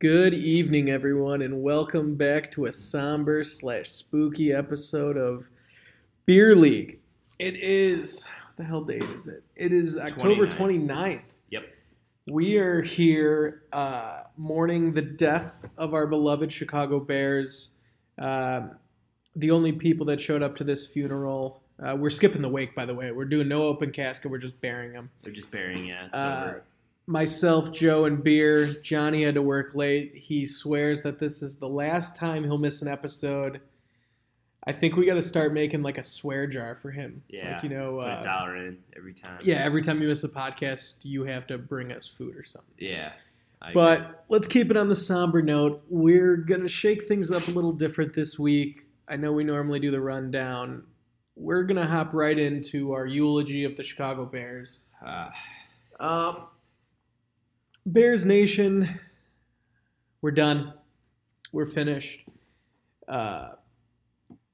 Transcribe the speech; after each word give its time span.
Good 0.00 0.32
evening, 0.32 0.88
everyone, 0.90 1.42
and 1.42 1.60
welcome 1.60 2.14
back 2.14 2.52
to 2.52 2.66
a 2.66 2.72
somber 2.72 3.42
slash 3.42 3.88
spooky 3.88 4.52
episode 4.52 5.16
of 5.16 5.50
Beer 6.24 6.54
League. 6.54 7.00
It 7.40 7.56
is 7.56 8.22
what 8.22 8.56
the 8.58 8.62
hell 8.62 8.84
date 8.84 9.02
is 9.02 9.26
it? 9.26 9.42
It 9.56 9.72
is 9.72 9.98
October 9.98 10.46
29th. 10.46 10.86
29th. 10.86 11.22
Yep. 11.50 11.62
We 12.30 12.58
are 12.58 12.80
here 12.80 13.64
uh, 13.72 14.20
mourning 14.36 14.92
the 14.92 15.02
death 15.02 15.64
of 15.76 15.94
our 15.94 16.06
beloved 16.06 16.52
Chicago 16.52 17.00
Bears. 17.00 17.70
Um, 18.18 18.76
the 19.34 19.50
only 19.50 19.72
people 19.72 20.06
that 20.06 20.20
showed 20.20 20.44
up 20.44 20.54
to 20.56 20.64
this 20.64 20.86
funeral. 20.86 21.60
Uh, 21.84 21.96
we're 21.96 22.10
skipping 22.10 22.42
the 22.42 22.48
wake, 22.48 22.72
by 22.76 22.86
the 22.86 22.94
way. 22.94 23.10
We're 23.10 23.24
doing 23.24 23.48
no 23.48 23.64
open 23.64 23.90
casket. 23.90 24.30
We're 24.30 24.38
just 24.38 24.60
burying 24.60 24.92
them. 24.92 25.10
They're 25.24 25.32
just 25.32 25.50
burying 25.50 25.88
it. 25.88 26.10
Myself, 27.08 27.72
Joe, 27.72 28.04
and 28.04 28.22
Beer. 28.22 28.66
Johnny 28.82 29.24
had 29.24 29.34
to 29.34 29.42
work 29.42 29.74
late. 29.74 30.12
He 30.14 30.44
swears 30.46 31.00
that 31.00 31.18
this 31.18 31.42
is 31.42 31.56
the 31.56 31.68
last 31.68 32.16
time 32.16 32.44
he'll 32.44 32.58
miss 32.58 32.82
an 32.82 32.88
episode. 32.88 33.60
I 34.64 34.72
think 34.72 34.96
we 34.96 35.06
got 35.06 35.14
to 35.14 35.22
start 35.22 35.54
making 35.54 35.82
like 35.82 35.96
a 35.96 36.02
swear 36.02 36.46
jar 36.46 36.74
for 36.74 36.90
him. 36.90 37.22
Yeah, 37.28 37.54
like, 37.54 37.62
you 37.62 37.70
know, 37.70 37.98
uh, 38.00 38.22
dollar 38.22 38.56
in 38.56 38.78
every 38.96 39.14
time. 39.14 39.38
yeah. 39.42 39.56
Every 39.56 39.80
time 39.80 40.02
you 40.02 40.08
miss 40.08 40.22
a 40.24 40.28
podcast, 40.28 41.06
you 41.06 41.24
have 41.24 41.46
to 41.46 41.56
bring 41.56 41.90
us 41.92 42.06
food 42.06 42.36
or 42.36 42.44
something. 42.44 42.74
Yeah. 42.78 43.12
I 43.62 43.70
agree. 43.70 43.82
But 43.82 44.24
let's 44.28 44.46
keep 44.46 44.70
it 44.70 44.76
on 44.76 44.88
the 44.90 44.94
somber 44.94 45.40
note. 45.40 45.80
We're 45.88 46.36
gonna 46.36 46.68
shake 46.68 47.04
things 47.08 47.32
up 47.32 47.48
a 47.48 47.50
little 47.50 47.72
different 47.72 48.12
this 48.12 48.38
week. 48.38 48.86
I 49.08 49.16
know 49.16 49.32
we 49.32 49.42
normally 49.44 49.80
do 49.80 49.90
the 49.90 50.00
rundown. 50.02 50.84
We're 51.34 51.62
gonna 51.62 51.86
hop 51.86 52.12
right 52.12 52.38
into 52.38 52.92
our 52.92 53.06
eulogy 53.06 53.64
of 53.64 53.74
the 53.76 53.82
Chicago 53.82 54.26
Bears. 54.26 54.82
Uh, 55.04 55.30
Um, 55.98 56.42
Bears 57.86 58.26
Nation, 58.26 59.00
we're 60.20 60.30
done. 60.30 60.74
We're 61.52 61.66
finished. 61.66 62.24
Uh, 63.06 63.50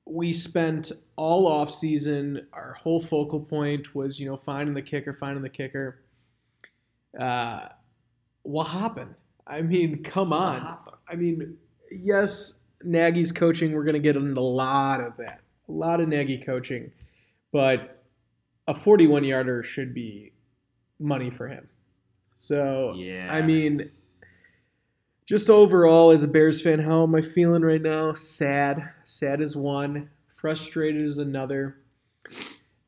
we 0.07 0.33
spent 0.33 0.93
all 1.17 1.47
off 1.47 1.71
season. 1.71 2.47
Our 2.53 2.75
whole 2.75 3.01
focal 3.01 3.41
point 3.41 3.95
was, 3.95 4.21
you 4.21 4.27
know, 4.27 4.37
finding 4.37 4.75
the 4.75 4.83
kicker, 4.83 5.13
finding 5.13 5.43
the 5.43 5.49
kicker. 5.49 6.03
Uh, 7.19 7.69
what 8.43 8.65
happened? 8.65 9.15
I 9.47 9.63
mean, 9.63 10.03
come 10.03 10.33
on. 10.33 10.79
I 11.09 11.17
mean, 11.17 11.57
yes, 11.91 12.61
Nagy's 12.83 13.33
coaching. 13.33 13.73
We're 13.73 13.85
going 13.85 13.95
to 13.95 14.01
get 14.01 14.17
into 14.17 14.41
a 14.41 14.43
lot 14.43 15.01
of 15.01 15.17
that, 15.17 15.41
a 15.69 15.73
lot 15.73 16.01
of 16.01 16.09
Nagy 16.09 16.39
coaching, 16.39 16.93
but 17.53 18.03
a 18.67 18.75
41 18.75 19.25
yarder 19.25 19.63
should 19.63 19.95
be 19.95 20.33
money 20.99 21.31
for 21.31 21.49
him. 21.49 21.69
So, 22.35 22.95
Yeah. 22.97 23.29
I 23.31 23.43
mean, 23.43 23.91
just 25.27 25.49
overall, 25.49 26.11
as 26.11 26.23
a 26.23 26.29
Bears 26.29 26.61
fan, 26.61 26.81
how 26.81 27.03
am 27.03 27.15
I 27.15 27.23
feeling 27.23 27.63
right 27.63 27.81
now? 27.81 28.13
Sad. 28.13 28.93
Sad 29.05 29.41
is 29.41 29.57
one. 29.57 30.11
Frustrated 30.29 31.03
is 31.03 31.19
another. 31.19 31.77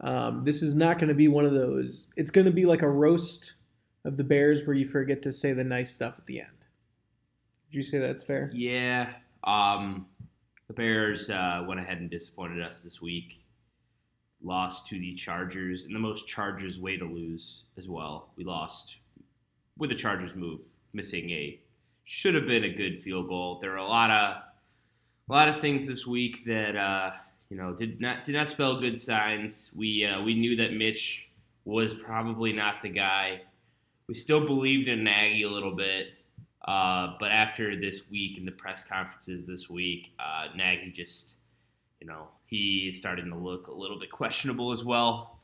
Um, 0.01 0.43
this 0.45 0.63
is 0.63 0.75
not 0.75 0.99
going 0.99 1.09
to 1.09 1.15
be 1.15 1.29
one 1.29 1.47
of 1.47 1.53
those. 1.53 2.09
It's 2.17 2.31
going 2.31 2.45
to 2.45 2.51
be 2.51 2.67
like 2.67 2.83
a 2.83 2.89
roast 2.89 3.55
of 4.05 4.17
the 4.17 4.25
Bears 4.25 4.67
where 4.67 4.77
you 4.77 4.87
forget 4.87 5.23
to 5.23 5.33
say 5.33 5.53
the 5.53 5.65
nice 5.65 5.95
stuff 5.95 6.19
at 6.19 6.27
the 6.27 6.41
end. 6.41 6.51
Would 7.69 7.75
you 7.75 7.83
say 7.83 7.99
that's 7.99 8.23
fair? 8.23 8.51
Yeah. 8.53 9.15
Um, 9.45 10.07
the 10.69 10.75
Bears 10.75 11.31
uh, 11.31 11.65
went 11.67 11.81
ahead 11.81 11.99
and 11.99 12.11
disappointed 12.11 12.63
us 12.63 12.83
this 12.83 13.01
week. 13.01 13.43
Lost 14.43 14.87
to 14.89 14.99
the 14.99 15.15
Chargers 15.15 15.87
in 15.87 15.93
the 15.93 15.99
most 15.99 16.29
Chargers 16.29 16.79
way 16.79 16.99
to 16.99 17.05
lose 17.07 17.65
as 17.79 17.89
well. 17.89 18.33
We 18.37 18.45
lost 18.45 18.97
with 19.79 19.91
the 19.91 19.97
Chargers 19.97 20.35
move, 20.35 20.61
missing 20.93 21.31
a 21.31 21.61
should 22.05 22.35
have 22.35 22.47
been 22.47 22.65
a 22.65 22.73
good 22.73 23.03
field 23.03 23.29
goal. 23.29 23.59
There 23.61 23.73
are 23.73 23.79
a 23.79 23.87
lot 23.87 24.11
of 24.11 24.43
a 25.29 25.33
lot 25.33 25.49
of 25.49 25.61
things 25.61 25.87
this 25.87 26.07
week 26.07 26.45
that 26.47 26.77
uh, 26.77 27.13
you 27.51 27.57
know 27.57 27.75
did 27.75 28.01
not 28.01 28.25
did 28.25 28.35
not 28.35 28.49
spell 28.49 28.81
good 28.81 28.99
signs. 28.99 29.73
We 29.75 30.05
uh, 30.05 30.23
we 30.23 30.35
knew 30.35 30.57
that 30.57 30.73
Mitch 30.73 31.29
was 31.65 31.95
probably 31.95 32.53
not 32.53 32.83
the 32.83 32.89
guy. 32.89 33.43
We 34.09 34.15
still 34.15 34.47
believed 34.47 34.89
in 34.89 35.03
Nagy 35.03 35.43
a 35.43 35.51
little 35.51 35.75
bit. 35.75 36.09
Uh, 36.67 37.15
but 37.21 37.31
after 37.31 37.81
this 37.81 38.11
week 38.11 38.39
and 38.39 38.47
the 38.47 38.53
press 38.53 38.83
conferences 38.83 39.47
this 39.47 39.71
week, 39.71 40.13
uh, 40.19 40.49
Nagy 40.57 40.91
just, 40.91 41.35
you 42.01 42.09
know, 42.09 42.27
he 42.47 42.87
is 42.89 42.97
starting 42.97 43.31
to 43.31 43.37
look 43.37 43.69
a 43.69 43.73
little 43.73 43.99
bit 44.01 44.11
questionable 44.11 44.73
as 44.73 44.85
well. 44.85 45.39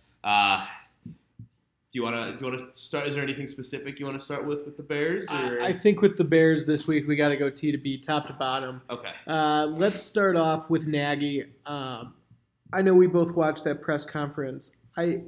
Do 1.93 1.99
you 1.99 2.05
want 2.05 2.17
to 2.17 2.39
do 2.39 2.47
you 2.47 2.51
want 2.51 2.73
to 2.73 2.79
start? 2.79 3.07
Is 3.07 3.17
there 3.17 3.23
anything 3.23 3.47
specific 3.47 4.01
you 4.01 4.07
want 4.07 4.19
to 4.19 4.25
start 4.25 4.47
with 4.47 4.65
with 4.65 4.79
the 4.79 4.83
Bears? 4.83 5.29
Or? 5.29 5.61
I, 5.61 5.67
I 5.67 5.73
think 5.75 6.01
with 6.01 6.17
the 6.17 6.25
Bears 6.25 6.65
this 6.65 6.87
week, 6.87 7.07
we 7.07 7.17
got 7.17 7.29
to 7.29 7.37
go 7.37 7.51
T 7.51 7.71
to 7.71 7.77
B, 7.77 7.99
top 7.99 8.27
to 8.29 8.33
bottom. 8.33 8.81
okay. 8.89 9.13
Uh, 9.27 9.67
let's 9.67 10.01
start 10.01 10.37
off 10.37 10.71
with 10.71 10.87
Nagy. 10.87 11.45
Um, 11.67 12.15
I 12.73 12.81
know 12.81 12.95
we 12.95 13.07
both 13.07 13.33
watched 13.35 13.65
that 13.65 13.83
press 13.83 14.07
conference. 14.07 14.73
I, 14.97 15.21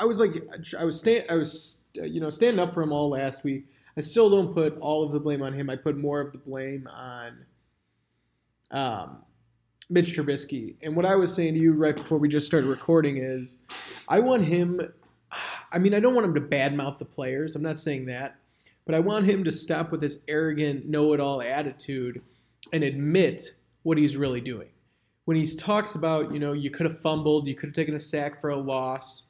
I 0.00 0.04
was 0.04 0.18
like, 0.18 0.32
I 0.76 0.84
was 0.84 0.98
stand, 0.98 1.26
I 1.30 1.36
was, 1.36 1.78
you 1.94 2.20
know, 2.20 2.30
standing 2.30 2.58
up 2.58 2.74
for 2.74 2.82
him 2.82 2.92
all 2.92 3.10
last 3.10 3.44
week. 3.44 3.66
I 3.96 4.00
still 4.00 4.28
don't 4.28 4.52
put 4.52 4.76
all 4.78 5.04
of 5.04 5.12
the 5.12 5.20
blame 5.20 5.42
on 5.42 5.52
him. 5.52 5.70
I 5.70 5.76
put 5.76 5.96
more 5.96 6.20
of 6.20 6.32
the 6.32 6.38
blame 6.38 6.88
on, 6.92 7.46
um, 8.72 9.18
Mitch 9.88 10.16
Trubisky. 10.16 10.74
And 10.82 10.96
what 10.96 11.06
I 11.06 11.14
was 11.14 11.32
saying 11.32 11.54
to 11.54 11.60
you 11.60 11.72
right 11.72 11.94
before 11.94 12.18
we 12.18 12.28
just 12.28 12.46
started 12.46 12.66
recording 12.66 13.18
is, 13.18 13.60
I 14.08 14.18
want 14.18 14.44
him. 14.44 14.80
I 15.72 15.78
mean, 15.78 15.94
I 15.94 16.00
don't 16.00 16.14
want 16.14 16.26
him 16.26 16.34
to 16.34 16.40
badmouth 16.40 16.98
the 16.98 17.04
players. 17.04 17.56
I'm 17.56 17.62
not 17.62 17.78
saying 17.78 18.06
that, 18.06 18.36
but 18.84 18.94
I 18.94 19.00
want 19.00 19.26
him 19.26 19.44
to 19.44 19.50
stop 19.50 19.90
with 19.90 20.00
this 20.00 20.18
arrogant, 20.28 20.86
know-it-all 20.88 21.42
attitude 21.42 22.22
and 22.72 22.82
admit 22.84 23.54
what 23.82 23.98
he's 23.98 24.16
really 24.16 24.40
doing. 24.40 24.68
When 25.24 25.36
he 25.36 25.44
talks 25.46 25.94
about, 25.94 26.32
you 26.32 26.38
know, 26.38 26.52
you 26.52 26.70
could 26.70 26.86
have 26.86 27.00
fumbled, 27.00 27.48
you 27.48 27.54
could 27.54 27.68
have 27.70 27.74
taken 27.74 27.94
a 27.94 27.98
sack 27.98 28.40
for 28.40 28.50
a 28.50 28.56
loss. 28.56 29.24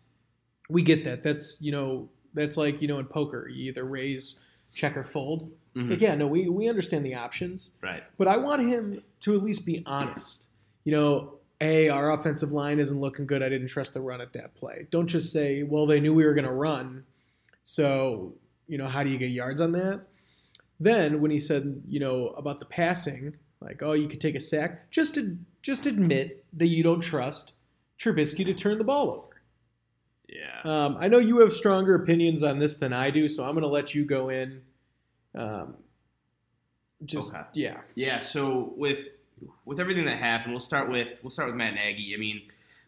We 0.69 0.83
get 0.83 1.05
that. 1.05 1.23
That's, 1.23 1.61
you 1.63 1.73
know, 1.73 2.09
that's 2.35 2.57
like, 2.57 2.83
you 2.83 2.89
know, 2.89 2.99
in 2.99 3.07
poker, 3.07 3.49
you 3.49 3.69
either 3.69 3.85
raise, 3.85 4.39
check, 4.75 4.97
or 4.97 5.05
fold. 5.05 5.51
It's 5.75 5.89
Mhm. 5.89 5.93
like, 5.93 6.01
yeah, 6.03 6.15
no, 6.15 6.27
we, 6.27 6.49
we 6.49 6.69
understand 6.69 7.05
the 7.07 7.15
options. 7.15 7.71
Right. 7.83 8.03
But 8.19 8.29
I 8.29 8.37
want 8.37 8.63
him 8.69 9.03
to 9.21 9.37
at 9.37 9.43
least 9.43 9.65
be 9.65 9.83
honest. 9.87 10.45
You 10.85 10.93
know, 10.93 11.36
A, 11.61 11.89
our 11.89 12.13
offensive 12.13 12.53
line 12.53 12.79
isn't 12.79 13.01
looking 13.01 13.27
good. 13.27 13.43
I 13.43 13.49
didn't 13.49 13.69
trust 13.69 13.95
the 13.95 14.01
run 14.01 14.21
at 14.21 14.33
that 14.35 14.55
play. 14.55 14.87
Don't 14.91 15.07
just 15.07 15.33
say, 15.33 15.63
well, 15.63 15.87
they 15.87 16.01
knew 16.01 16.13
we 16.13 16.25
were 16.25 16.35
going 16.35 16.47
to 16.47 16.53
run. 16.53 17.05
So, 17.63 18.35
you 18.69 18.77
know, 18.77 18.89
how 18.89 19.03
do 19.03 19.11
you 19.11 19.19
get 19.19 19.31
yards 19.31 19.61
on 19.61 19.73
that? 19.73 20.03
Then 20.79 21.21
when 21.23 21.31
he 21.31 21.39
said, 21.39 21.83
you 21.89 21.99
know, 21.99 22.29
about 22.29 22.61
the 22.61 22.67
passing, 22.67 23.37
like, 23.61 23.83
oh, 23.83 23.93
you 23.93 24.07
could 24.09 24.21
take 24.21 24.35
a 24.35 24.41
sack, 24.41 24.91
just 24.91 25.15
to, 25.15 25.39
just 25.63 25.87
admit 25.87 26.45
that 26.53 26.67
you 26.67 26.83
don't 26.83 27.01
trust 27.01 27.55
Trubisky 27.99 28.45
to 28.45 28.53
turn 28.53 28.77
the 28.77 28.85
ball 28.85 29.11
over. 29.11 29.43
Yeah. 30.29 30.61
Um, 30.65 30.99
I 31.01 31.09
know 31.09 31.19
you 31.19 31.41
have 31.41 31.53
stronger 31.53 31.95
opinions 31.95 32.43
on 32.43 32.59
this 32.59 32.77
than 32.77 32.93
I 32.93 33.11
do, 33.11 33.29
so 33.29 33.45
I'm 33.45 33.53
going 33.53 33.63
to 33.63 33.69
let 33.69 33.95
you 33.95 34.05
go 34.05 34.29
in. 34.29 34.61
Um, 35.35 35.77
just 37.05 37.35
Okay. 37.35 37.45
yeah, 37.55 37.81
Yeah, 37.95 38.21
so 38.21 38.75
with 38.77 39.01
with 39.65 39.81
everything 39.81 40.05
that 40.07 40.17
happened, 40.17 40.53
we'll 40.53 40.61
start 40.61 40.89
with 40.91 41.19
we'll 41.23 41.31
start 41.31 41.49
with 41.49 41.57
Matt 41.57 41.75
Nagy. 41.75 42.15
I 42.15 42.19
mean, 42.19 42.43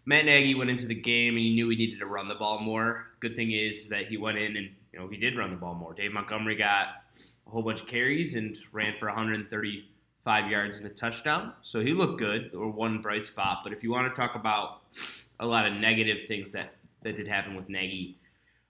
Matt 0.05 0.25
Nagy 0.25 0.55
went 0.55 0.71
into 0.71 0.87
the 0.87 0.95
game 0.95 1.35
and 1.35 1.45
he 1.45 1.55
knew 1.55 1.69
he 1.69 1.77
needed 1.77 1.99
to 1.99 2.07
run 2.07 2.29
the 2.29 2.35
ball 2.35 2.61
more. 2.61 3.07
Good 3.21 3.37
thing 3.37 3.53
is 3.53 3.89
that 3.89 4.07
he 4.07 4.17
went 4.17 4.39
in 4.39 4.57
and 4.57 4.71
you 4.93 4.99
know 4.99 5.09
he 5.09 5.17
did 5.17 5.37
run 5.37 5.51
the 5.51 5.57
ball 5.57 5.75
more. 5.75 5.93
Dave 5.93 6.13
Montgomery 6.13 6.57
got 6.57 6.89
a 7.47 7.51
whole 7.51 7.63
bunch 7.63 7.83
of 7.83 7.87
carries 7.87 8.35
and 8.35 8.57
ran 8.73 8.95
for 8.99 9.07
135 9.07 10.51
yards 10.51 10.79
and 10.79 10.87
a 10.87 10.91
touchdown, 10.91 11.53
so 11.63 11.81
he 11.81 11.93
looked 11.93 12.19
good 12.19 12.55
or 12.55 12.71
one 12.71 13.03
bright 13.03 13.27
spot. 13.27 13.61
But 13.65 13.73
if 13.73 13.83
you 13.83 13.91
want 13.91 14.13
to 14.13 14.19
talk 14.19 14.35
about 14.35 14.83
a 15.41 15.47
lot 15.47 15.67
of 15.67 15.75
negative 15.75 16.27
things 16.27 16.53
that 16.53 16.75
that 17.03 17.17
did 17.17 17.29
happen 17.29 17.55
with 17.55 17.69
Nagy, 17.69 18.17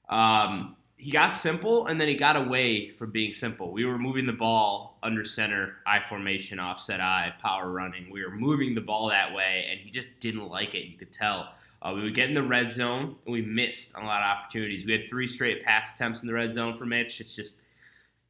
um, 0.09 0.77
he 0.98 1.12
got 1.12 1.31
simple 1.31 1.86
and 1.86 2.00
then 2.00 2.09
he 2.09 2.14
got 2.14 2.36
away 2.36 2.91
from 2.91 3.12
being 3.12 3.32
simple. 3.32 3.70
We 3.72 3.84
were 3.84 3.98
moving 3.98 4.26
the 4.26 4.32
ball 4.32 4.98
under 5.03 5.25
center, 5.25 5.77
I 5.86 6.00
formation, 6.06 6.59
offset 6.59 7.00
I, 7.00 7.33
power 7.41 7.71
running. 7.71 8.10
We 8.10 8.24
were 8.24 8.33
moving 8.33 8.74
the 8.74 8.80
ball 8.80 9.09
that 9.09 9.33
way, 9.33 9.66
and 9.71 9.80
he 9.80 9.91
just 9.91 10.09
didn't 10.18 10.48
like 10.48 10.74
it. 10.74 10.86
You 10.86 10.98
could 10.98 11.12
tell. 11.12 11.50
Uh, 11.80 11.92
we 11.95 12.03
would 12.03 12.15
get 12.15 12.28
in 12.28 12.34
the 12.34 12.42
red 12.42 12.72
zone, 12.72 13.15
and 13.24 13.33
we 13.33 13.41
missed 13.41 13.92
a 13.95 14.00
lot 14.00 14.22
of 14.22 14.36
opportunities. 14.36 14.84
We 14.84 14.92
had 14.92 15.09
three 15.09 15.28
straight 15.28 15.65
pass 15.65 15.95
attempts 15.95 16.22
in 16.22 16.27
the 16.27 16.34
red 16.34 16.53
zone 16.53 16.77
for 16.77 16.84
Mitch. 16.84 17.21
It's 17.21 17.36
just 17.36 17.59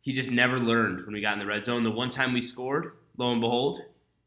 he 0.03 0.13
just 0.13 0.31
never 0.31 0.59
learned 0.59 1.07
when 1.07 1.15
we 1.15 1.23
got 1.23 1.33
in 1.33 1.39
the 1.39 1.47
red 1.47 1.65
zone. 1.65 1.85
The 1.85 1.91
one 1.91 2.11
time 2.11 2.35
we 2.35 2.43
scored, 2.43 2.93
lo 3.17 3.33
and 3.33 3.41
behold, 3.41 3.81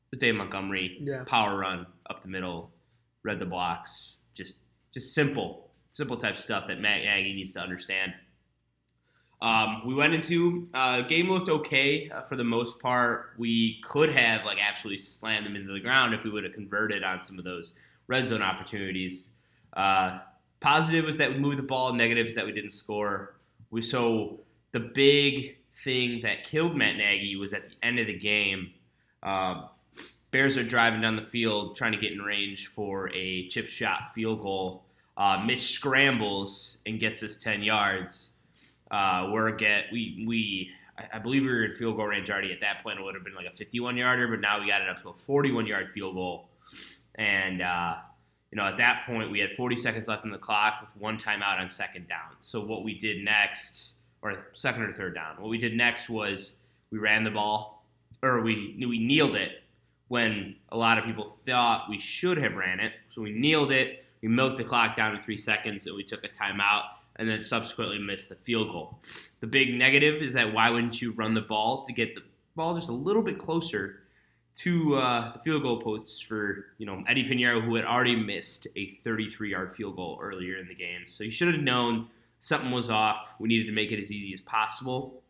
was 0.09 0.19
Dave 0.19 0.33
Montgomery. 0.33 0.97
Yeah. 0.99 1.23
Power 1.27 1.57
run 1.59 1.85
up 2.09 2.23
the 2.23 2.27
middle, 2.27 2.71
read 3.23 3.37
the 3.37 3.45
blocks. 3.45 4.15
Just 4.33 4.55
just 4.91 5.13
simple, 5.13 5.69
simple 5.91 6.17
type 6.17 6.37
stuff 6.37 6.67
that 6.67 6.81
Matt 6.81 7.03
Nagy 7.03 7.33
needs 7.33 7.51
to 7.53 7.59
understand. 7.59 8.13
Um, 9.41 9.81
we 9.85 9.95
went 9.95 10.13
into 10.13 10.67
uh, 10.73 11.01
game 11.01 11.27
looked 11.27 11.49
okay 11.49 12.09
uh, 12.09 12.21
for 12.21 12.35
the 12.35 12.43
most 12.43 12.79
part. 12.79 13.33
We 13.37 13.81
could 13.83 14.11
have 14.11 14.45
like 14.45 14.59
absolutely 14.61 14.99
slammed 14.99 15.45
them 15.45 15.55
into 15.55 15.73
the 15.73 15.79
ground 15.79 16.13
if 16.13 16.23
we 16.23 16.29
would 16.29 16.43
have 16.43 16.53
converted 16.53 17.03
on 17.03 17.23
some 17.23 17.39
of 17.39 17.43
those 17.43 17.73
red 18.07 18.27
zone 18.27 18.43
opportunities. 18.43 19.31
Uh, 19.73 20.19
positive 20.59 21.05
was 21.05 21.17
that 21.17 21.31
we 21.31 21.39
moved 21.39 21.57
the 21.57 21.63
ball. 21.63 21.93
Negative 21.93 22.27
is 22.27 22.35
that 22.35 22.45
we 22.45 22.51
didn't 22.51 22.71
score. 22.71 23.37
We 23.71 23.81
so 23.81 24.41
the 24.73 24.79
big 24.79 25.57
thing 25.83 26.21
that 26.21 26.43
killed 26.43 26.75
Matt 26.75 26.97
Nagy 26.97 27.35
was 27.35 27.53
at 27.53 27.63
the 27.63 27.71
end 27.81 27.99
of 27.99 28.07
the 28.07 28.17
game. 28.17 28.71
Uh, 29.23 29.67
Bears 30.29 30.57
are 30.57 30.63
driving 30.63 31.01
down 31.01 31.15
the 31.15 31.23
field 31.23 31.75
trying 31.75 31.91
to 31.91 31.97
get 31.97 32.13
in 32.13 32.19
range 32.21 32.67
for 32.67 33.09
a 33.13 33.47
chip 33.49 33.67
shot 33.67 34.13
field 34.13 34.41
goal. 34.41 34.83
Uh, 35.17 35.43
Mitch 35.45 35.73
scrambles 35.73 36.77
and 36.85 36.99
gets 36.99 37.21
us 37.21 37.35
10 37.35 37.63
yards. 37.63 38.29
Uh, 38.91 39.29
we're 39.31 39.51
get 39.51 39.85
we 39.91 40.23
we 40.27 40.71
I, 41.11 41.19
believe 41.19 41.43
we 41.43 41.47
were 41.47 41.63
in 41.63 41.75
field 41.75 41.95
goal 41.95 42.07
range 42.07 42.29
already 42.29 42.51
at 42.51 42.59
that 42.61 42.83
point. 42.83 42.99
It 42.99 43.03
would 43.03 43.15
have 43.15 43.23
been 43.23 43.33
like 43.33 43.47
a 43.47 43.55
51 43.55 43.97
yarder, 43.97 44.27
but 44.27 44.41
now 44.41 44.59
we 44.59 44.67
got 44.67 44.81
it 44.81 44.89
up 44.89 45.01
to 45.03 45.09
a 45.09 45.13
41 45.13 45.65
yard 45.65 45.91
field 45.93 46.15
goal. 46.15 46.49
And 47.15 47.61
uh, 47.61 47.95
you 48.51 48.57
know, 48.57 48.65
at 48.65 48.77
that 48.77 49.03
point, 49.05 49.31
we 49.31 49.39
had 49.39 49.55
40 49.55 49.77
seconds 49.77 50.07
left 50.07 50.25
in 50.25 50.31
the 50.31 50.37
clock 50.37 50.81
with 50.81 51.01
one 51.01 51.17
timeout 51.17 51.59
on 51.59 51.69
second 51.69 52.07
down. 52.07 52.35
So 52.41 52.59
what 52.59 52.83
we 52.83 52.97
did 52.97 53.23
next, 53.23 53.93
or 54.21 54.47
second 54.53 54.83
or 54.83 54.93
third 54.93 55.15
down, 55.15 55.37
what 55.39 55.49
we 55.49 55.57
did 55.57 55.75
next 55.75 56.09
was 56.09 56.55
we 56.91 56.99
ran 56.99 57.23
the 57.23 57.31
ball, 57.31 57.85
or 58.21 58.41
we 58.41 58.75
we 58.87 58.99
kneeled 58.99 59.35
it 59.35 59.63
when 60.09 60.55
a 60.69 60.77
lot 60.77 60.97
of 60.97 61.05
people 61.05 61.37
thought 61.47 61.89
we 61.89 61.97
should 61.97 62.37
have 62.37 62.55
ran 62.55 62.81
it. 62.81 62.91
So 63.15 63.21
we 63.21 63.31
kneeled 63.31 63.71
it, 63.71 64.03
we 64.21 64.27
milked 64.27 64.57
the 64.57 64.63
clock 64.65 64.97
down 64.97 65.15
to 65.15 65.23
three 65.23 65.37
seconds, 65.37 65.87
and 65.87 65.95
we 65.95 66.03
took 66.03 66.25
a 66.25 66.27
timeout, 66.27 66.83
and 67.21 67.29
then 67.29 67.45
subsequently 67.45 67.99
missed 67.99 68.29
the 68.29 68.35
field 68.35 68.71
goal. 68.71 68.99
The 69.41 69.47
big 69.47 69.75
negative 69.75 70.23
is 70.23 70.33
that 70.33 70.51
why 70.51 70.71
wouldn't 70.71 70.99
you 70.99 71.11
run 71.11 71.35
the 71.35 71.41
ball 71.41 71.85
to 71.85 71.93
get 71.93 72.15
the 72.15 72.23
ball 72.55 72.73
just 72.73 72.89
a 72.89 72.93
little 72.93 73.21
bit 73.21 73.37
closer 73.37 73.99
to 74.55 74.95
uh, 74.95 75.31
the 75.31 75.39
field 75.39 75.61
goal 75.61 75.79
posts 75.79 76.19
for 76.19 76.65
you 76.79 76.87
know 76.87 77.03
Eddie 77.07 77.23
Piñeiro, 77.23 77.63
who 77.63 77.75
had 77.75 77.85
already 77.85 78.15
missed 78.15 78.65
a 78.75 78.97
33-yard 79.05 79.75
field 79.75 79.97
goal 79.97 80.17
earlier 80.19 80.57
in 80.57 80.67
the 80.67 80.73
game. 80.73 81.01
So 81.05 81.23
you 81.23 81.29
should 81.29 81.53
have 81.53 81.63
known 81.63 82.07
something 82.39 82.71
was 82.71 82.89
off. 82.89 83.35
We 83.39 83.47
needed 83.47 83.67
to 83.67 83.71
make 83.71 83.91
it 83.91 83.99
as 84.01 84.11
easy 84.11 84.33
as 84.33 84.41
possible. 84.41 85.21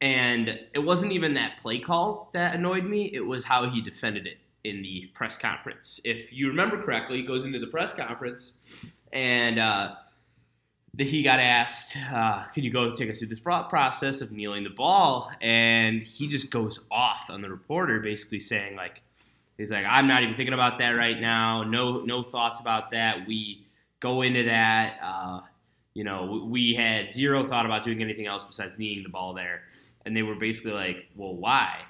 And 0.00 0.58
it 0.74 0.80
wasn't 0.80 1.12
even 1.12 1.34
that 1.34 1.58
play 1.62 1.78
call 1.78 2.28
that 2.34 2.56
annoyed 2.56 2.84
me. 2.84 3.04
It 3.14 3.24
was 3.24 3.44
how 3.44 3.70
he 3.70 3.80
defended 3.80 4.26
it 4.26 4.38
in 4.64 4.82
the 4.82 5.10
press 5.14 5.36
conference. 5.36 6.00
If 6.04 6.32
you 6.32 6.48
remember 6.48 6.82
correctly, 6.82 7.18
he 7.18 7.22
goes 7.22 7.44
into 7.44 7.60
the 7.60 7.68
press 7.68 7.94
conference 7.94 8.52
and 9.12 9.60
uh, 9.60 9.94
he 10.98 11.22
got 11.22 11.40
asked, 11.40 11.96
uh, 12.12 12.44
"Could 12.54 12.64
you 12.64 12.70
go 12.70 12.94
take 12.94 13.10
us 13.10 13.18
through 13.18 13.28
this 13.28 13.40
process 13.40 14.20
of 14.20 14.30
kneeling 14.30 14.62
the 14.64 14.70
ball?" 14.70 15.30
And 15.40 16.02
he 16.02 16.28
just 16.28 16.50
goes 16.50 16.80
off 16.90 17.30
on 17.30 17.40
the 17.40 17.48
reporter, 17.48 18.00
basically 18.00 18.40
saying 18.40 18.76
like, 18.76 19.00
"He's 19.56 19.70
like, 19.70 19.86
I'm 19.88 20.06
not 20.06 20.22
even 20.22 20.34
thinking 20.34 20.52
about 20.52 20.78
that 20.78 20.90
right 20.90 21.18
now. 21.18 21.62
No, 21.62 22.00
no 22.04 22.22
thoughts 22.22 22.60
about 22.60 22.90
that. 22.90 23.26
We 23.26 23.66
go 24.00 24.22
into 24.22 24.42
that. 24.44 24.98
Uh, 25.02 25.40
you 25.94 26.04
know, 26.04 26.46
we 26.48 26.74
had 26.74 27.10
zero 27.10 27.46
thought 27.46 27.66
about 27.66 27.84
doing 27.84 28.02
anything 28.02 28.26
else 28.26 28.44
besides 28.44 28.78
kneeing 28.78 29.02
the 29.02 29.08
ball 29.08 29.32
there." 29.32 29.62
And 30.04 30.16
they 30.16 30.22
were 30.22 30.34
basically 30.34 30.72
like, 30.72 31.08
"Well, 31.16 31.34
why?" 31.34 31.80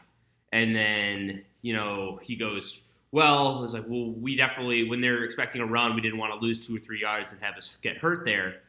And 0.52 0.76
then 0.76 1.43
you 1.62 1.75
know 1.75 2.20
he 2.22 2.37
goes. 2.37 2.81
Well, 3.14 3.58
it 3.58 3.60
was 3.60 3.75
like, 3.75 3.84
well, 3.87 4.10
we 4.12 4.37
definitely, 4.37 4.88
when 4.88 5.02
they're 5.02 5.22
expecting 5.22 5.60
a 5.60 5.66
run, 5.66 5.94
we 5.94 6.00
didn't 6.00 6.16
want 6.16 6.32
to 6.32 6.38
lose 6.38 6.58
two 6.58 6.75
or 6.75 6.78
three 6.78 6.99
yards 6.99 7.34
and 7.34 7.43
have 7.43 7.56
us 7.56 7.76
get 7.82 7.99
hurt 7.99 8.25
there 8.25 8.62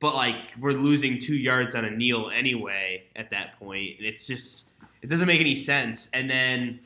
but 0.00 0.14
like 0.14 0.52
we're 0.58 0.72
losing 0.72 1.18
two 1.18 1.36
yards 1.36 1.74
on 1.74 1.84
a 1.84 1.90
kneel 1.90 2.30
anyway 2.34 3.04
at 3.14 3.30
that 3.30 3.58
point, 3.58 3.98
and 3.98 4.06
it's 4.06 4.26
just 4.26 4.68
it 5.02 5.08
doesn't 5.08 5.26
make 5.26 5.40
any 5.40 5.54
sense. 5.54 6.10
And 6.12 6.28
then 6.28 6.80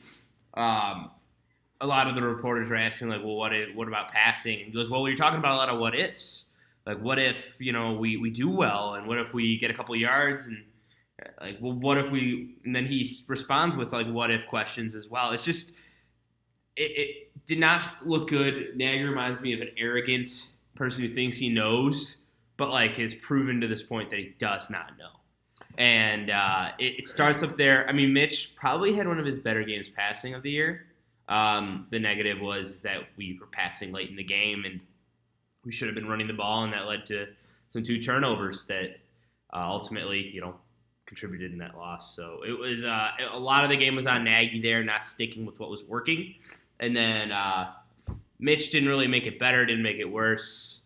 um, 0.53 1.11
a 1.81 1.87
lot 1.87 2.07
of 2.07 2.15
the 2.15 2.21
reporters 2.21 2.69
were 2.69 2.75
asking 2.75 3.09
like, 3.09 3.21
well, 3.23 3.35
what 3.35 3.53
if, 3.53 3.75
what 3.75 3.87
about 3.87 4.09
passing? 4.11 4.57
And 4.57 4.65
he 4.67 4.71
goes, 4.71 4.89
well, 4.89 5.01
we 5.01 5.13
are 5.13 5.17
talking 5.17 5.39
about 5.39 5.53
a 5.53 5.55
lot 5.55 5.69
of 5.69 5.79
what 5.79 5.97
ifs. 5.97 6.45
Like, 6.85 6.99
what 6.99 7.17
if 7.17 7.55
you 7.57 7.71
know 7.71 7.93
we 7.93 8.17
we 8.17 8.29
do 8.29 8.49
well, 8.49 8.93
and 8.93 9.07
what 9.07 9.17
if 9.17 9.33
we 9.33 9.57
get 9.57 9.71
a 9.71 9.73
couple 9.73 9.95
yards, 9.95 10.47
and 10.47 10.63
like, 11.41 11.57
well, 11.59 11.73
what 11.73 11.97
if 11.97 12.11
we? 12.11 12.55
And 12.63 12.75
then 12.75 12.85
he 12.85 13.09
responds 13.27 13.75
with 13.75 13.91
like, 13.91 14.07
what 14.07 14.29
if 14.29 14.45
questions 14.45 14.93
as 14.93 15.09
well. 15.09 15.31
It's 15.31 15.45
just 15.45 15.71
it, 16.75 16.91
it 16.91 17.45
did 17.47 17.59
not 17.59 18.05
look 18.05 18.29
good. 18.29 18.75
Nagy 18.75 19.03
reminds 19.03 19.41
me 19.41 19.53
of 19.53 19.61
an 19.61 19.69
arrogant 19.77 20.49
person 20.75 21.03
who 21.03 21.13
thinks 21.13 21.37
he 21.37 21.49
knows 21.49 22.17
but 22.57 22.69
like 22.69 22.97
has 22.97 23.13
proven 23.13 23.59
to 23.61 23.67
this 23.67 23.83
point 23.83 24.09
that 24.09 24.19
he 24.19 24.33
does 24.39 24.69
not 24.69 24.97
know. 24.97 25.09
And 25.77 26.29
uh, 26.29 26.71
it, 26.79 26.99
it, 26.99 27.07
starts 27.07 27.43
up 27.43 27.57
there. 27.57 27.87
I 27.89 27.91
mean, 27.91 28.13
Mitch 28.13 28.55
probably 28.55 28.93
had 28.93 29.07
one 29.07 29.19
of 29.19 29.25
his 29.25 29.39
better 29.39 29.63
games 29.63 29.89
passing 29.89 30.33
of 30.33 30.41
the 30.41 30.51
year. 30.51 30.85
Um, 31.27 31.87
the 31.91 31.99
negative 31.99 32.39
was 32.39 32.81
that 32.83 32.99
we 33.17 33.37
were 33.41 33.47
passing 33.47 33.91
late 33.91 34.09
in 34.09 34.15
the 34.15 34.23
game, 34.23 34.63
and 34.65 34.79
we 35.65 35.73
should 35.73 35.87
have 35.89 35.95
been 35.95 36.07
running 36.07 36.27
the 36.27 36.33
ball, 36.33 36.63
and 36.63 36.71
that 36.71 36.85
led 36.85 37.05
to 37.07 37.27
some 37.67 37.83
two 37.83 38.01
turnovers 38.01 38.63
that 38.65 38.99
uh, 39.53 39.67
ultimately, 39.67 40.29
you 40.33 40.39
know, 40.39 40.55
contributed 41.07 41.51
in 41.51 41.57
that 41.57 41.75
loss. 41.75 42.15
So 42.15 42.41
it 42.47 42.57
was 42.57 42.85
uh, 42.85 43.09
a 43.33 43.39
lot 43.39 43.63
of 43.65 43.69
the 43.69 43.77
game 43.77 43.95
was 43.95 44.07
on 44.07 44.23
Nagy 44.23 44.61
there, 44.61 44.83
not 44.83 45.03
sticking 45.03 45.45
with 45.45 45.59
what 45.59 45.69
was 45.69 45.83
working, 45.83 46.35
and 46.79 46.95
then 46.95 47.31
uh, 47.31 47.73
Mitch 48.39 48.71
didn't 48.71 48.87
really 48.87 49.07
make 49.07 49.25
it 49.25 49.39
better, 49.39 49.65
didn't 49.65 49.83
make 49.83 49.97
it 49.97 50.05
worse. 50.05 50.79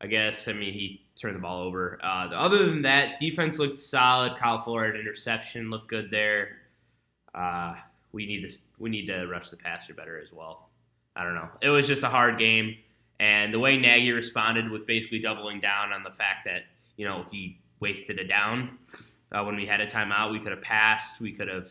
I 0.00 0.06
guess. 0.06 0.46
I 0.48 0.52
mean, 0.52 0.72
he 0.72 1.05
turn 1.16 1.34
the 1.34 1.40
ball 1.40 1.62
over. 1.62 1.98
Uh, 2.02 2.28
other 2.34 2.64
than 2.66 2.82
that, 2.82 3.18
defense 3.18 3.58
looked 3.58 3.80
solid. 3.80 4.36
Kyle 4.38 4.60
Fuller 4.62 4.94
interception 4.94 5.70
looked 5.70 5.88
good 5.88 6.10
there. 6.10 6.58
Uh, 7.34 7.74
we 8.12 8.26
need 8.26 8.48
to 8.48 8.54
we 8.78 8.90
need 8.90 9.06
to 9.06 9.26
rush 9.26 9.50
the 9.50 9.56
passer 9.56 9.94
better 9.94 10.18
as 10.18 10.32
well. 10.32 10.68
I 11.14 11.24
don't 11.24 11.34
know. 11.34 11.48
It 11.62 11.70
was 11.70 11.86
just 11.86 12.02
a 12.02 12.08
hard 12.08 12.38
game, 12.38 12.76
and 13.20 13.52
the 13.52 13.58
way 13.58 13.76
Nagy 13.76 14.12
responded 14.12 14.70
with 14.70 14.86
basically 14.86 15.18
doubling 15.18 15.60
down 15.60 15.92
on 15.92 16.02
the 16.02 16.10
fact 16.10 16.44
that 16.44 16.62
you 16.96 17.06
know 17.06 17.24
he 17.30 17.58
wasted 17.80 18.18
a 18.18 18.26
down 18.26 18.78
uh, 19.32 19.42
when 19.44 19.56
we 19.56 19.66
had 19.66 19.80
a 19.80 19.86
timeout. 19.86 20.32
We 20.32 20.38
could 20.38 20.52
have 20.52 20.62
passed. 20.62 21.20
We 21.20 21.32
could 21.32 21.48
have 21.48 21.70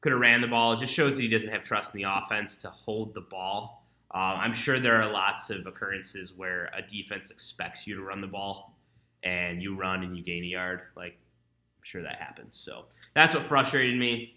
could 0.00 0.12
have 0.12 0.20
ran 0.20 0.40
the 0.40 0.46
ball. 0.46 0.72
It 0.72 0.78
just 0.78 0.92
shows 0.92 1.16
that 1.16 1.22
he 1.22 1.28
doesn't 1.28 1.50
have 1.50 1.62
trust 1.62 1.94
in 1.94 2.02
the 2.02 2.08
offense 2.08 2.56
to 2.58 2.68
hold 2.68 3.14
the 3.14 3.22
ball. 3.22 3.75
Uh, 4.14 4.38
I'm 4.38 4.54
sure 4.54 4.78
there 4.78 5.00
are 5.00 5.10
lots 5.10 5.50
of 5.50 5.66
occurrences 5.66 6.32
where 6.32 6.70
a 6.76 6.82
defense 6.82 7.30
expects 7.30 7.86
you 7.86 7.96
to 7.96 8.02
run 8.02 8.20
the 8.20 8.26
ball 8.26 8.78
and 9.24 9.62
you 9.62 9.76
run 9.76 10.04
and 10.04 10.16
you 10.16 10.22
gain 10.22 10.44
a 10.44 10.46
yard. 10.46 10.82
Like, 10.96 11.12
I'm 11.12 11.82
sure 11.82 12.02
that 12.02 12.16
happens. 12.16 12.56
So 12.56 12.84
that's 13.14 13.34
what 13.34 13.44
frustrated 13.44 13.98
me. 13.98 14.34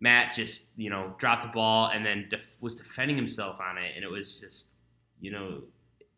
Matt 0.00 0.32
just, 0.32 0.66
you 0.76 0.90
know, 0.90 1.14
dropped 1.18 1.42
the 1.42 1.52
ball 1.52 1.90
and 1.92 2.06
then 2.06 2.26
def- 2.30 2.54
was 2.60 2.76
defending 2.76 3.16
himself 3.16 3.58
on 3.60 3.76
it. 3.76 3.92
And 3.96 4.04
it 4.04 4.10
was 4.10 4.36
just, 4.36 4.68
you 5.20 5.32
know, 5.32 5.62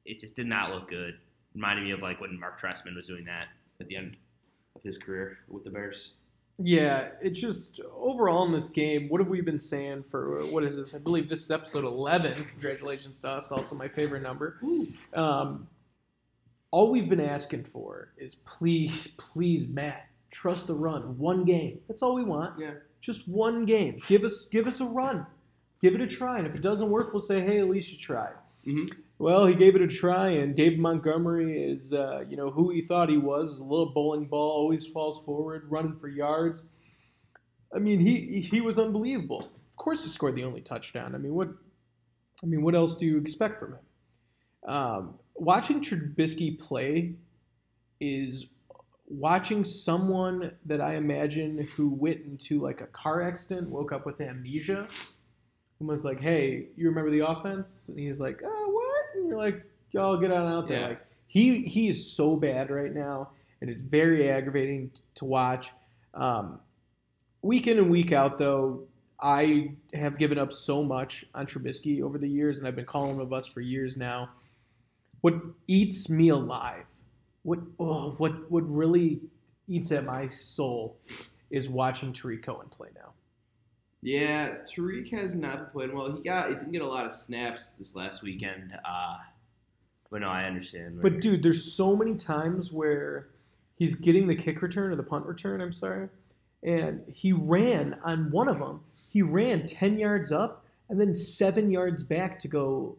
it 0.05 0.21
just 0.21 0.35
did 0.35 0.47
not 0.47 0.71
look 0.71 0.89
good. 0.91 1.15
Reminded 1.55 1.85
me 1.85 1.93
of 1.93 2.01
like 2.01 2.21
when 2.21 2.39
Mark 2.39 2.61
Trestman 2.61 2.95
was 2.95 3.07
doing 3.07 3.25
that 3.25 3.47
at 3.81 3.89
the 3.89 3.97
end 3.97 4.17
of 4.77 4.83
his 4.83 4.99
career 4.99 5.39
with 5.49 5.65
the 5.65 5.71
Bears. 5.71 6.13
Yeah, 6.63 7.09
it's 7.23 7.41
just 7.41 7.81
overall 7.97 8.45
in 8.45 8.53
this 8.53 8.69
game, 8.69 9.09
what 9.09 9.21
have 9.21 9.29
we 9.29 9.41
been 9.41 9.59
saying 9.59 10.05
for 10.05 10.45
what 10.47 10.65
is 10.65 10.77
this? 10.77 10.95
I 10.95 10.99
believe 10.99 11.29
this 11.29 11.43
is 11.43 11.51
episode 11.51 11.85
11. 11.85 12.45
Congratulations 12.45 13.21
to 13.21 13.29
us, 13.29 13.51
also 13.51 13.75
my 13.75 13.89
favorite 13.89 14.23
number. 14.23 14.59
Um, 15.15 15.69
all 16.71 16.91
we've 16.91 17.09
been 17.09 17.21
asking 17.21 17.65
for 17.65 18.13
is 18.17 18.35
please, 18.35 19.09
please, 19.19 19.69
Matt, 19.69 20.09
trust 20.31 20.67
the 20.67 20.75
run. 20.75 21.19
One 21.19 21.45
game. 21.45 21.81
That's 21.89 22.03
all 22.03 22.15
we 22.15 22.25
want. 22.25 22.59
Yeah. 22.59 22.73
Just 23.01 23.27
one 23.27 23.65
game. 23.65 23.99
Give 24.07 24.25
us 24.25 24.47
give 24.51 24.67
us 24.67 24.81
a 24.81 24.85
run. 24.85 25.27
Give 25.81 25.95
it 25.95 26.01
a 26.01 26.07
try. 26.07 26.39
And 26.39 26.47
if 26.47 26.55
it 26.55 26.61
doesn't 26.61 26.91
work, 26.91 27.13
we'll 27.13 27.23
say, 27.23 27.41
hey, 27.41 27.61
at 27.61 27.69
least 27.69 27.91
you 27.91 27.99
tried. 27.99 28.35
Mm-hmm. 28.67 29.01
Well, 29.21 29.45
he 29.45 29.55
gave 29.55 29.77
it 29.77 29.83
a 29.83 29.87
try, 29.87 30.31
and 30.31 30.55
David 30.55 30.79
Montgomery 30.79 31.63
is, 31.63 31.93
uh, 31.93 32.25
you 32.27 32.39
know, 32.39 32.51
who 32.51 32.71
he 32.71 32.81
thought 32.81 33.11
he 33.11 33.19
was. 33.19 33.59
A 33.59 33.65
little 33.65 33.93
bowling 33.93 34.25
ball, 34.25 34.51
always 34.51 34.87
falls 34.87 35.23
forward, 35.27 35.67
running 35.69 35.95
for 35.95 36.09
yards. 36.09 36.65
I 37.75 37.81
mean, 37.81 38.01
he 38.01 38.41
he 38.41 38.63
was 38.63 38.79
unbelievable. 38.79 39.43
Of 39.43 39.77
course, 39.77 40.05
he 40.05 40.09
scored 40.09 40.37
the 40.37 40.45
only 40.45 40.63
touchdown. 40.63 41.15
I 41.15 41.19
mean, 41.19 41.35
what? 41.35 41.49
I 42.43 42.47
mean, 42.47 42.63
what 42.63 42.75
else 42.75 42.97
do 42.97 43.05
you 43.05 43.19
expect 43.19 43.59
from 43.59 43.75
him? 43.75 43.81
Um, 44.67 45.19
watching 45.35 45.83
Trubisky 45.83 46.59
play 46.59 47.17
is 48.01 48.47
watching 49.07 49.65
someone 49.65 50.53
that 50.65 50.81
I 50.81 50.95
imagine 50.95 51.69
who 51.77 51.91
went 51.91 52.23
into 52.25 52.59
like 52.59 52.81
a 52.81 52.87
car 52.87 53.21
accident, 53.21 53.69
woke 53.69 53.93
up 53.93 54.07
with 54.07 54.19
amnesia, 54.23 54.89
and 55.79 55.89
was 55.89 56.05
like, 56.05 56.21
"Hey, 56.21 56.69
you 56.75 56.89
remember 56.89 57.11
the 57.11 57.27
offense?" 57.27 57.85
And 57.89 57.99
he's 57.99 58.19
like, 58.19 58.41
"Oh, 58.43 58.70
what?" 58.70 58.70
And 58.70 58.70
you're 59.31 59.39
like, 59.39 59.65
"Y'all 59.93 60.19
get 60.19 60.31
on 60.31 60.53
out 60.53 60.69
there." 60.69 60.81
Yeah. 60.81 60.89
Like 60.89 61.07
he 61.27 61.63
he 61.63 61.89
is 61.89 62.13
so 62.13 62.37
bad 62.37 62.71
right 62.71 62.93
now, 62.93 63.31
and 63.61 63.71
it's 63.71 63.83
very 63.83 64.31
aggravating 64.31 64.91
to 65.15 65.25
watch. 65.25 65.71
Um, 66.13 66.61
week 67.43 67.69
in 67.69 67.79
and 67.79 67.89
week 67.89 68.13
out, 68.13 68.37
though, 68.37 68.89
I 69.21 69.75
have 69.95 70.19
given 70.19 70.39
up 70.39 70.53
so 70.53 70.83
much 70.83 71.25
on 71.35 71.47
Trubisky 71.47 72.03
over 72.03 72.19
the 72.19 72.29
years, 72.29 72.59
and 72.59 72.67
I've 72.67 72.77
been 72.77 72.85
calling 72.85 73.17
him 73.17 73.21
a 73.21 73.27
bust 73.27 73.55
for 73.55 73.61
years 73.61 73.97
now. 73.97 74.31
What 75.21 75.35
eats 75.69 76.09
me 76.09 76.31
alive, 76.31 76.87
what 77.43 77.61
oh, 77.79 78.15
what 78.19 78.51
what 78.51 78.69
really 78.69 79.21
eats 79.69 79.93
at 79.93 80.05
my 80.05 80.27
soul, 80.27 80.99
is 81.51 81.69
watching 81.69 82.13
Tarik 82.13 82.43
Cohen 82.43 82.69
play 82.71 82.89
now. 82.95 83.13
Yeah, 84.03 84.55
Tarik 84.67 85.11
has 85.11 85.35
not 85.35 85.57
been 85.57 85.67
playing 85.73 85.95
well. 85.97 86.17
He 86.17 86.23
got 86.23 86.49
he 86.49 86.55
didn't 86.55 86.73
get 86.73 86.83
a 86.83 86.89
lot 86.89 87.07
of 87.07 87.13
snaps 87.13 87.71
this 87.71 87.95
last 87.95 88.23
weekend. 88.23 88.73
Uh, 88.85 89.19
but 90.11 90.23
no, 90.23 90.29
I 90.29 90.45
understand. 90.45 91.01
But 91.03 91.21
dude, 91.21 91.43
there's 91.43 91.73
so 91.73 91.95
many 91.95 92.15
times 92.17 92.73
where 92.73 93.29
he's 93.77 93.95
getting 93.95 94.27
the 94.27 94.35
kick 94.35 94.63
return 94.63 94.91
or 94.91 94.97
the 94.97 95.03
punt 95.03 95.27
return. 95.27 95.61
I'm 95.61 95.73
sorry, 95.73 96.09
and 96.63 97.03
he 97.13 97.33
ran 97.33 97.99
on 98.03 98.31
one 98.31 98.49
of 98.49 98.59
them. 98.59 98.81
He 99.13 99.23
ran 99.23 99.67
10 99.67 99.99
yards 99.99 100.31
up 100.31 100.65
and 100.89 101.01
then 101.01 101.15
seven 101.15 101.71
yards 101.71 102.03
back 102.03 102.39
to 102.41 102.49
go 102.49 102.97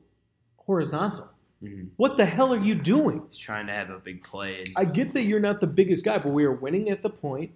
horizontal. 0.57 1.29
Mhm. 1.63 1.89
What 1.97 2.17
the 2.17 2.25
hell 2.25 2.53
are 2.53 2.59
you 2.59 2.75
doing? 2.75 3.23
He's 3.29 3.37
trying 3.39 3.67
to 3.67 3.73
have 3.73 3.89
a 3.89 3.99
big 3.99 4.23
play. 4.23 4.63
I 4.75 4.85
get 4.85 5.13
that 5.13 5.23
you're 5.23 5.39
not 5.39 5.61
the 5.61 5.67
biggest 5.67 6.03
guy, 6.03 6.17
but 6.17 6.29
we 6.33 6.43
are 6.43 6.51
winning 6.51 6.89
at 6.89 7.01
the 7.01 7.09
point. 7.09 7.51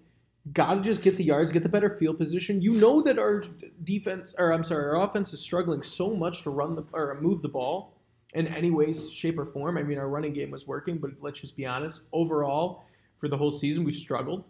Got 0.53 0.75
to 0.75 0.81
just 0.81 1.01
get 1.01 1.17
the 1.17 1.23
yards, 1.23 1.51
get 1.51 1.63
the 1.63 1.69
better 1.69 1.89
field 1.89 2.19
position. 2.19 2.61
You 2.61 2.73
know 2.73 3.01
that 3.01 3.17
our 3.17 3.43
defense, 3.83 4.35
or 4.37 4.53
I'm 4.53 4.63
sorry, 4.63 4.85
our 4.85 5.01
offense 5.01 5.33
is 5.33 5.41
struggling 5.41 5.81
so 5.81 6.15
much 6.15 6.43
to 6.43 6.51
run 6.51 6.75
the 6.75 6.83
or 6.93 7.17
move 7.19 7.41
the 7.41 7.49
ball 7.49 7.95
in 8.35 8.47
any 8.47 8.69
way, 8.69 8.93
shape, 8.93 9.39
or 9.39 9.45
form. 9.45 9.77
I 9.77 9.83
mean, 9.83 9.97
our 9.97 10.07
running 10.07 10.33
game 10.33 10.51
was 10.51 10.67
working, 10.67 10.97
but 10.99 11.11
let's 11.19 11.39
just 11.39 11.55
be 11.57 11.65
honest. 11.65 12.03
Overall, 12.11 12.83
for 13.15 13.27
the 13.27 13.37
whole 13.37 13.51
season, 13.51 13.83
we've 13.83 13.95
struggled. 13.95 14.43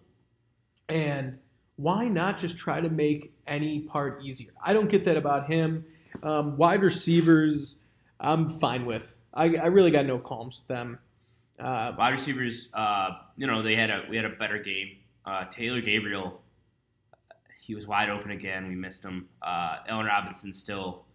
And 0.90 1.38
why 1.78 2.08
not 2.08 2.38
just 2.38 2.58
try 2.58 2.82
to 2.82 2.90
make 2.90 3.34
any 3.48 3.82
part 3.82 4.24
easier? 4.24 4.52
I 4.64 4.74
don't 4.74 4.90
get 4.90 5.06
that 5.06 5.18
about 5.18 5.48
him. 5.48 5.86
Um, 6.24 6.58
wide 6.58 6.82
receivers, 6.82 7.78
I'm 8.20 8.48
fine 8.48 8.86
with. 8.86 9.16
I, 9.34 9.44
I 9.56 9.68
really 9.68 9.92
got 9.92 10.06
no 10.06 10.18
qualms 10.18 10.62
with 10.62 10.68
them. 10.68 11.00
Uh, 11.60 11.94
wide 11.98 12.12
receivers, 12.12 12.70
uh, 12.74 13.10
you 13.38 13.48
know, 13.48 13.62
they 13.62 13.76
had 13.76 13.90
a 13.90 14.04
we 14.10 14.16
had 14.16 14.26
a 14.26 14.30
better 14.30 14.58
game. 14.58 14.98
Uh, 15.26 15.46
Taylor 15.46 15.82
Gabriel, 15.82 16.42
he 17.60 17.74
was 17.76 17.88
wide 17.88 18.10
open 18.10 18.32
again. 18.32 18.68
We 18.68 18.76
missed 18.76 19.04
him. 19.04 19.28
Uh, 19.42 19.78
Allen 19.88 20.06
Robinson 20.06 20.54
still 20.54 21.06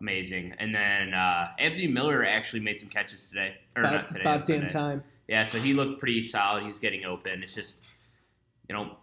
amazing, 0.00 0.54
and 0.58 0.74
then 0.74 1.14
uh, 1.14 1.48
Anthony 1.58 1.86
Miller 1.88 2.24
actually 2.24 2.60
made 2.60 2.78
some 2.78 2.88
catches 2.88 3.28
today, 3.28 3.54
or 3.74 3.82
not 3.82 3.94
about, 3.94 4.08
today. 4.08 4.20
about 4.20 4.44
damn 4.44 4.58
Sunday. 4.60 4.68
time. 4.68 5.04
Yeah, 5.28 5.44
so 5.44 5.58
he 5.58 5.74
looked 5.74 5.98
pretty 5.98 6.22
solid. 6.22 6.62
He 6.62 6.68
was 6.68 6.78
getting 6.78 7.04
open. 7.04 7.42
It's 7.42 7.54
just, 7.54 7.82
you 8.68 8.76
know, 8.76 8.96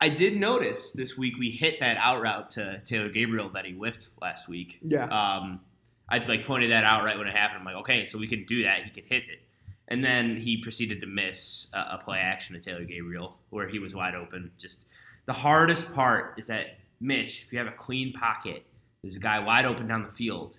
I 0.00 0.08
did 0.08 0.38
notice 0.38 0.92
this 0.92 1.16
week 1.16 1.34
we 1.38 1.50
hit 1.50 1.80
that 1.80 1.96
out 1.98 2.22
route 2.22 2.50
to 2.50 2.80
Taylor 2.84 3.08
Gabriel 3.08 3.50
that 3.50 3.64
he 3.64 3.72
whiffed 3.72 4.08
last 4.20 4.48
week. 4.48 4.78
Yeah. 4.82 5.04
Um, 5.04 5.60
I 6.08 6.18
like 6.18 6.46
pointed 6.46 6.70
that 6.70 6.84
out 6.84 7.04
right 7.04 7.18
when 7.18 7.26
it 7.26 7.34
happened. 7.34 7.60
I'm 7.60 7.64
like, 7.64 7.76
okay, 7.76 8.06
so 8.06 8.18
we 8.18 8.28
can 8.28 8.44
do 8.44 8.62
that. 8.64 8.84
He 8.84 8.90
can 8.90 9.04
hit 9.04 9.24
it. 9.24 9.40
And 9.88 10.04
then 10.04 10.36
he 10.36 10.56
proceeded 10.56 11.00
to 11.00 11.06
miss 11.06 11.68
a, 11.72 11.94
a 11.94 12.00
play 12.02 12.18
action 12.18 12.54
to 12.54 12.60
Taylor 12.60 12.84
Gabriel 12.84 13.36
where 13.50 13.68
he 13.68 13.78
was 13.78 13.94
wide 13.94 14.14
open. 14.14 14.50
Just 14.58 14.84
the 15.26 15.32
hardest 15.32 15.92
part 15.94 16.34
is 16.38 16.46
that 16.48 16.78
Mitch, 17.00 17.42
if 17.46 17.52
you 17.52 17.58
have 17.58 17.68
a 17.68 17.72
clean 17.76 18.12
pocket, 18.12 18.64
there's 19.02 19.16
a 19.16 19.20
guy 19.20 19.38
wide 19.38 19.64
open 19.64 19.86
down 19.86 20.02
the 20.02 20.12
field, 20.12 20.58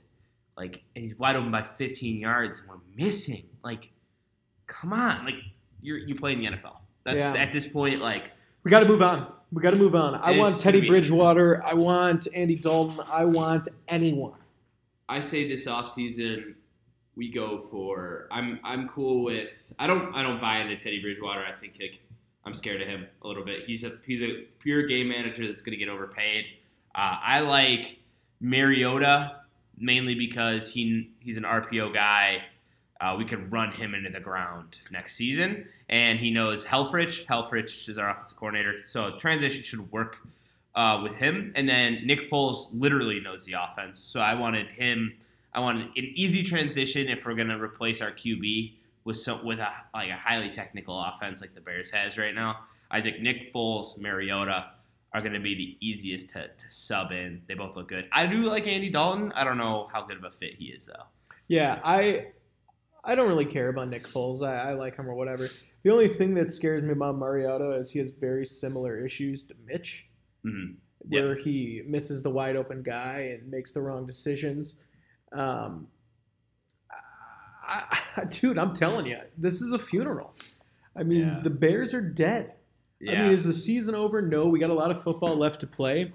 like, 0.55 0.81
and 0.95 1.03
he's 1.03 1.17
wide 1.17 1.35
open 1.35 1.51
by 1.51 1.61
15 1.63 2.19
yards, 2.19 2.59
and 2.59 2.69
we're 2.69 2.75
missing. 2.95 3.43
Like, 3.63 3.91
come 4.67 4.93
on, 4.93 5.25
like 5.25 5.35
you're 5.81 5.97
you 5.97 6.15
play 6.15 6.33
in 6.33 6.39
the 6.39 6.45
NFL. 6.47 6.77
That's 7.03 7.23
Yeah. 7.23 7.33
at 7.35 7.51
this 7.51 7.67
point, 7.67 7.99
like 8.01 8.31
We 8.63 8.71
got 8.71 8.79
to 8.81 8.85
move 8.87 9.01
on. 9.01 9.31
We 9.51 9.61
got 9.61 9.71
to 9.71 9.77
move 9.77 9.95
on. 9.95 10.15
I 10.15 10.37
want 10.37 10.59
Teddy 10.59 10.81
be- 10.81 10.87
Bridgewater. 10.87 11.63
I 11.65 11.73
want 11.73 12.27
Andy 12.35 12.55
Dalton. 12.55 12.99
I 13.11 13.23
want 13.25 13.67
anyone. 13.87 14.39
I 15.09 15.21
say 15.21 15.47
this 15.47 15.67
offseason 15.67 16.55
we 17.17 17.29
go 17.31 17.67
for 17.71 18.27
I'm 18.31 18.59
I'm 18.63 18.87
cool 18.87 19.23
with 19.23 19.63
I 19.79 19.87
don't 19.87 20.13
I 20.15 20.21
don't 20.21 20.39
buy 20.39 20.59
into 20.59 20.77
Teddy 20.77 21.01
Bridgewater. 21.01 21.43
I 21.43 21.59
think 21.59 21.73
like 21.81 21.99
I'm 22.45 22.53
scared 22.53 22.81
of 22.81 22.87
him 22.87 23.07
a 23.23 23.27
little 23.27 23.43
bit. 23.43 23.65
He's 23.65 23.83
a 23.83 23.93
he's 24.05 24.21
a 24.21 24.45
pure 24.59 24.85
game 24.87 25.09
manager 25.09 25.45
that's 25.47 25.63
gonna 25.63 25.77
get 25.77 25.89
overpaid. 25.89 26.45
Uh, 26.95 27.17
I 27.21 27.39
like 27.41 27.99
Mariota 28.39 29.41
mainly 29.77 30.15
because 30.15 30.71
he 30.71 31.09
he's 31.19 31.37
an 31.37 31.43
RPO 31.43 31.93
guy. 31.93 32.43
Uh, 33.01 33.15
we 33.17 33.25
could 33.25 33.51
run 33.51 33.71
him 33.71 33.93
into 33.93 34.09
the 34.09 34.19
ground 34.19 34.77
next 34.91 35.15
season, 35.15 35.67
and 35.89 36.19
he 36.19 36.31
knows 36.31 36.65
Helfrich. 36.65 37.25
Helfrich 37.25 37.89
is 37.89 37.97
our 37.97 38.09
offensive 38.09 38.37
coordinator, 38.37 38.83
so 38.83 39.17
transition 39.17 39.61
should 39.63 39.91
work 39.91 40.25
uh, 40.73 41.01
with 41.03 41.13
him. 41.13 41.51
And 41.55 41.69
then 41.69 42.01
Nick 42.05 42.29
Foles 42.29 42.69
literally 42.73 43.19
knows 43.19 43.45
the 43.45 43.53
offense, 43.53 43.99
so 43.99 44.19
I 44.19 44.33
wanted 44.35 44.67
him. 44.67 45.13
I 45.53 45.59
want 45.59 45.79
an 45.79 45.91
easy 45.95 46.43
transition 46.43 47.07
if 47.07 47.25
we're 47.25 47.35
gonna 47.35 47.59
replace 47.59 48.01
our 48.01 48.11
QB 48.11 48.75
with 49.07 49.17
some 49.17 49.45
with 49.45 49.59
a 49.59 49.69
like 49.93 50.09
a 50.09 50.15
highly 50.15 50.49
technical 50.49 51.01
offense 51.01 51.41
like 51.41 51.55
the 51.55 51.61
Bears 51.61 51.89
has 51.91 52.17
right 52.17 52.35
now. 52.35 52.65
I 52.91 53.01
think 53.01 53.21
Nick 53.21 53.53
Foles, 53.53 53.97
Mariota 53.97 54.71
are 55.13 55.21
going 55.21 55.33
to 55.33 55.39
be 55.39 55.55
the 55.55 55.77
easiest 55.85 56.29
to, 56.31 56.47
to 56.47 56.65
sub 56.69 57.11
in. 57.11 57.41
They 57.47 57.53
both 57.53 57.75
look 57.75 57.87
good. 57.87 58.07
I 58.11 58.25
do 58.25 58.43
like 58.43 58.67
Andy 58.67 58.89
Dalton. 58.89 59.31
I 59.33 59.43
don't 59.43 59.57
know 59.57 59.89
how 59.91 60.05
good 60.05 60.17
of 60.17 60.23
a 60.23 60.31
fit 60.31 60.55
he 60.55 60.65
is 60.65 60.85
though. 60.85 61.03
Yeah, 61.47 61.79
I 61.83 62.27
I 63.03 63.15
don't 63.15 63.29
really 63.29 63.45
care 63.45 63.69
about 63.69 63.89
Nick 63.89 64.03
Foles. 64.03 64.41
I, 64.41 64.71
I 64.71 64.73
like 64.73 64.97
him 64.97 65.09
or 65.09 65.15
whatever. 65.15 65.47
The 65.83 65.89
only 65.89 66.09
thing 66.09 66.33
that 66.35 66.51
scares 66.51 66.83
me 66.83 66.91
about 66.91 67.17
Mariota 67.17 67.71
is 67.71 67.89
he 67.89 67.99
has 67.99 68.11
very 68.11 68.45
similar 68.45 69.03
issues 69.03 69.43
to 69.43 69.55
Mitch, 69.65 70.07
hmm 70.43 70.73
where 71.09 71.35
he 71.35 71.83
misses 71.87 72.21
the 72.21 72.29
wide 72.29 72.57
open 72.57 72.83
guy 72.83 73.37
and 73.39 73.49
makes 73.49 73.71
the 73.71 73.81
wrong 73.81 74.05
decisions. 74.05 74.75
Um, 75.31 75.87
I, 77.67 77.99
I, 78.15 78.23
dude, 78.29 78.57
I'm 78.57 78.73
telling 78.73 79.05
you, 79.05 79.19
this 79.37 79.61
is 79.61 79.71
a 79.71 79.79
funeral. 79.79 80.33
I 80.95 81.03
mean, 81.03 81.21
Yeah. 81.27 81.39
the 81.43 81.49
Bears 81.49 81.93
are 81.93 82.01
dead. 82.01 82.53
Yeah. 82.99 83.11
I 83.19 83.23
mean, 83.23 83.31
is 83.33 83.43
the 83.43 83.53
season 83.53 83.93
over? 83.93 84.21
No, 84.21 84.47
we 84.47 84.59
got 84.59 84.69
a 84.71 84.73
lot 84.73 84.89
of 84.89 85.01
football 85.01 85.35
left 85.35 85.59
to 85.61 85.67
play, 85.67 86.13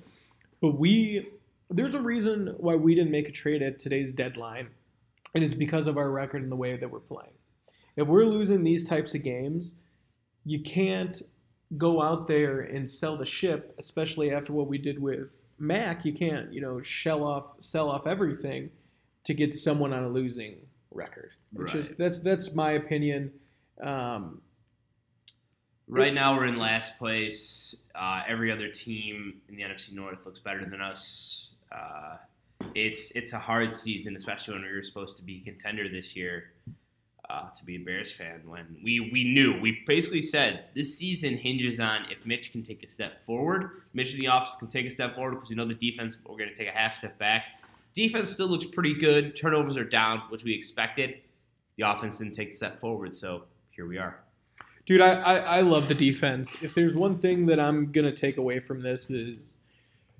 but 0.61 0.79
we 0.79 1.29
there's 1.71 1.95
a 1.95 2.01
reason 2.03 2.55
why 2.59 2.75
we 2.75 2.95
didn't 2.95 3.11
make 3.13 3.29
a 3.29 3.33
trade 3.33 3.63
at 3.63 3.79
today's 3.79 4.13
deadline, 4.13 4.69
and 5.35 5.43
it's 5.45 5.55
because 5.55 5.87
of 5.87 5.97
our 5.97 6.11
record 6.11 6.43
and 6.43 6.51
the 6.51 6.57
way 6.57 6.77
that 6.77 6.91
we're 6.91 6.99
playing. 7.01 7.31
If 7.97 8.09
we're 8.09 8.25
losing 8.25 8.65
these 8.65 8.85
types 8.85 9.15
of 9.15 9.23
games, 9.23 9.75
you 10.45 10.61
can't 10.61 11.23
go 11.79 12.03
out 12.03 12.27
there 12.27 12.61
and 12.61 12.91
sell 12.91 13.17
the 13.17 13.25
ship, 13.25 13.75
especially 13.79 14.33
after 14.33 14.53
what 14.53 14.67
we 14.67 14.77
did 14.77 15.01
with 15.01 15.39
Mack. 15.59 16.05
You 16.05 16.13
can't, 16.13 16.53
you 16.53 16.61
know, 16.61 16.83
shell 16.83 17.23
off, 17.25 17.45
sell 17.61 17.89
off 17.89 18.07
everything 18.07 18.71
to 19.25 19.35
get 19.35 19.55
someone 19.55 19.93
on 19.93 20.03
a 20.05 20.09
losing 20.09 20.57
record. 20.91 21.31
which 21.53 21.75
Right. 21.75 21.95
that's 21.99 22.19
that's 22.21 22.55
my 22.55 22.73
opinion. 22.73 23.33
Um, 23.81 24.43
Right 25.89 26.15
now, 26.15 26.37
we're 26.37 26.47
in 26.47 26.57
last 26.57 26.97
place. 26.97 27.75
Uh, 27.95 28.23
every 28.27 28.51
other 28.51 28.69
team 28.69 29.43
in 29.49 29.57
the 29.57 29.63
NFC 29.63 29.93
North 29.93 30.25
looks 30.25 30.39
better 30.39 30.65
than 30.65 30.81
us. 30.81 31.49
Uh, 31.71 32.17
it's 32.75 33.11
it's 33.11 33.35
a 33.35 33.39
hard 33.39 33.75
season, 33.75 34.17
especially 34.17 34.55
when 34.55 34.63
we 34.63 34.73
were 34.73 34.85
supposed 34.85 35.17
to 35.19 35.23
be 35.23 35.41
contender 35.41 35.89
this 35.89 36.17
year. 36.17 36.53
Uh, 37.29 37.49
to 37.55 37.65
be 37.65 37.77
a 37.77 37.79
Bears 37.79 38.13
fan, 38.13 38.41
when 38.47 38.77
we 38.83 39.11
we 39.13 39.25
knew 39.25 39.59
we 39.61 39.83
basically 39.87 40.21
said 40.23 40.65
this 40.75 40.97
season 40.97 41.37
hinges 41.37 41.79
on 41.81 42.07
if 42.11 42.25
Mitch 42.25 42.53
can 42.53 42.63
take 42.63 42.83
a 42.83 42.89
step 42.89 43.25
forward. 43.27 43.83
Mitch 43.93 44.15
in 44.15 44.21
the 44.21 44.29
office 44.29 44.57
can 44.57 44.69
take 44.69 44.87
a 44.87 44.91
step 44.91 45.15
forward 45.15 45.33
because 45.35 45.51
we 45.51 45.57
know 45.57 45.67
the 45.67 45.75
defense. 45.75 46.17
We're 46.25 46.37
going 46.39 46.51
to 46.51 46.55
take 46.57 46.69
a 46.69 46.77
half 46.77 46.95
step 46.95 47.19
back. 47.19 47.45
Defense 47.95 48.31
still 48.31 48.47
looks 48.49 48.67
pretty 48.67 48.95
good. 48.95 49.37
Turnovers 49.37 49.77
are 49.77 49.85
down, 49.85 50.23
which 50.31 50.45
we 50.45 50.55
expected. 50.55 51.17
The 51.77 51.91
offense 51.91 52.19
didn't 52.19 52.35
take 52.35 52.51
a 52.51 52.55
step 52.55 52.81
forward, 52.81 53.15
so 53.15 53.45
here 53.71 53.87
we 53.87 53.99
are. 53.99 54.21
Dude, 54.85 55.01
I, 55.01 55.13
I, 55.13 55.37
I 55.37 55.61
love 55.61 55.89
the 55.89 55.95
defense. 55.95 56.63
If 56.63 56.75
there's 56.75 56.95
one 56.95 57.19
thing 57.19 57.47
that 57.47 57.61
I'm 57.61 57.93
gonna 57.93 58.13
take 58.13 58.37
away 58.37 58.59
from 58.61 58.83
this 58.83 59.11
is 59.11 59.59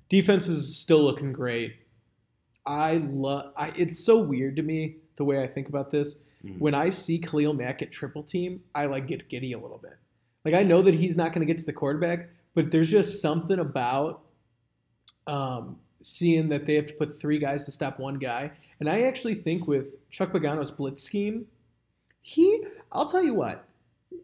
defense 0.09 0.47
is 0.47 0.77
still 0.77 1.03
looking 1.03 1.33
great. 1.33 1.75
I 2.65 2.97
love. 2.97 3.51
I, 3.57 3.69
it's 3.75 3.99
so 3.99 4.17
weird 4.19 4.55
to 4.55 4.61
me 4.61 4.97
the 5.17 5.25
way 5.25 5.43
I 5.43 5.47
think 5.47 5.67
about 5.67 5.91
this. 5.91 6.19
Mhm. 6.45 6.59
When 6.59 6.73
I 6.75 6.89
see 6.89 7.19
Khalil 7.19 7.53
Mack 7.53 7.81
at 7.81 7.91
triple 7.91 8.23
team, 8.23 8.61
I 8.73 8.85
like 8.85 9.07
get 9.07 9.27
giddy 9.29 9.51
a 9.53 9.59
little 9.59 9.79
bit. 9.79 9.97
Like 10.45 10.53
I 10.53 10.63
know 10.63 10.81
that 10.81 10.93
he's 10.93 11.17
not 11.17 11.33
gonna 11.33 11.45
get 11.45 11.57
to 11.57 11.65
the 11.65 11.73
quarterback, 11.73 12.29
but 12.55 12.71
there's 12.71 12.89
just 12.89 13.21
something 13.21 13.59
about 13.59 14.21
um, 15.27 15.77
seeing 16.03 16.49
that 16.49 16.65
they 16.65 16.75
have 16.75 16.85
to 16.87 16.93
put 16.93 17.19
three 17.19 17.39
guys 17.39 17.65
to 17.65 17.71
stop 17.71 17.99
one 17.99 18.19
guy. 18.19 18.51
And 18.79 18.89
I 18.89 19.03
actually 19.03 19.35
think 19.35 19.67
with 19.67 20.09
Chuck 20.09 20.31
Pagano's 20.31 20.71
blitz 20.71 21.01
scheme, 21.01 21.47
he. 22.21 22.63
I'll 22.91 23.09
tell 23.09 23.23
you 23.23 23.33
what 23.33 23.65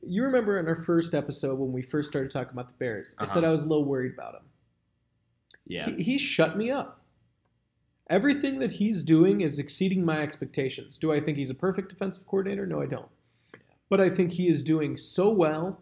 you 0.04 0.24
remember 0.24 0.60
in 0.60 0.68
our 0.68 0.76
first 0.76 1.14
episode 1.14 1.58
when 1.60 1.72
we 1.72 1.82
first 1.82 2.10
started 2.10 2.32
talking 2.32 2.54
about 2.54 2.68
the 2.68 2.78
Bears, 2.78 3.16
I 3.18 3.26
said 3.26 3.40
Uh-huh. 3.44 3.48
I 3.48 3.52
was 3.52 3.64
a 3.64 3.66
little 3.66 3.86
worried 3.86 4.14
about 4.14 4.36
him. 4.36 4.42
Yeah. 5.68 5.90
He, 5.90 6.04
he 6.04 6.18
shut 6.18 6.58
me 6.58 6.72
up. 6.72 7.02
Everything 8.10 8.60
that 8.60 8.74
he's 8.74 9.04
doing 9.04 9.42
is 9.42 9.60
exceeding 9.60 10.04
my 10.04 10.22
expectations. 10.22 10.98
Do 10.98 11.12
I 11.14 11.20
think 11.20 11.38
he's 11.38 11.52
a 11.52 11.56
perfect 11.56 11.90
defensive 11.90 12.26
coordinator? 12.26 12.66
No, 12.66 12.82
I 12.82 12.88
don't. 12.88 13.10
But 13.88 14.02
I 14.02 14.10
think 14.10 14.32
he 14.32 14.48
is 14.48 14.64
doing 14.64 14.98
so 14.98 15.30
well 15.30 15.80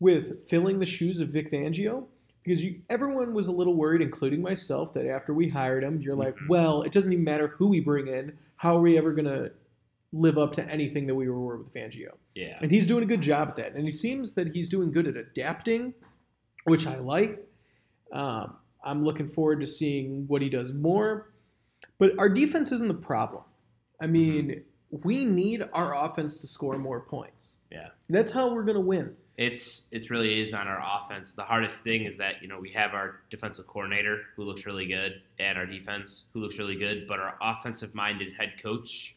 with 0.00 0.48
filling 0.48 0.78
the 0.78 0.86
shoes 0.86 1.20
of 1.20 1.28
Vic 1.28 1.50
Fangio 1.50 2.04
because 2.46 2.64
you, 2.64 2.80
everyone 2.88 3.34
was 3.34 3.48
a 3.48 3.52
little 3.52 3.74
worried, 3.74 4.00
including 4.00 4.40
myself, 4.40 4.94
that 4.94 5.04
after 5.04 5.34
we 5.34 5.48
hired 5.48 5.82
him, 5.82 6.00
you're 6.00 6.14
like, 6.14 6.36
Mhm. 6.36 6.48
well, 6.48 6.82
it 6.82 6.92
doesn't 6.92 7.12
even 7.12 7.24
matter 7.24 7.48
who 7.48 7.66
we 7.68 7.80
bring 7.80 8.06
in. 8.06 8.38
How 8.54 8.76
are 8.76 8.80
we 8.80 8.96
ever 8.96 9.12
going 9.12 9.24
to 9.24 9.50
live 10.12 10.38
up 10.38 10.52
to 10.52 10.64
anything 10.70 11.08
that 11.08 11.14
we 11.16 11.28
were 11.28 11.56
with 11.58 11.74
Fangio? 11.74 12.12
Yeah. 12.36 12.56
And 12.62 12.70
he's 12.70 12.86
doing 12.86 13.02
a 13.02 13.06
good 13.06 13.20
job 13.20 13.48
at 13.48 13.56
that. 13.56 13.74
And 13.74 13.84
he 13.84 13.90
seems 13.90 14.34
that 14.34 14.54
he's 14.54 14.68
doing 14.68 14.92
good 14.92 15.08
at 15.08 15.16
adapting, 15.16 15.94
which 16.64 16.86
I 16.86 16.98
like. 16.98 17.44
Um, 18.12 18.56
I'm 18.84 19.02
looking 19.04 19.26
forward 19.26 19.58
to 19.60 19.66
seeing 19.66 20.28
what 20.28 20.40
he 20.40 20.48
does 20.48 20.72
more. 20.72 21.32
But 21.98 22.16
our 22.18 22.28
defense 22.28 22.70
isn't 22.70 22.86
the 22.88 22.94
problem. 22.94 23.42
I 24.00 24.06
mean, 24.06 24.62
we 24.90 25.24
need 25.24 25.64
our 25.72 25.96
offense 26.04 26.40
to 26.42 26.46
score 26.46 26.78
more 26.78 27.00
points. 27.00 27.54
Yeah. 27.72 27.88
That's 28.08 28.30
how 28.30 28.54
we're 28.54 28.62
going 28.62 28.76
to 28.76 28.80
win. 28.80 29.16
It's 29.36 29.84
it's 29.90 30.10
really 30.10 30.40
is 30.40 30.54
on 30.54 30.66
our 30.66 30.82
offense. 30.82 31.34
The 31.34 31.42
hardest 31.42 31.82
thing 31.82 32.04
is 32.04 32.16
that 32.16 32.40
you 32.40 32.48
know 32.48 32.58
we 32.58 32.70
have 32.70 32.94
our 32.94 33.20
defensive 33.30 33.66
coordinator 33.66 34.22
who 34.34 34.44
looks 34.44 34.64
really 34.64 34.86
good, 34.86 35.20
and 35.38 35.58
our 35.58 35.66
defense 35.66 36.24
who 36.32 36.40
looks 36.40 36.58
really 36.58 36.76
good, 36.76 37.06
but 37.06 37.18
our 37.18 37.36
offensive 37.42 37.94
minded 37.94 38.32
head 38.38 38.54
coach 38.62 39.16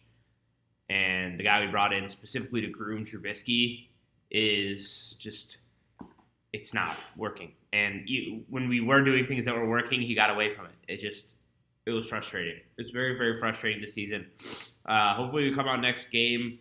and 0.89 1.39
the 1.39 1.43
guy 1.43 1.61
we 1.61 1.67
brought 1.67 1.93
in 1.93 2.09
specifically 2.09 2.61
to 2.61 2.67
groom 2.67 3.05
Trubisky 3.05 3.88
is 4.31 5.15
just 5.19 5.57
it's 6.51 6.73
not 6.73 6.97
working. 7.15 7.51
And 7.73 8.09
you, 8.09 8.43
when 8.49 8.67
we 8.67 8.81
were 8.81 9.03
doing 9.03 9.27
things 9.27 9.45
that 9.45 9.55
were 9.55 9.69
working, 9.69 10.01
he 10.01 10.15
got 10.15 10.31
away 10.31 10.51
from 10.53 10.65
it. 10.65 10.71
It 10.88 10.99
just 10.99 11.27
it 11.85 11.91
was 11.91 12.07
frustrating. 12.07 12.59
It's 12.77 12.89
very 12.89 13.17
very 13.17 13.39
frustrating 13.39 13.81
this 13.81 13.93
season. 13.93 14.25
Uh, 14.85 15.13
hopefully 15.13 15.49
we 15.49 15.55
come 15.55 15.67
out 15.67 15.79
next 15.81 16.07
game. 16.07 16.59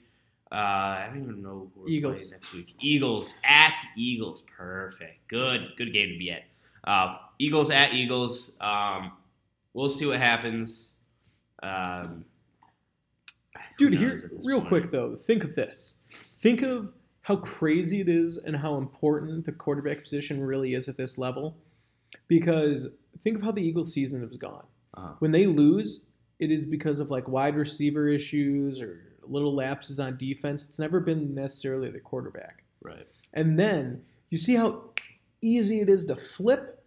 Uh, 0.51 0.55
I 0.55 1.07
don't 1.13 1.23
even 1.23 1.43
know 1.43 1.71
who 1.75 1.83
we're 1.83 1.89
Eagles. 1.89 2.21
playing 2.21 2.31
next 2.33 2.53
week. 2.55 2.75
Eagles 2.81 3.35
at 3.45 3.83
Eagles. 3.97 4.43
Perfect. 4.57 5.29
Good 5.29 5.61
good 5.77 5.93
game 5.93 6.09
to 6.13 6.19
be 6.19 6.31
at. 6.31 6.43
Uh, 6.85 7.17
Eagles 7.39 7.71
at 7.71 7.93
Eagles. 7.93 8.53
Um, 8.61 9.13
we'll 9.75 9.91
see 9.91 10.07
what 10.07 10.19
happens. 10.19 10.91
Um, 11.63 12.25
Dude, 13.79 13.95
here, 13.95 14.11
knows 14.11 14.25
at 14.25 14.31
this 14.31 14.47
real 14.47 14.61
point? 14.61 14.69
quick 14.69 14.91
though, 14.91 15.17
think 15.17 15.45
of 15.45 15.55
this. 15.55 15.97
Think 16.39 16.63
of 16.63 16.93
how 17.21 17.37
crazy 17.37 18.01
it 18.01 18.09
is 18.09 18.39
and 18.39 18.57
how 18.57 18.77
important 18.77 19.45
the 19.45 19.53
quarterback 19.53 20.01
position 20.01 20.41
really 20.41 20.75
is 20.75 20.89
at 20.89 20.97
this 20.97 21.19
level. 21.19 21.57
Because 22.27 22.89
think 23.21 23.37
of 23.37 23.43
how 23.43 23.53
the 23.53 23.61
Eagles 23.63 23.93
season 23.93 24.23
has 24.23 24.37
gone. 24.37 24.65
Uh-huh. 24.95 25.13
When 25.19 25.31
they 25.31 25.47
lose, 25.47 26.01
it 26.39 26.51
is 26.51 26.65
because 26.65 27.01
of 27.01 27.11
like 27.11 27.29
wide 27.29 27.55
receiver 27.57 28.09
issues 28.09 28.81
or 28.81 29.03
little 29.31 29.55
lapses 29.55 30.01
on 30.01 30.17
defense. 30.17 30.65
It's 30.65 30.79
never 30.79 31.01
been 31.01 31.35
necessarily 31.35 31.91
the 31.91 32.01
quarterback. 32.01 32.63
Right. 32.83 33.07
And 33.35 33.59
then 33.59 34.03
you 34.31 34.39
see 34.39 34.55
how 34.55 34.83
easy 35.43 35.81
it 35.81 35.89
is 35.89 36.05
to 36.07 36.17
flip, 36.17 36.83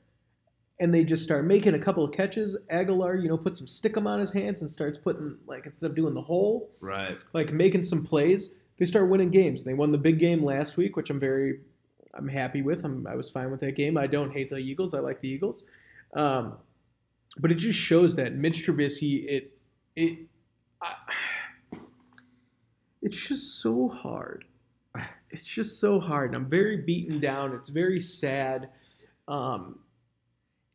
and 0.79 0.93
they 0.93 1.03
just 1.03 1.23
start 1.23 1.45
making 1.45 1.73
a 1.75 1.79
couple 1.79 2.03
of 2.03 2.11
catches. 2.11 2.57
Agholor, 2.71 3.21
you 3.21 3.29
know, 3.29 3.37
puts 3.37 3.59
some 3.59 3.67
stickum 3.67 4.07
on 4.07 4.19
his 4.19 4.31
hands 4.33 4.61
and 4.61 4.69
starts 4.69 4.97
putting 4.97 5.37
like 5.45 5.65
instead 5.65 5.89
of 5.89 5.95
doing 5.95 6.13
the 6.13 6.21
hole, 6.21 6.69
Right. 6.79 7.17
like 7.33 7.51
making 7.53 7.83
some 7.83 8.03
plays. 8.03 8.49
They 8.77 8.85
start 8.85 9.09
winning 9.09 9.29
games. 9.29 9.63
They 9.63 9.75
won 9.75 9.91
the 9.91 9.97
big 9.99 10.17
game 10.17 10.43
last 10.43 10.75
week, 10.77 10.95
which 10.95 11.11
I'm 11.11 11.19
very, 11.19 11.59
I'm 12.15 12.27
happy 12.27 12.63
with. 12.63 12.83
I'm, 12.83 13.05
I 13.05 13.15
was 13.15 13.29
fine 13.29 13.51
with 13.51 13.59
that 13.59 13.75
game. 13.75 13.95
I 13.95 14.07
don't 14.07 14.31
hate 14.31 14.49
the 14.49 14.57
Eagles. 14.57 14.95
I 14.95 14.99
like 14.99 15.21
the 15.21 15.29
Eagles, 15.29 15.65
um, 16.15 16.57
but 17.37 17.51
it 17.51 17.55
just 17.55 17.77
shows 17.77 18.15
that 18.15 18.33
Mitch 18.33 18.65
Trubisky. 18.65 19.23
It, 19.27 19.57
it, 19.95 20.19
I, 20.81 20.95
it's 23.01 23.27
just 23.27 23.61
so 23.61 23.87
hard. 23.89 24.45
It's 25.29 25.43
just 25.47 25.79
so 25.79 25.99
hard. 25.99 26.31
And 26.33 26.35
I'm 26.43 26.49
very 26.49 26.77
beaten 26.77 27.19
down. 27.19 27.53
It's 27.53 27.69
very 27.69 27.99
sad. 27.99 28.69
Um, 29.27 29.79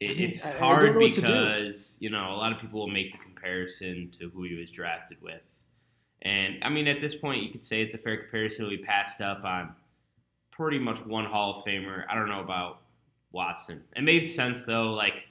It, 0.00 0.11
I 0.11 0.14
mean, 0.14 0.23
it's 0.25 0.45
I- 0.47 0.54
I 0.54 0.59
hard 0.59 0.95
know 0.95 1.00
what 1.00 1.12
to 1.12 1.21
do. 1.21 1.26
because 1.26 1.97
you 2.00 2.11
know 2.11 2.33
a 2.33 2.37
lot 2.37 2.52
of 2.52 2.59
people 2.59 2.80
will 2.80 2.88
make 2.88 3.12
the 3.12 3.18
comparison 3.18 4.11
to 4.12 4.28
who 4.30 4.45
he 4.45 4.54
was 4.54 4.71
drafted 4.71 5.18
with, 5.23 5.42
and 6.23 6.56
I 6.62 6.68
mean 6.71 6.87
at 6.87 7.00
this 7.00 7.14
point 7.14 7.42
you 7.42 7.50
could 7.50 7.64
say 7.64 7.83
it's 7.83 7.95
a 7.95 7.99
fair 7.99 8.16
comparison. 8.18 8.66
We 8.68 8.78
passed 8.78 9.21
up 9.21 9.45
on 9.45 9.75
pretty 10.50 10.78
much 10.78 11.04
one 11.06 11.25
Hall 11.26 11.59
of 11.59 11.64
Famer. 11.64 12.04
I 12.11 12.14
don't 12.14 12.28
know 12.28 12.40
about 12.40 12.83
Watson. 13.33 13.83
It 13.95 14.02
made 14.02 14.26
sense 14.26 14.64
though, 14.64 14.92
like 14.92 15.25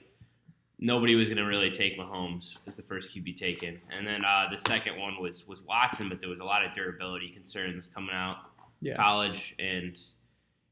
nobody 0.78 1.14
was 1.14 1.28
going 1.28 1.38
to 1.38 1.44
really 1.44 1.70
take 1.70 1.98
Mahomes 1.98 2.54
as 2.66 2.76
the 2.76 2.82
first 2.82 3.14
QB 3.14 3.36
taken, 3.36 3.80
and 3.90 4.06
then 4.06 4.24
uh, 4.24 4.46
the 4.50 4.58
second 4.58 4.98
one 4.98 5.20
was 5.20 5.46
was 5.46 5.62
Watson, 5.62 6.08
but 6.08 6.20
there 6.20 6.30
was 6.30 6.40
a 6.40 6.44
lot 6.44 6.64
of 6.64 6.74
durability 6.74 7.30
concerns 7.30 7.86
coming 7.86 8.14
out 8.14 8.36
yeah. 8.80 8.96
college. 8.96 9.54
And 9.58 9.98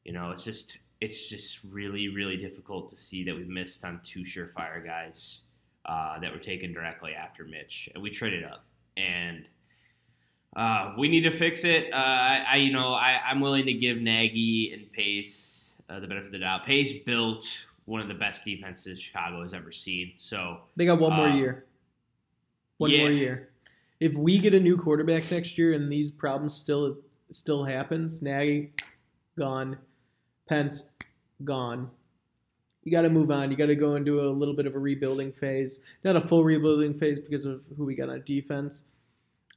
you 0.05 0.13
know 0.13 0.31
it's 0.31 0.45
just 0.45 0.79
it's 1.01 1.29
just 1.29 1.61
really 1.65 2.09
really 2.09 2.37
difficult 2.37 2.89
to 2.91 2.97
see 2.97 3.25
that 3.25 3.35
we 3.35 3.45
missed 3.45 3.85
on 3.85 4.01
two 4.05 4.21
surefire 4.21 4.85
guys 4.85 5.43
uh, 5.87 6.19
that 6.21 6.33
were 6.33 6.39
taken 6.39 6.73
directly 6.73 7.13
after 7.13 7.45
Mitch. 7.45 7.89
And 7.95 8.03
we 8.03 8.11
traded 8.11 8.45
up. 8.45 8.65
And 8.97 9.49
uh, 10.57 10.95
we 10.97 11.09
need 11.09 11.23
to 11.23 11.33
fix 11.33 11.65
it. 11.65 11.93
Uh, 11.93 11.97
I, 11.97 12.45
I 12.53 12.57
you 12.57 12.73
know 12.73 12.93
I, 12.93 13.21
I'm 13.27 13.41
willing 13.41 13.67
to 13.67 13.75
give 13.75 13.99
Nagy 13.99 14.73
and 14.73 14.91
Pace 14.93 15.73
uh, 15.89 16.01
the 16.01 16.07
benefit 16.07 16.27
of 16.27 16.33
the 16.33 16.39
doubt. 16.39 16.65
Pace 16.65 16.93
built 17.05 17.47
one 17.87 18.01
of 18.01 18.09
the 18.09 18.15
best 18.15 18.45
defenses 18.45 19.01
Chicago 19.01 19.43
has 19.43 19.53
ever 19.55 19.71
seen 19.73 20.13
so 20.17 20.59
They 20.77 20.87
got 20.87 20.99
one 21.01 21.13
more 21.13 21.29
Uh, 21.29 21.37
year. 21.37 21.65
One 22.79 22.91
yeah. 22.91 22.99
more 23.01 23.11
year. 23.11 23.51
If 24.01 24.17
we 24.17 24.39
get 24.39 24.55
a 24.55 24.61
new 24.61 24.77
quarterback 24.77 25.31
next 25.31 25.57
year 25.59 25.73
and 25.75 25.91
these 25.91 26.11
problems 26.11 26.55
still 26.55 26.97
still 27.31 27.65
happens, 27.65 28.23
Nagy 28.23 28.73
gone, 29.39 29.79
Pence 30.49 30.89
gone. 31.45 31.91
You 32.83 32.93
got 32.93 33.03
to 33.03 33.09
move 33.11 33.31
on. 33.31 33.51
You 33.51 33.57
got 33.57 33.67
to 33.67 33.75
go 33.77 33.95
into 33.97 34.21
a 34.21 34.29
little 34.31 34.55
bit 34.55 34.67
of 34.67 34.75
a 34.75 34.79
rebuilding 34.79 35.33
phase. 35.33 35.81
Not 36.05 36.17
a 36.17 36.21
full 36.21 36.45
rebuilding 36.45 36.93
phase 36.95 37.19
because 37.19 37.45
of 37.47 37.65
who 37.77 37.85
we 37.87 37.95
got 37.95 38.11
on 38.11 38.23
defense. 38.27 38.85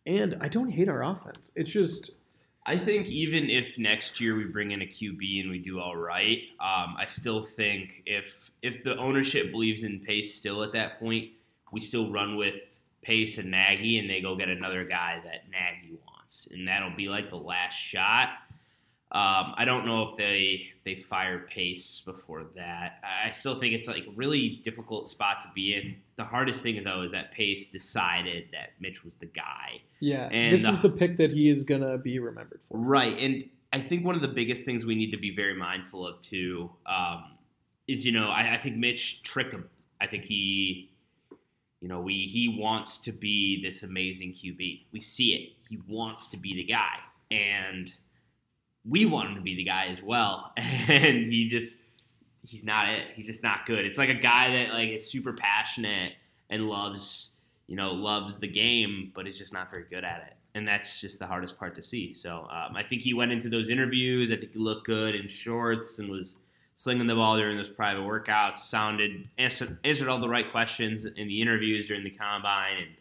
And 0.06 0.38
I 0.40 0.48
don't 0.48 0.70
hate 0.70 0.88
our 0.88 1.04
offense. 1.04 1.52
It's 1.56 1.72
just 1.72 2.12
I 2.70 2.78
think 2.78 3.08
even 3.08 3.50
if 3.50 3.80
next 3.80 4.20
year 4.20 4.36
we 4.36 4.44
bring 4.44 4.72
in 4.72 4.82
a 4.82 4.86
QB 4.86 5.40
and 5.40 5.50
we 5.50 5.58
do 5.58 5.80
all 5.80 5.96
right, 5.96 6.40
um, 6.60 6.98
I 7.00 7.06
still 7.08 7.42
think 7.42 8.04
if 8.06 8.52
if 8.62 8.84
the 8.84 8.98
ownership 8.98 9.52
believes 9.52 9.84
in 9.84 10.02
Pace 10.02 10.36
still 10.36 10.62
at 10.64 10.74
that 10.74 11.00
point, 11.00 11.30
we 11.72 11.80
still 11.80 12.12
run 12.12 12.36
with 12.36 12.60
Pace 13.02 13.38
and 13.38 13.52
Nagy, 13.52 14.00
and 14.00 14.10
they 14.10 14.20
go 14.20 14.36
get 14.36 14.50
another 14.50 14.84
guy 14.84 15.22
that 15.24 15.50
Nagy 15.50 15.98
wants, 16.06 16.50
and 16.52 16.68
that'll 16.68 16.96
be 16.96 17.08
like 17.08 17.30
the 17.30 17.38
last 17.38 17.76
shot. 17.76 18.32
Um, 19.10 19.54
I 19.56 19.64
don't 19.64 19.86
know 19.86 20.10
if 20.10 20.18
they 20.18 20.68
they 20.84 20.96
fire 20.96 21.48
Pace 21.50 22.02
before 22.06 22.46
that. 22.56 23.02
I 23.26 23.32
still 23.32 23.58
think 23.58 23.74
it's 23.74 23.88
like 23.88 24.06
a 24.06 24.12
really 24.12 24.60
difficult 24.64 25.08
spot 25.08 25.42
to 25.44 25.48
be 25.56 25.76
in. 25.76 25.96
The 26.18 26.26
hardest 26.26 26.62
thing 26.62 26.84
though 26.84 27.04
is 27.04 27.12
that 27.14 27.32
Pace 27.32 27.70
decided 27.70 28.50
that 28.52 28.72
Mitch 28.82 29.06
was 29.06 29.16
the 29.16 29.28
guy. 29.28 29.82
yeah. 30.02 30.28
And, 30.30 30.54
this 30.54 30.68
is 30.68 30.82
the 30.82 30.90
pick 30.90 31.16
that 31.18 31.32
he 31.32 31.50
is 31.50 31.64
gonna 31.64 31.98
be 31.98 32.20
remembered 32.20 32.62
for. 32.68 32.78
Right, 32.78 33.18
and 33.18 33.50
I 33.72 33.80
think 33.80 34.06
one 34.06 34.16
of 34.16 34.22
the 34.22 34.28
biggest 34.28 34.66
things 34.66 34.86
we 34.86 34.96
need 34.96 35.12
to 35.12 35.18
be 35.18 35.34
very 35.34 35.56
mindful 35.56 36.06
of 36.06 36.22
too 36.22 36.70
um, 36.86 37.38
is 37.88 38.06
you 38.06 38.12
know 38.12 38.28
I, 38.28 38.56
I 38.56 38.58
think 38.58 38.76
Mitch 38.76 39.24
tricked 39.24 39.54
him. 39.54 39.70
I 40.02 40.08
think 40.08 40.26
he, 40.26 40.92
you 41.80 41.88
know, 41.88 42.02
we 42.02 42.28
he 42.28 42.58
wants 42.60 43.00
to 43.00 43.14
be 43.14 43.64
this 43.64 43.84
amazing 43.84 44.34
QB. 44.34 44.88
We 44.92 45.00
see 45.00 45.34
it. 45.34 45.70
He 45.70 45.80
wants 45.88 46.28
to 46.28 46.38
be 46.38 46.56
the 46.56 46.66
guy, 46.66 46.98
and 47.32 47.94
we 48.88 49.06
want 49.06 49.30
him 49.30 49.36
to 49.36 49.42
be 49.42 49.56
the 49.56 49.64
guy 49.64 49.88
as 49.88 50.02
well. 50.02 50.54
And 50.88 51.26
he 51.26 51.48
just 51.48 51.78
he's 52.46 52.64
not 52.64 52.90
it. 52.90 53.08
He's 53.14 53.26
just 53.28 53.44
not 53.44 53.66
good. 53.66 53.86
It's 53.86 53.98
like 53.98 54.10
a 54.10 54.14
guy 54.14 54.52
that 54.54 54.74
like 54.74 54.90
is 54.90 55.10
super 55.10 55.34
passionate 55.34 56.14
and 56.50 56.68
loves 56.68 57.34
you 57.68 57.76
know 57.76 57.92
loves 57.92 58.40
the 58.40 58.48
game, 58.48 59.12
but 59.14 59.28
is 59.28 59.38
just 59.38 59.54
not 59.54 59.70
very 59.70 59.86
good 59.90 60.04
at 60.04 60.24
it. 60.28 60.34
And 60.56 60.68
that's 60.68 61.02
just 61.02 61.20
the 61.20 61.28
hardest 61.28 61.60
part 61.60 61.76
to 61.76 61.84
see. 61.84 62.14
So 62.14 62.48
um, 62.50 62.76
I 62.76 62.84
think 62.84 63.04
he 63.04 63.14
went 63.14 63.32
into 63.32 63.50
those 63.50 63.70
interviews. 63.70 64.32
I 64.32 64.38
think 64.38 64.54
he 64.54 64.60
looked 64.60 64.88
good 64.88 65.14
in 65.14 65.28
shorts 65.28 66.00
and 66.00 66.10
was 66.10 66.38
slinging 66.74 67.06
the 67.06 67.14
ball 67.14 67.38
during 67.38 67.58
those 67.58 67.70
private 67.70 68.02
workouts. 68.02 68.60
Sounded 68.60 69.28
answered 69.38 69.78
answered 69.84 70.08
all 70.08 70.20
the 70.20 70.30
right 70.30 70.50
questions 70.50 71.06
in 71.06 71.28
the 71.28 71.42
interviews 71.42 71.88
during 71.88 72.04
the 72.04 72.12
combine, 72.12 72.78
and 72.78 72.92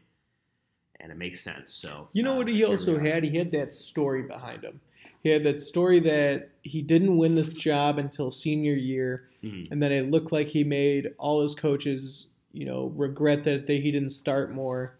and 0.99 1.13
it 1.13 1.19
makes 1.19 1.41
sense. 1.41 1.73
So 1.73 2.09
You 2.13 2.25
know 2.25 2.35
what 2.35 2.49
he 2.49 2.65
also 2.65 2.99
had? 2.99 3.23
He 3.23 3.37
had 3.37 3.53
that 3.53 3.73
story 3.73 4.23
behind 4.23 4.65
him. 4.65 4.81
He 5.23 5.31
had 5.31 5.43
that 5.45 5.59
story 5.61 6.01
that 6.01 6.51
he 6.63 6.83
didn't 6.83 7.17
win 7.17 7.35
this 7.35 7.53
job 7.53 7.99
until 7.99 8.31
senior 8.31 8.75
year, 8.75 9.29
Mhm. 9.43 9.71
and 9.71 9.83
that 9.83 9.93
it 9.93 10.11
looked 10.11 10.33
like 10.33 10.49
he 10.49 10.63
made 10.65 11.13
all 11.19 11.43
his 11.43 11.55
coaches, 11.55 12.27
you 12.53 12.65
know, 12.65 12.87
regret 12.97 13.45
that 13.45 13.67
they, 13.67 13.81
he 13.81 13.91
didn't 13.91 14.11
start 14.11 14.53
more. 14.53 14.99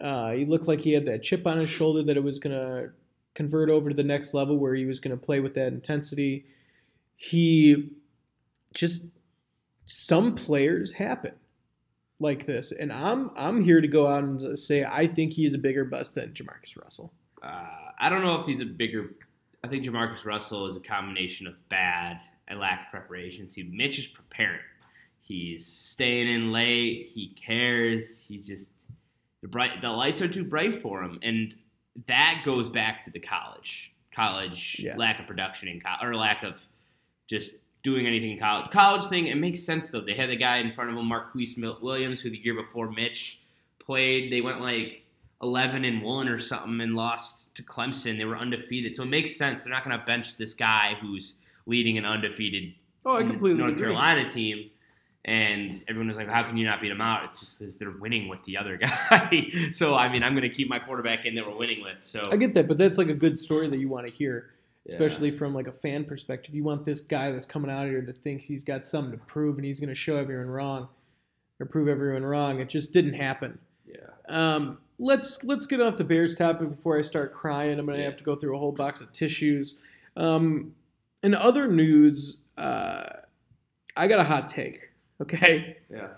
Uh, 0.00 0.32
he 0.32 0.44
looked 0.44 0.68
like 0.68 0.80
he 0.80 0.92
had 0.92 1.06
that 1.06 1.22
chip 1.22 1.46
on 1.46 1.58
his 1.58 1.68
shoulder 1.70 2.02
that 2.02 2.16
it 2.16 2.22
was 2.22 2.38
going 2.38 2.54
to 2.54 2.90
convert 3.34 3.70
over 3.70 3.88
to 3.90 3.94
the 3.96 4.02
next 4.02 4.34
level 4.34 4.58
where 4.58 4.74
he 4.74 4.84
was 4.84 5.00
going 5.00 5.16
to 5.16 5.22
play 5.24 5.40
with 5.40 5.54
that 5.54 5.72
intensity. 5.72 6.44
He 7.16 7.90
just 8.74 9.02
some 9.86 10.34
players 10.34 10.92
happen 10.94 11.32
like 12.18 12.44
this, 12.46 12.72
and 12.72 12.92
I'm 12.92 13.30
I'm 13.36 13.62
here 13.62 13.80
to 13.80 13.88
go 13.88 14.06
out 14.06 14.24
and 14.24 14.58
say 14.58 14.84
I 14.84 15.06
think 15.06 15.32
he 15.34 15.46
is 15.46 15.54
a 15.54 15.58
bigger 15.58 15.84
bust 15.84 16.14
than 16.14 16.30
JaMarcus 16.32 16.76
Russell. 16.82 17.12
Uh, 17.42 17.68
I 17.98 18.08
don't 18.10 18.22
know 18.22 18.40
if 18.40 18.46
he's 18.46 18.60
a 18.60 18.66
bigger. 18.66 19.14
I 19.66 19.68
think 19.68 19.84
JaMarcus 19.84 20.24
Russell 20.24 20.66
is 20.66 20.76
a 20.76 20.80
combination 20.80 21.48
of 21.48 21.54
bad 21.68 22.20
and 22.46 22.60
lack 22.60 22.86
of 22.86 22.90
preparation. 22.92 23.50
See, 23.50 23.64
Mitch 23.64 23.98
is 23.98 24.06
preparing. 24.06 24.60
He's 25.18 25.66
staying 25.66 26.28
in 26.28 26.52
late. 26.52 27.06
He 27.06 27.30
cares. 27.30 28.20
He 28.20 28.38
just 28.38 28.70
the 29.42 29.48
bright. 29.48 29.80
The 29.80 29.90
lights 29.90 30.22
are 30.22 30.28
too 30.28 30.44
bright 30.44 30.80
for 30.80 31.02
him, 31.02 31.18
and 31.22 31.56
that 32.06 32.42
goes 32.44 32.70
back 32.70 33.02
to 33.02 33.10
the 33.10 33.18
college. 33.18 33.92
College 34.12 34.76
Yeah. 34.78 34.96
lack 34.96 35.18
of 35.18 35.26
production 35.26 35.66
in 35.66 35.80
college, 35.80 36.04
or 36.04 36.14
lack 36.14 36.44
of 36.44 36.64
just 37.26 37.50
doing 37.82 38.06
anything 38.06 38.30
in 38.30 38.38
college. 38.38 38.70
College 38.70 39.06
thing, 39.06 39.26
it 39.26 39.36
makes 39.36 39.64
sense 39.64 39.90
though. 39.90 40.00
They 40.00 40.14
had 40.14 40.30
the 40.30 40.36
guy 40.36 40.58
in 40.58 40.72
front 40.72 40.90
of 40.90 40.96
him, 40.96 41.06
Marquise 41.06 41.56
Williams, 41.58 42.20
who 42.20 42.30
the 42.30 42.38
year 42.38 42.54
before 42.54 42.88
Mitch 42.88 43.40
played. 43.80 44.30
They 44.30 44.40
went 44.40 44.60
like 44.60 45.02
11 45.42 45.84
and 45.84 46.02
1 46.02 46.28
or 46.28 46.38
something 46.38 46.80
and 46.80 46.94
lost 46.96 47.54
to 47.56 47.62
Clemson. 47.62 48.16
They 48.18 48.24
were 48.24 48.36
undefeated. 48.38 48.96
So 48.96 49.02
it 49.02 49.06
makes 49.06 49.36
sense. 49.36 49.64
They're 49.64 49.72
not 49.72 49.84
going 49.84 49.98
to 49.98 50.04
bench 50.04 50.36
this 50.36 50.54
guy 50.54 50.96
who's 51.00 51.34
leading 51.66 51.98
an 51.98 52.04
undefeated 52.06 52.72
Oh, 53.04 53.16
I 53.16 53.22
completely 53.22 53.58
North 53.58 53.72
agree. 53.72 53.82
Carolina 53.84 54.28
team. 54.28 54.70
And 55.24 55.74
everyone 55.88 56.06
was 56.08 56.16
like, 56.16 56.28
"How 56.28 56.44
can 56.44 56.56
you 56.56 56.64
not 56.64 56.80
beat 56.80 56.88
them 56.90 57.00
out?" 57.00 57.24
It's 57.24 57.40
just 57.40 57.58
because 57.58 57.76
they're 57.76 57.90
winning 57.90 58.28
with 58.28 58.44
the 58.44 58.56
other 58.56 58.76
guy. 59.10 59.48
so 59.72 59.94
I 59.96 60.08
mean, 60.08 60.22
I'm 60.22 60.34
going 60.34 60.48
to 60.48 60.54
keep 60.54 60.68
my 60.68 60.78
quarterback 60.78 61.26
in 61.26 61.34
that 61.34 61.44
we're 61.46 61.56
winning 61.56 61.82
with. 61.82 61.98
So 62.04 62.28
I 62.30 62.36
get 62.36 62.54
that, 62.54 62.68
but 62.68 62.78
that's 62.78 62.96
like 62.96 63.08
a 63.08 63.14
good 63.14 63.38
story 63.38 63.66
that 63.68 63.78
you 63.78 63.88
want 63.88 64.06
to 64.06 64.12
hear, 64.12 64.50
Yeah. 64.84 64.92
especially 64.94 65.32
from 65.32 65.52
like 65.52 65.66
a 65.66 65.72
fan 65.72 66.04
perspective. 66.04 66.54
You 66.54 66.62
want 66.62 66.84
this 66.84 67.00
guy 67.00 67.32
that's 67.32 67.46
coming 67.46 67.70
out 67.72 67.86
here 67.86 68.00
that 68.02 68.18
thinks 68.18 68.46
he's 68.46 68.62
got 68.62 68.86
something 68.86 69.12
to 69.18 69.24
prove 69.26 69.56
and 69.56 69.64
he's 69.64 69.80
going 69.80 69.88
to 69.88 69.96
show 69.96 70.16
everyone 70.16 70.46
wrong 70.46 70.88
or 71.58 71.66
prove 71.66 71.88
everyone 71.88 72.24
wrong. 72.24 72.60
It 72.60 72.68
just 72.68 72.92
didn't 72.92 73.14
happen. 73.14 73.58
yeah, 73.84 73.96
Um, 74.28 74.78
let's 74.98 75.44
let's 75.44 75.66
get 75.66 75.80
off 75.80 75.96
the 75.96 76.04
Bears 76.04 76.34
topic 76.34 76.70
before 76.70 76.98
I 76.98 77.02
start 77.02 77.32
crying. 77.32 77.78
I'm 77.78 77.86
gonna 77.86 78.02
have 78.02 78.16
to 78.16 78.24
go 78.24 78.36
through 78.36 78.56
a 78.56 78.58
whole 78.58 78.72
box 78.72 79.00
of 79.00 79.12
tissues. 79.12 79.76
Um, 80.16 80.74
in 81.22 81.34
other 81.34 81.68
news, 81.68 82.38
uh, 82.56 83.04
I 83.96 84.06
got 84.08 84.20
a 84.20 84.24
hot 84.24 84.48
take. 84.48 84.90
Okay, 85.20 85.78
yeah, 85.90 86.08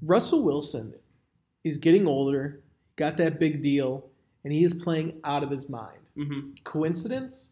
Russell 0.00 0.42
Wilson 0.42 0.94
is 1.64 1.76
getting 1.76 2.06
older, 2.06 2.60
got 2.96 3.16
that 3.16 3.38
big 3.38 3.62
deal, 3.62 4.06
and 4.44 4.52
he 4.52 4.64
is 4.64 4.74
playing 4.74 5.20
out 5.24 5.42
of 5.42 5.50
his 5.50 5.68
mind. 5.68 5.98
mm-hmm. 6.16 6.50
Coincidence? 6.64 7.50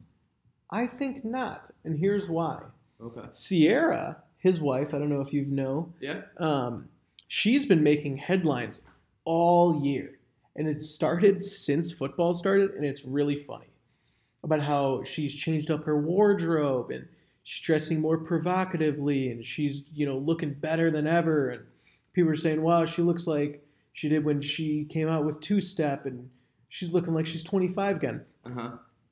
I 0.71 0.87
think 0.87 1.25
not, 1.25 1.71
and 1.85 1.99
here's 1.99 2.29
why. 2.29 2.61
okay, 3.03 3.27
Ciara, 3.35 4.19
his 4.39 4.61
wife, 4.61 4.95
I 4.95 4.99
don't 4.99 5.09
know 5.09 5.21
if 5.21 5.33
you 5.33 5.45
know, 5.45 5.93
yeah, 6.01 6.23
um, 6.39 6.89
she's 7.27 7.67
been 7.67 7.83
making 7.83 8.19
headlines 8.19 8.81
all 9.25 9.83
year, 9.85 10.20
and 10.57 10.69
it 10.69 10.83
started 10.83 11.43
since 11.43 11.93
football 11.93 12.35
started, 12.35 12.73
and 12.73 12.85
it's 12.85 13.05
really 13.05 13.37
funny 13.37 13.67
about 14.43 14.61
how 14.63 15.03
she's 15.05 15.35
changed 15.35 15.71
up 15.71 15.85
her 15.85 16.01
wardrobe 16.01 16.91
and 16.91 17.07
she's 17.43 17.65
dressing 17.65 18.01
more 18.01 18.19
provocatively, 18.19 19.31
and 19.31 19.45
she's 19.45 19.85
you 19.93 20.07
know 20.07 20.19
looking 20.19 20.55
better 20.55 20.91
than 20.91 21.07
ever, 21.07 21.51
and 21.51 21.63
people 22.13 22.31
are 22.31 22.37
saying, 22.37 22.63
"Wow, 22.63 22.85
she 22.85 23.03
looks 23.03 23.27
like 23.27 23.65
she 23.93 24.09
did 24.09 24.25
when 24.25 24.41
she 24.41 24.85
came 24.85 25.09
out 25.09 25.25
with 25.25 25.41
Two 25.41 25.61
Step," 25.61 26.07
and 26.07 26.29
she's 26.69 26.93
looking 26.93 27.15
like 27.15 27.27
she's 27.27 27.43
25 27.45 27.97
again. 27.97 28.25
uh 28.45 28.51
huh, 28.51 28.71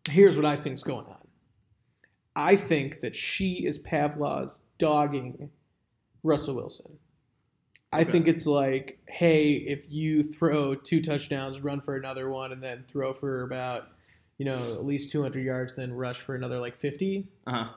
Here's 0.09 0.37
what 0.37 0.45
I 0.47 0.57
think's 0.57 0.83
going 0.83 1.07
on. 1.07 1.27
I 2.37 2.55
think 2.57 3.01
that 3.01 3.17
she 3.17 3.67
is 3.67 3.79
Pavlov's 3.79 4.61
dogging 4.79 5.51
Russell 6.23 6.55
Wilson. 6.55 6.99
I 7.93 8.01
Okay. 8.03 8.11
think 8.11 8.29
it's 8.29 8.47
like, 8.47 8.99
hey, 9.07 9.53
if 9.53 9.91
you 9.91 10.23
throw 10.23 10.75
two 10.75 11.01
touchdowns, 11.01 11.61
run 11.61 11.81
for 11.81 11.97
another 11.97 12.29
one, 12.29 12.53
and 12.53 12.63
then 12.63 12.85
throw 12.89 13.13
for 13.15 13.43
about, 13.43 13.89
you 14.37 14.45
know, 14.45 14.59
at 14.75 14.85
least 14.85 15.11
200 15.11 15.43
yards, 15.43 15.75
then 15.75 15.93
rush 15.95 16.21
for 16.21 16.35
another 16.35 16.59
like 16.59 16.77
50, 16.77 17.27
uh 17.47 17.51
huh. 17.51 17.69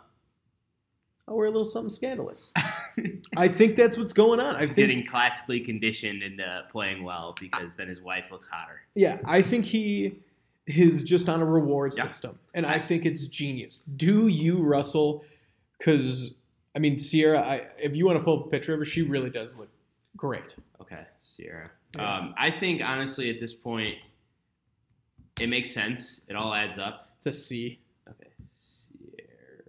I'll 1.27 1.37
wear 1.37 1.45
a 1.45 1.49
little 1.49 1.63
something 1.65 1.89
scandalous. 1.89 2.51
I 3.37 3.47
think 3.47 3.77
that's 3.77 3.97
what's 3.97 4.11
going 4.11 4.41
on. 4.41 4.55
I 4.57 4.61
He's 4.61 4.73
think, 4.73 4.89
getting 4.89 5.05
classically 5.05 5.61
conditioned 5.61 6.23
into 6.23 6.65
playing 6.71 7.03
well 7.03 7.35
because 7.39 7.75
then 7.75 7.87
his 7.87 8.01
wife 8.01 8.25
looks 8.31 8.47
hotter. 8.47 8.81
yeah, 8.95 9.19
I 9.23 9.41
think 9.41 9.65
he 9.65 10.19
is 10.67 11.03
just 11.03 11.29
on 11.29 11.41
a 11.41 11.45
reward 11.45 11.93
Yeah. 11.95 12.03
system, 12.07 12.39
and 12.53 12.65
I 12.65 12.79
think 12.79 13.05
it's 13.05 13.25
genius. 13.27 13.79
Do 13.95 14.27
you, 14.27 14.61
Russell? 14.61 15.23
Because 15.77 16.33
I 16.75 16.79
mean, 16.79 16.97
Ciara. 16.97 17.39
I, 17.41 17.67
if 17.79 17.95
you 17.95 18.05
want 18.05 18.17
to 18.17 18.23
pull 18.25 18.41
up 18.41 18.47
a 18.47 18.49
picture 18.49 18.73
of 18.73 18.79
her, 18.79 18.85
she 18.85 19.01
really 19.03 19.29
does 19.29 19.55
look 19.57 19.69
great. 20.15 20.55
Okay, 20.81 21.03
Ciara. 21.35 21.71
Yeah. 21.95 22.17
Um, 22.17 22.35
I 22.37 22.51
think 22.51 22.81
honestly 22.81 23.29
at 23.29 23.39
this 23.39 23.53
point, 23.53 23.97
it 25.39 25.47
makes 25.47 25.71
sense. 25.71 26.21
It 26.27 26.35
all 26.35 26.53
adds 26.53 26.77
up. 26.79 27.09
It's 27.17 27.25
a 27.25 27.31
C. 27.31 27.79
Okay, 28.09 28.29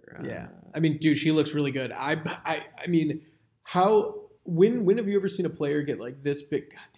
Ciara. 0.05 0.25
Yeah, 0.27 0.47
I 0.73 0.79
mean, 0.79 0.97
dude, 0.97 1.17
she 1.17 1.31
looks 1.31 1.53
really 1.53 1.71
good. 1.71 1.91
I, 1.95 2.13
I, 2.45 2.63
I 2.83 2.87
mean, 2.87 3.21
how? 3.63 4.15
When, 4.45 4.83
when 4.83 4.97
have 4.97 5.07
you 5.07 5.17
ever 5.17 5.29
seen 5.29 5.45
a 5.45 5.49
player 5.49 5.81
get 5.83 5.99
like 5.99 6.21
this 6.21 6.41
big? 6.41 6.69
Goddamn. 6.69 6.89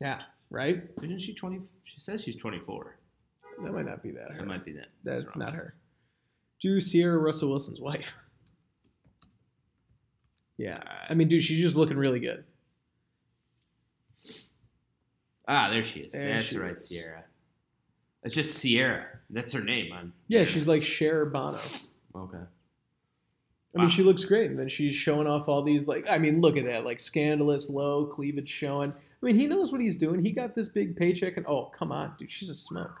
Yeah, 0.00 0.22
right. 0.50 0.84
Isn't 1.02 1.20
she 1.20 1.34
twenty? 1.34 1.60
She 1.84 2.00
says 2.00 2.22
she's 2.22 2.36
twenty-four. 2.36 2.96
That 3.62 3.72
might 3.72 3.86
not 3.86 4.02
be 4.02 4.10
that. 4.10 4.30
Her. 4.32 4.38
That 4.38 4.46
might 4.46 4.64
be 4.64 4.72
that. 4.72 4.88
That's 5.02 5.36
wrong. 5.36 5.46
not 5.46 5.54
her. 5.54 5.74
Do 6.60 6.80
Ciara 6.80 7.18
Russell 7.18 7.48
Wilson's 7.48 7.80
wife. 7.80 8.14
Yeah, 10.58 10.82
I 11.08 11.14
mean, 11.14 11.28
dude, 11.28 11.42
she's 11.42 11.60
just 11.60 11.76
looking 11.76 11.96
really 11.96 12.20
good. 12.20 12.44
Ah, 15.48 15.70
there 15.70 15.84
she 15.84 16.00
is. 16.00 16.12
There 16.12 16.28
That's 16.32 16.44
she 16.44 16.58
right 16.58 16.72
is. 16.74 16.88
Ciara. 16.88 17.24
It's 18.24 18.34
just 18.34 18.60
Ciara. 18.60 19.06
That's 19.30 19.52
her 19.52 19.62
name. 19.62 19.92
On 19.92 20.12
Yeah, 20.28 20.44
she's 20.44 20.66
like 20.66 20.82
Cher 20.82 21.24
Bono. 21.26 21.58
okay. 22.14 22.38
I 23.74 23.78
mean, 23.78 23.84
Wow. 23.84 23.88
she 23.88 24.02
looks 24.02 24.24
great, 24.24 24.50
and 24.50 24.58
then 24.58 24.68
she's 24.68 24.94
showing 24.94 25.26
off 25.26 25.48
all 25.48 25.62
these 25.62 25.86
like. 25.86 26.06
I 26.10 26.18
mean, 26.18 26.40
look 26.40 26.56
at 26.56 26.64
that, 26.64 26.84
like 26.84 26.98
scandalous, 26.98 27.68
low 27.68 28.06
cleavage 28.06 28.48
showing. 28.48 28.90
I 28.92 29.26
mean, 29.26 29.36
he 29.36 29.46
knows 29.46 29.70
what 29.70 29.80
he's 29.80 29.96
doing. 29.96 30.24
He 30.24 30.32
got 30.32 30.54
this 30.54 30.68
big 30.68 30.96
paycheck, 30.96 31.36
and 31.36 31.46
oh, 31.46 31.66
come 31.66 31.92
on, 31.92 32.14
dude, 32.18 32.32
she's 32.32 32.48
a 32.48 32.54
smoke. 32.54 32.98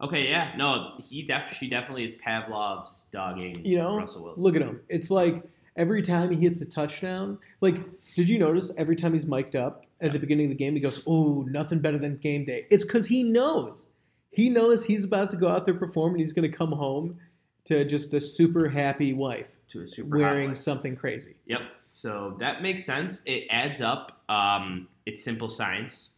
Okay, 0.00 0.28
yeah, 0.28 0.52
no, 0.56 0.94
he 1.02 1.22
def 1.22 1.52
she 1.54 1.68
definitely 1.68 2.04
is 2.04 2.14
Pavlov's 2.14 3.08
dogging 3.12 3.54
You 3.64 3.78
know, 3.78 3.96
Russell 3.98 4.24
Wilson. 4.24 4.42
Look 4.42 4.56
at 4.56 4.62
him. 4.62 4.80
It's 4.88 5.10
like 5.10 5.42
every 5.76 6.02
time 6.02 6.30
he 6.30 6.36
hits 6.40 6.60
a 6.60 6.66
touchdown. 6.66 7.38
Like, 7.60 7.76
did 8.14 8.28
you 8.28 8.38
notice 8.38 8.70
every 8.76 8.96
time 8.96 9.12
he's 9.12 9.26
mic'd 9.26 9.56
up 9.56 9.84
at 10.00 10.12
the 10.12 10.18
beginning 10.18 10.46
of 10.46 10.50
the 10.50 10.56
game, 10.64 10.74
he 10.74 10.80
goes, 10.80 11.02
"Oh, 11.06 11.42
nothing 11.48 11.78
better 11.80 11.98
than 11.98 12.16
game 12.16 12.44
day." 12.44 12.66
It's 12.70 12.84
because 12.84 13.06
he 13.06 13.22
knows. 13.22 13.86
He 14.30 14.48
knows 14.48 14.86
he's 14.86 15.04
about 15.04 15.30
to 15.30 15.36
go 15.36 15.48
out 15.48 15.64
there 15.64 15.74
perform, 15.74 16.12
and 16.12 16.20
he's 16.20 16.32
going 16.32 16.50
to 16.50 16.56
come 16.56 16.72
home 16.72 17.18
to 17.64 17.84
just 17.84 18.12
a 18.14 18.20
super 18.20 18.68
happy 18.68 19.12
wife 19.12 19.48
to 19.68 19.82
a 19.82 19.86
super 19.88 20.18
wearing 20.18 20.54
something 20.54 20.96
crazy. 20.96 21.36
Yep. 21.46 21.60
So 21.90 22.36
that 22.40 22.62
makes 22.62 22.84
sense. 22.84 23.22
It 23.26 23.44
adds 23.50 23.80
up. 23.80 24.22
Um, 24.28 24.88
it's 25.06 25.22
simple 25.22 25.50
science 25.50 26.08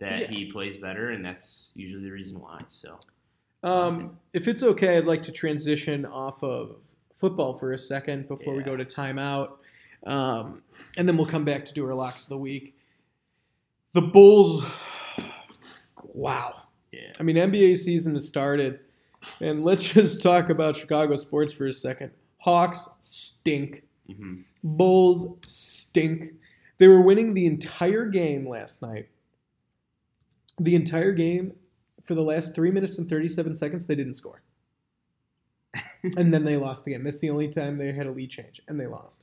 that 0.00 0.22
Yeah. 0.22 0.26
he 0.28 0.44
plays 0.50 0.76
better, 0.76 1.10
and 1.10 1.24
that's 1.24 1.68
usually 1.74 2.02
the 2.04 2.10
reason 2.10 2.40
why. 2.40 2.60
So 2.68 2.98
Um, 3.62 4.18
if 4.32 4.46
it's 4.48 4.62
okay, 4.62 4.96
I'd 4.96 5.06
like 5.06 5.22
to 5.24 5.32
transition 5.32 6.06
off 6.06 6.42
of 6.42 6.76
football 7.18 7.52
for 7.52 7.72
a 7.72 7.78
second 7.78 8.28
before 8.28 8.54
we 8.54 8.62
go 8.62 8.76
to 8.76 8.84
timeout, 8.84 9.58
um, 10.06 10.62
and 10.96 11.06
then 11.06 11.16
we'll 11.16 11.26
come 11.26 11.44
back 11.44 11.64
to 11.66 11.74
do 11.74 11.84
our 11.84 11.94
locks 11.94 12.22
of 12.22 12.28
the 12.30 12.38
week. 12.38 12.76
The 13.92 14.00
Bulls, 14.00 14.64
wow. 16.14 16.62
yeah, 16.92 17.12
I 17.18 17.22
mean, 17.24 17.36
NBA 17.36 17.76
season 17.76 18.14
has 18.14 18.26
started, 18.26 18.80
and 19.40 19.64
let's 19.64 19.92
just 19.92 20.22
talk 20.22 20.48
about 20.48 20.76
Chicago 20.76 21.16
sports 21.16 21.52
for 21.52 21.66
a 21.66 21.72
second. 21.72 22.12
Hawks 22.38 22.88
stink. 23.00 23.82
hmm 24.06 24.42
Bulls 24.64 25.26
stink. 25.46 26.32
They 26.78 26.88
were 26.88 27.00
winning 27.00 27.34
the 27.34 27.46
entire 27.46 28.06
game 28.06 28.48
last 28.48 28.82
night. 28.82 29.08
The 30.60 30.74
entire 30.74 31.12
game, 31.12 31.52
for 32.02 32.14
the 32.14 32.22
last 32.22 32.54
three 32.54 32.70
minutes 32.72 32.98
and 32.98 33.08
37 33.08 33.54
seconds, 33.54 33.86
they 33.86 33.94
didn't 33.94 34.14
score. 34.14 34.42
And 36.16 36.32
then 36.32 36.44
they 36.44 36.56
lost 36.56 36.84
the 36.84 36.92
game. 36.92 37.02
That's 37.04 37.18
the 37.18 37.30
only 37.30 37.48
time 37.48 37.76
they 37.76 37.92
had 37.92 38.06
a 38.06 38.10
lead 38.10 38.30
change, 38.30 38.60
and 38.68 38.78
they 38.80 38.86
lost. 38.86 39.22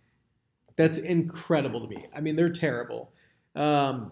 That's 0.76 0.98
incredible 0.98 1.82
to 1.82 1.88
me. 1.88 2.06
I 2.16 2.22
mean, 2.22 2.36
they're 2.36 2.50
terrible. 2.50 3.12
Um, 3.56 4.12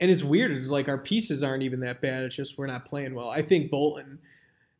and 0.00 0.10
it's 0.10 0.22
weird. 0.24 0.50
It's 0.52 0.70
like 0.70 0.88
our 0.88 0.98
pieces 0.98 1.42
aren't 1.42 1.62
even 1.62 1.80
that 1.80 2.00
bad. 2.00 2.24
It's 2.24 2.34
just 2.34 2.58
we're 2.58 2.66
not 2.66 2.84
playing 2.84 3.14
well. 3.14 3.28
I 3.30 3.42
think 3.42 3.70
Bolton 3.70 4.18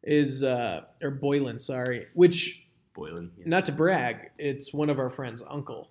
is, 0.03 0.43
uh, 0.43 0.83
or 1.03 1.13
Boylen, 1.13 1.61
sorry, 1.61 2.07
which 2.15 2.67
Boylen. 2.97 3.31
Yeah. 3.39 3.45
not 3.47 3.67
to 3.67 3.73
brag, 3.73 4.31
it's 4.39 4.73
one 4.73 4.91
of 4.91 4.99
our 4.99 5.11
friends' 5.11 5.43
uncle. 5.49 5.91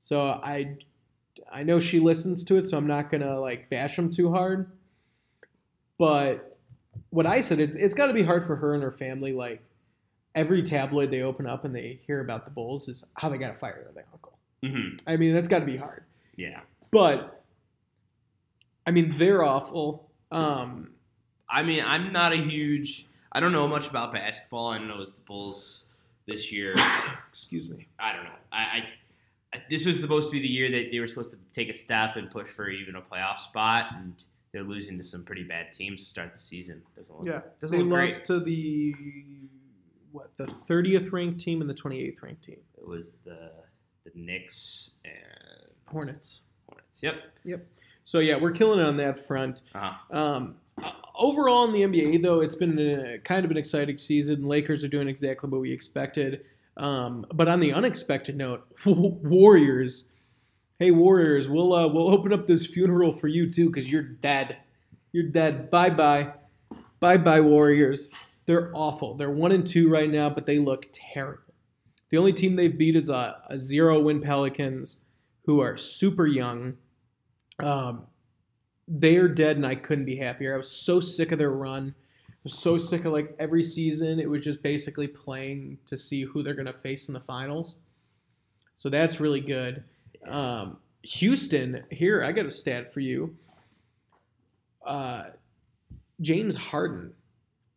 So 0.00 0.20
I 0.22 0.76
I 1.52 1.62
know 1.62 1.80
she 1.80 1.98
listens 1.98 2.44
to 2.44 2.56
it, 2.56 2.66
so 2.66 2.76
I'm 2.76 2.86
not 2.86 3.10
gonna 3.10 3.40
like 3.40 3.70
bash 3.70 3.98
him 3.98 4.10
too 4.10 4.30
hard. 4.30 4.70
But 5.98 6.53
what 7.14 7.26
I 7.26 7.40
said, 7.40 7.60
it's 7.60 7.76
it's 7.76 7.94
got 7.94 8.08
to 8.08 8.12
be 8.12 8.24
hard 8.24 8.44
for 8.44 8.56
her 8.56 8.74
and 8.74 8.82
her 8.82 8.90
family. 8.90 9.32
Like 9.32 9.62
every 10.34 10.62
tabloid 10.62 11.10
they 11.10 11.22
open 11.22 11.46
up 11.46 11.64
and 11.64 11.74
they 11.74 12.00
hear 12.06 12.20
about 12.20 12.44
the 12.44 12.50
Bulls 12.50 12.88
is 12.88 13.04
how 13.14 13.28
they 13.28 13.38
got 13.38 13.48
to 13.48 13.54
fire 13.54 13.88
their 13.94 14.04
uncle. 14.12 14.36
hmm 14.62 14.96
I 15.06 15.16
mean, 15.16 15.32
that's 15.32 15.48
got 15.48 15.60
to 15.60 15.64
be 15.64 15.76
hard. 15.76 16.02
Yeah. 16.36 16.60
But 16.90 17.44
I 18.84 18.90
mean, 18.90 19.12
they're 19.16 19.44
awful. 19.44 20.10
Um, 20.32 20.90
I 21.48 21.62
mean, 21.62 21.84
I'm 21.84 22.12
not 22.12 22.32
a 22.32 22.36
huge. 22.36 23.06
I 23.30 23.38
don't 23.38 23.52
know 23.52 23.68
much 23.68 23.88
about 23.88 24.12
basketball. 24.12 24.68
I 24.70 24.78
don't 24.78 24.88
know 24.88 25.00
it's 25.00 25.12
the 25.12 25.22
Bulls 25.22 25.84
this 26.26 26.52
year. 26.52 26.74
excuse 27.28 27.68
me. 27.68 27.86
I 28.00 28.12
don't 28.12 28.24
know. 28.24 28.30
I, 28.52 28.58
I 28.58 29.62
this 29.70 29.86
was 29.86 30.00
supposed 30.00 30.28
to 30.28 30.32
be 30.32 30.40
the 30.40 30.48
year 30.48 30.68
that 30.68 30.90
they 30.90 30.98
were 30.98 31.06
supposed 31.06 31.30
to 31.30 31.38
take 31.52 31.68
a 31.68 31.74
step 31.74 32.16
and 32.16 32.28
push 32.28 32.48
for 32.48 32.68
even 32.68 32.96
a 32.96 33.00
playoff 33.00 33.38
spot, 33.38 33.86
and 33.94 34.24
they're 34.54 34.62
losing 34.62 34.96
to 34.96 35.04
some 35.04 35.24
pretty 35.24 35.42
bad 35.42 35.72
teams 35.72 36.00
to 36.04 36.06
start 36.06 36.32
the 36.32 36.40
season. 36.40 36.80
Doesn't 36.96 37.14
look, 37.16 37.26
Yeah, 37.26 37.40
doesn't 37.60 37.76
they 37.76 37.82
look 37.84 37.92
great. 37.92 38.10
lost 38.10 38.26
to 38.26 38.38
the 38.40 38.94
what 40.12 40.32
the 40.38 40.46
30th 40.46 41.12
ranked 41.12 41.40
team 41.40 41.60
and 41.60 41.68
the 41.68 41.74
28th 41.74 42.22
ranked 42.22 42.44
team. 42.44 42.60
It 42.78 42.86
was 42.86 43.16
the 43.24 43.50
the 44.04 44.12
Knicks 44.14 44.90
and 45.04 45.66
Hornets. 45.88 46.42
Hornets. 46.68 47.02
Yep. 47.02 47.14
Yep. 47.44 47.66
So 48.04 48.20
yeah, 48.20 48.36
we're 48.36 48.52
killing 48.52 48.78
it 48.78 48.86
on 48.86 48.96
that 48.98 49.18
front. 49.18 49.62
Uh-huh. 49.74 50.16
Um, 50.16 50.56
overall 51.16 51.64
in 51.64 51.72
the 51.72 51.80
NBA, 51.82 52.22
though, 52.22 52.40
it's 52.40 52.54
been 52.54 52.78
a, 52.78 53.18
kind 53.18 53.44
of 53.44 53.50
an 53.50 53.56
exciting 53.56 53.98
season. 53.98 54.44
Lakers 54.46 54.84
are 54.84 54.88
doing 54.88 55.08
exactly 55.08 55.48
what 55.50 55.60
we 55.62 55.72
expected. 55.72 56.44
Um, 56.76 57.24
but 57.32 57.48
on 57.48 57.60
the 57.60 57.72
unexpected 57.72 58.36
note, 58.36 58.66
Warriors. 58.86 60.04
Hey 60.76 60.90
Warriors, 60.90 61.48
we'll 61.48 61.72
uh, 61.72 61.86
we'll 61.86 62.10
open 62.10 62.32
up 62.32 62.46
this 62.46 62.66
funeral 62.66 63.12
for 63.12 63.28
you 63.28 63.48
too, 63.48 63.66
because 63.66 63.92
you're 63.92 64.02
dead. 64.02 64.56
You're 65.12 65.28
dead. 65.30 65.70
Bye 65.70 65.90
bye. 65.90 66.32
Bye 66.98 67.16
bye 67.16 67.40
Warriors. 67.40 68.10
They're 68.46 68.72
awful. 68.74 69.14
They're 69.14 69.30
one 69.30 69.52
and 69.52 69.64
two 69.64 69.88
right 69.88 70.10
now, 70.10 70.30
but 70.30 70.46
they 70.46 70.58
look 70.58 70.86
terrible. 70.92 71.54
The 72.10 72.18
only 72.18 72.32
team 72.32 72.56
they've 72.56 72.76
beat 72.76 72.96
is 72.96 73.08
a, 73.08 73.40
a 73.48 73.56
zero 73.56 74.00
win 74.00 74.20
Pelicans, 74.20 75.02
who 75.46 75.60
are 75.60 75.76
super 75.76 76.26
young. 76.26 76.74
Um, 77.60 78.06
they're 78.88 79.28
dead, 79.28 79.56
and 79.56 79.64
I 79.64 79.76
couldn't 79.76 80.06
be 80.06 80.16
happier. 80.16 80.54
I 80.54 80.56
was 80.56 80.70
so 80.70 80.98
sick 80.98 81.30
of 81.30 81.38
their 81.38 81.52
run. 81.52 81.94
I 82.28 82.34
was 82.42 82.58
so 82.58 82.78
sick 82.78 83.04
of 83.04 83.12
like 83.12 83.36
every 83.38 83.62
season. 83.62 84.18
It 84.18 84.28
was 84.28 84.44
just 84.44 84.60
basically 84.60 85.06
playing 85.06 85.78
to 85.86 85.96
see 85.96 86.22
who 86.22 86.42
they're 86.42 86.54
to 86.54 86.72
face 86.72 87.06
in 87.06 87.14
the 87.14 87.20
finals. 87.20 87.76
So 88.74 88.90
that's 88.90 89.20
really 89.20 89.40
good. 89.40 89.84
Um, 90.26 90.78
Houston, 91.02 91.84
here 91.90 92.22
I 92.24 92.32
got 92.32 92.46
a 92.46 92.50
stat 92.50 92.92
for 92.92 93.00
you. 93.00 93.36
Uh, 94.84 95.24
James 96.20 96.56
Harden 96.56 97.12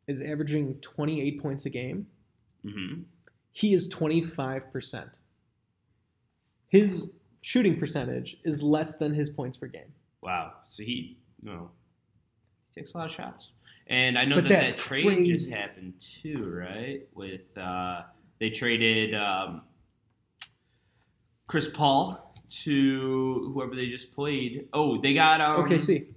is 0.08 0.22
averaging 0.22 0.76
28 0.76 1.42
points 1.42 1.66
a 1.66 1.70
game. 1.70 2.08
Mm-hmm. 2.66 3.02
He 3.52 3.74
is 3.74 3.90
25%. 3.90 5.10
His 6.70 7.12
shooting 7.42 7.80
percentage 7.80 8.38
is 8.44 8.62
less 8.62 8.98
than 8.98 9.14
his 9.14 9.30
points 9.30 9.58
per 9.58 9.68
game. 9.68 9.94
Wow. 10.22 10.54
So 10.68 10.84
he, 10.84 11.18
you 11.42 11.52
know, 11.52 11.72
he 12.74 12.82
takes 12.82 12.94
a 12.94 12.98
lot 12.98 13.08
of 13.08 13.14
shots. 13.14 13.52
And 13.88 14.18
I 14.18 14.26
know 14.26 14.36
But 14.36 14.46
that 14.46 14.50
that's 14.50 14.74
that 14.74 14.82
trade 14.82 15.26
just 15.26 15.50
happened 15.50 15.94
too, 16.22 16.46
right? 16.46 17.08
With 17.14 17.58
uh, 17.58 18.02
they 18.40 18.50
traded 18.50 19.16
um, 19.16 19.62
Chris 21.48 21.70
Paul 21.70 22.27
to 22.50 23.52
whoever 23.54 23.76
they 23.76 23.88
just 23.88 24.14
played. 24.16 24.68
Oh, 24.74 25.00
they 25.02 25.14
got 25.14 25.42
um, 25.42 25.62
Okay, 25.66 25.78
see. 25.78 26.08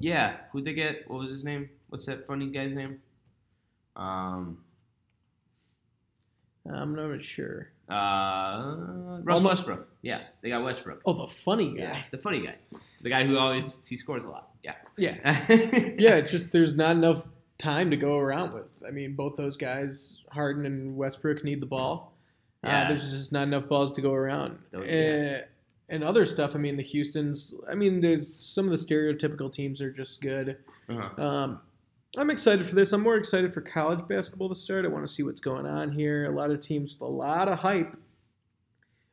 Yeah, 0.00 0.36
who'd 0.52 0.64
they 0.64 0.72
get? 0.74 1.08
What 1.10 1.20
was 1.20 1.30
his 1.30 1.44
name? 1.44 1.68
What's 1.88 2.06
that 2.06 2.26
funny 2.26 2.50
guy's 2.50 2.74
name? 2.74 3.00
Um, 3.96 4.58
I'm 6.70 6.94
not 6.94 7.24
sure. 7.24 7.70
uh, 7.88 9.20
Russ 9.22 9.38
Almo- 9.38 9.48
Westbrook. 9.50 9.88
Yeah, 10.02 10.22
they 10.42 10.50
got 10.50 10.62
Westbrook. 10.62 11.00
Oh, 11.06 11.14
the 11.14 11.26
funny 11.28 11.74
guy. 11.74 11.82
Yeah, 11.82 11.98
the 12.10 12.18
funny 12.18 12.40
guy, 12.44 12.56
the 13.02 13.08
guy 13.10 13.26
who 13.26 13.36
always 13.38 13.82
he 13.86 13.96
scores 13.96 14.24
a 14.24 14.28
lot. 14.28 14.50
Yeah, 14.62 14.74
Yeah. 14.96 15.14
yeah, 15.98 16.16
it's 16.16 16.30
just 16.30 16.50
there's 16.52 16.74
not 16.74 16.92
enough 16.96 17.26
time 17.56 17.90
to 17.90 17.96
go 17.96 18.18
around 18.18 18.52
with. 18.52 18.82
I 18.86 18.90
mean, 18.90 19.14
both 19.14 19.36
those 19.36 19.56
guys, 19.56 20.20
Harden 20.30 20.66
and 20.66 20.96
Westbrook, 20.96 21.42
need 21.44 21.60
the 21.60 21.66
ball. 21.66 22.12
Yeah. 22.62 22.82
Uh, 22.82 22.88
there's 22.88 23.10
just 23.10 23.32
not 23.32 23.44
enough 23.44 23.68
balls 23.68 23.92
to 23.92 24.00
go 24.02 24.12
around. 24.12 24.58
Those- 24.72 24.82
Uh, 24.88 24.92
yeah. 24.92 25.40
And 25.88 26.04
other 26.04 26.24
stuff. 26.24 26.54
I 26.54 26.58
mean, 26.58 26.76
the 26.76 26.82
Houston's. 26.82 27.54
I 27.70 27.74
mean, 27.74 28.00
there's 28.00 28.32
some 28.32 28.66
of 28.66 28.70
the 28.70 28.76
stereotypical 28.76 29.50
teams 29.50 29.80
are 29.80 29.90
just 29.90 30.20
good. 30.20 30.58
Uh-huh. 30.88 31.22
Um, 31.22 31.60
I'm 32.16 32.30
excited 32.30 32.66
for 32.66 32.74
this. 32.74 32.92
I'm 32.92 33.02
more 33.02 33.16
excited 33.16 33.52
for 33.52 33.60
college 33.60 34.06
basketball 34.08 34.48
to 34.48 34.54
start. 34.54 34.84
I 34.84 34.88
want 34.88 35.06
to 35.06 35.12
see 35.12 35.22
what's 35.22 35.40
going 35.40 35.66
on 35.66 35.92
here. 35.92 36.24
A 36.24 36.34
lot 36.34 36.50
of 36.50 36.60
teams 36.60 36.94
with 36.94 37.02
a 37.02 37.12
lot 37.12 37.48
of 37.48 37.58
hype. 37.58 37.96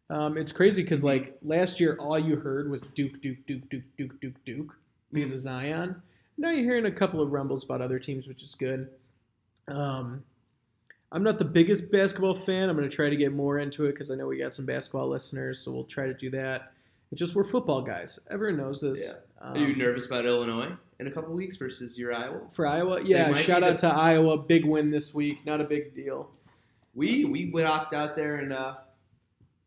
Um, 0.09 0.38
it's 0.38 0.51
crazy 0.51 0.83
because 0.83 1.03
like 1.03 1.38
last 1.41 1.79
year, 1.79 1.97
all 1.99 2.17
you 2.17 2.38
heard 2.38 2.69
was 2.69 2.81
Duke, 2.93 3.21
Duke, 3.21 3.45
Duke, 3.45 3.69
Duke, 3.69 3.83
Duke, 3.97 4.21
Duke, 4.21 4.45
Duke 4.45 4.77
because 5.11 5.31
of 5.31 5.39
Zion. 5.39 6.01
Now 6.38 6.51
you're 6.51 6.63
hearing 6.63 6.85
a 6.85 6.91
couple 6.91 7.21
of 7.21 7.31
rumbles 7.31 7.63
about 7.63 7.81
other 7.81 7.99
teams, 7.99 8.27
which 8.27 8.43
is 8.43 8.55
good. 8.55 8.89
Um, 9.67 10.23
I'm 11.12 11.24
not 11.24 11.38
the 11.38 11.46
biggest 11.46 11.91
basketball 11.91 12.34
fan. 12.34 12.70
I'm 12.70 12.76
going 12.76 12.89
to 12.89 12.94
try 12.96 13.10
to 13.10 13.15
get 13.15 13.32
more 13.34 13.60
into 13.60 13.86
it 13.86 13.91
because 13.94 14.12
I 14.12 14.15
know 14.15 14.28
we 14.28 14.38
got 14.38 14.54
some 14.54 14.65
basketball 14.65 15.08
listeners, 15.10 15.60
so 15.60 15.72
we'll 15.72 15.86
try 15.86 16.08
to 16.08 16.13
do 16.13 16.30
that. 16.32 16.74
It's 17.12 17.20
just 17.20 17.36
we're 17.36 17.44
football 17.44 17.82
guys. 17.82 18.20
Everyone 18.30 18.58
knows 18.58 18.82
this. 18.82 19.13
Are 19.41 19.58
you 19.58 19.68
Um, 19.74 19.78
nervous 19.78 20.08
about 20.08 20.26
Illinois 20.26 20.72
in 21.00 21.08
a 21.08 21.12
couple 21.12 21.34
weeks 21.34 21.56
versus 21.58 21.98
your 21.98 22.13
Iowa? 22.13 22.41
for 22.52 22.65
Iowa, 22.68 23.02
yeah. 23.04 23.32
Shout 23.34 23.63
out 23.63 23.78
to 23.80 23.88
Iowa, 23.88 24.38
big 24.38 24.65
win 24.65 24.89
this 24.89 25.13
week. 25.13 25.46
Not 25.46 25.62
a 25.62 25.65
big 25.65 25.94
deal. 25.96 26.32
We 26.96 27.24
we 27.26 27.52
walked 27.52 27.94
out 27.94 28.15
there 28.15 28.38
and 28.38 28.52
uh, 28.52 28.76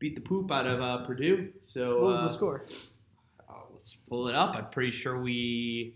beat 0.01 0.15
the 0.17 0.21
poop 0.21 0.51
out 0.51 0.67
of 0.67 0.81
uh, 0.81 1.07
Purdue. 1.07 1.53
So 1.65 2.01
What 2.03 2.09
was 2.11 2.19
uh, 2.19 2.23
the 2.23 2.29
score? 2.29 2.65
oh, 3.49 3.63
let's 3.73 3.95
pull 4.09 4.29
it 4.29 4.35
up. 4.35 4.57
I'm 4.57 4.69
pretty 4.71 4.91
sure 4.91 5.21
we 5.21 5.95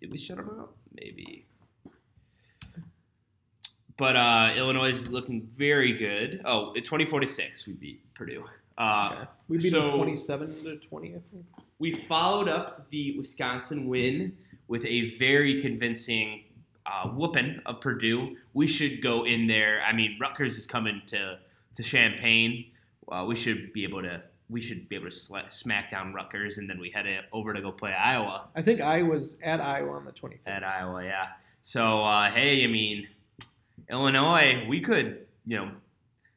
did 0.00 0.10
we 0.10 0.18
shut 0.18 0.38
them 0.38 0.50
out. 0.58 0.74
Maybe. 0.94 1.46
But 4.00 4.16
uh, 4.16 4.54
Illinois 4.56 4.88
is 4.88 5.12
looking 5.12 5.46
very 5.58 5.92
good. 5.92 6.40
Oh, 6.46 6.72
24 6.74 7.20
to 7.20 7.26
six, 7.26 7.66
we 7.66 7.74
beat 7.74 8.02
Purdue. 8.14 8.44
Uh, 8.78 9.10
Okay. 9.12 9.30
We 9.48 9.58
beat 9.58 9.72
them 9.74 9.86
27 9.88 10.54
to 10.64 10.76
20, 10.78 11.08
I 11.08 11.12
think. 11.18 11.44
we 11.78 11.92
followed 11.92 12.48
up 12.48 12.88
the 12.88 13.14
Wisconsin 13.18 13.86
win 13.86 14.34
with 14.68 14.86
a 14.86 15.18
very 15.18 15.60
convincing 15.60 16.44
uh, 16.86 17.08
whooping 17.08 17.60
of 17.66 17.82
Purdue. 17.82 18.36
We 18.54 18.66
should 18.66 19.02
go 19.02 19.26
in 19.26 19.46
there. 19.46 19.82
I 19.82 19.92
mean, 19.92 20.16
Rutgers 20.18 20.56
is 20.56 20.66
coming 20.66 21.02
to 21.08 21.38
to 21.74 21.82
Champaign. 21.82 22.70
Uh, 23.12 23.26
we 23.28 23.36
should 23.36 23.70
be 23.74 23.84
able 23.84 24.00
to. 24.00 24.22
We 24.48 24.62
should 24.62 24.88
be 24.88 24.96
able 24.96 25.10
to 25.10 25.44
smack 25.50 25.90
down 25.90 26.14
Rutgers, 26.14 26.56
and 26.58 26.68
then 26.70 26.80
we 26.80 26.90
head 26.90 27.04
over 27.32 27.52
to 27.52 27.60
go 27.60 27.70
play 27.70 27.92
Iowa 27.92 28.48
I 28.56 28.62
think 28.62 28.80
I 28.80 29.02
was 29.02 29.38
at 29.44 29.60
Iowa 29.60 29.92
on 29.92 30.04
the 30.06 30.10
23rd. 30.12 30.48
at 30.48 30.64
Iowa. 30.64 31.04
Yeah. 31.04 31.26
So 31.62 32.02
uh, 32.02 32.30
hey, 32.30 32.64
I 32.64 32.66
mean, 32.66 33.06
Illinois, 33.88 34.66
we 34.68 34.80
could, 34.80 35.26
you 35.46 35.56
know, 35.56 35.70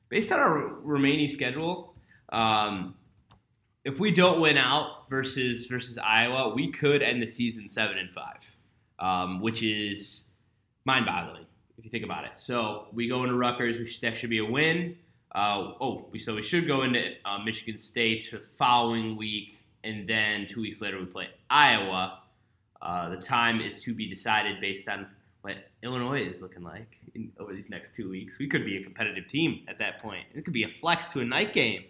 based 0.10 0.32
on 0.32 0.40
our 0.40 0.58
remaining 0.84 1.28
schedule, 1.28 1.96
um, 2.30 2.96
if 3.84 4.00
we 4.00 4.12
don't 4.12 4.40
win 4.40 4.58
out 4.58 5.10
versus 5.10 5.66
versus 5.66 5.98
Iowa, 5.98 6.54
we 6.54 6.72
could 6.72 7.02
end 7.02 7.22
the 7.22 7.28
season 7.28 7.68
seven 7.68 7.98
and 7.98 8.10
five, 8.12 8.58
um, 9.00 9.42
which 9.42 9.62
is 9.64 10.26
mind-boggling 10.86 11.46
if 11.78 11.84
you 11.84 11.92
think 11.92 12.06
about 12.06 12.26
it. 12.26 12.32
So 12.38 12.88
we 12.94 13.08
go 13.08 13.24
into 13.24 13.36
Rutgers, 13.36 13.78
which 13.78 14.00
that 14.02 14.18
should 14.18 14.30
be 14.30 14.38
a 14.38 14.46
win. 14.46 14.96
Uh, 15.34 15.74
oh, 15.82 16.08
we 16.12 16.20
so 16.20 16.36
we 16.36 16.44
should 16.44 16.68
go 16.68 16.84
into 16.84 17.14
uh, 17.26 17.40
Michigan 17.40 17.78
State 17.78 18.26
for 18.26 18.38
the 18.38 18.44
following 18.44 19.18
week, 19.18 19.60
and 19.84 20.08
then 20.08 20.48
two 20.48 20.62
weeks 20.62 20.82
later 20.82 21.00
we 21.00 21.06
play 21.06 21.28
Iowa. 21.50 22.20
Uh, 22.82 23.10
the 23.10 23.18
time 23.18 23.62
is 23.62 23.82
to 23.82 23.94
be 23.94 24.08
decided 24.08 24.62
based 24.62 24.88
on 24.88 25.08
what 25.44 25.58
Illinois 25.84 26.22
is 26.22 26.42
looking 26.42 26.64
like 26.64 26.98
in, 27.16 27.32
over 27.38 27.54
these 27.54 27.70
next 27.70 27.96
two 27.96 28.10
weeks. 28.10 28.40
We 28.40 28.48
could 28.48 28.66
be 28.66 28.78
a 28.78 28.84
competitive 28.84 29.28
team 29.28 29.66
at 29.68 29.78
that 29.80 30.02
point. 30.02 30.26
It 30.34 30.46
could 30.46 30.54
be 30.54 30.64
a 30.64 30.70
flex 30.80 31.10
to 31.10 31.20
a 31.20 31.26
night 31.26 31.54
game. 31.54 31.84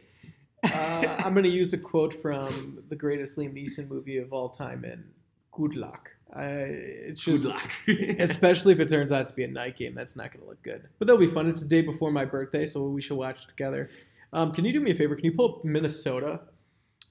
uh, 0.66 1.16
I'm 1.20 1.34
going 1.34 1.44
to 1.44 1.50
use 1.50 1.72
a 1.74 1.78
quote 1.78 2.13
from 2.13 2.84
the 2.89 2.96
greatest 2.96 3.38
Liam 3.38 3.54
Neeson 3.54 3.88
movie 3.88 4.18
of 4.18 4.34
all 4.34 4.50
time 4.50 4.84
in 4.84 5.06
Good 5.52 5.76
Luck. 5.76 6.10
It's 6.36 7.26
Good 7.26 7.46
luck. 7.46 7.70
especially 7.88 8.74
if 8.74 8.80
it 8.80 8.89
turns 8.89 9.12
out 9.12 9.28
to 9.28 9.36
be 9.36 9.44
a 9.44 9.48
night 9.48 9.78
game, 9.78 9.94
that's 9.94 10.16
not 10.16 10.32
going 10.34 10.42
to 10.44 10.50
look 10.50 10.63
good. 10.63 10.89
But 10.98 11.06
that'll 11.08 11.20
be 11.20 11.28
fun. 11.28 11.48
It's 11.48 11.62
the 11.62 11.68
day 11.68 11.82
before 11.82 12.12
my 12.12 12.26
birthday, 12.26 12.66
so 12.66 12.84
we 12.86 13.04
should 13.04 13.18
watch 13.18 13.46
together. 13.46 13.88
Um, 14.32 14.52
can 14.52 14.66
you 14.66 14.74
do 14.74 14.82
me 14.82 14.89
a 14.92 14.96
favor? 14.96 15.16
Can 15.16 15.26
you 15.26 15.34
pull 15.34 15.58
up 15.58 15.63
Minnesota, 15.63 16.39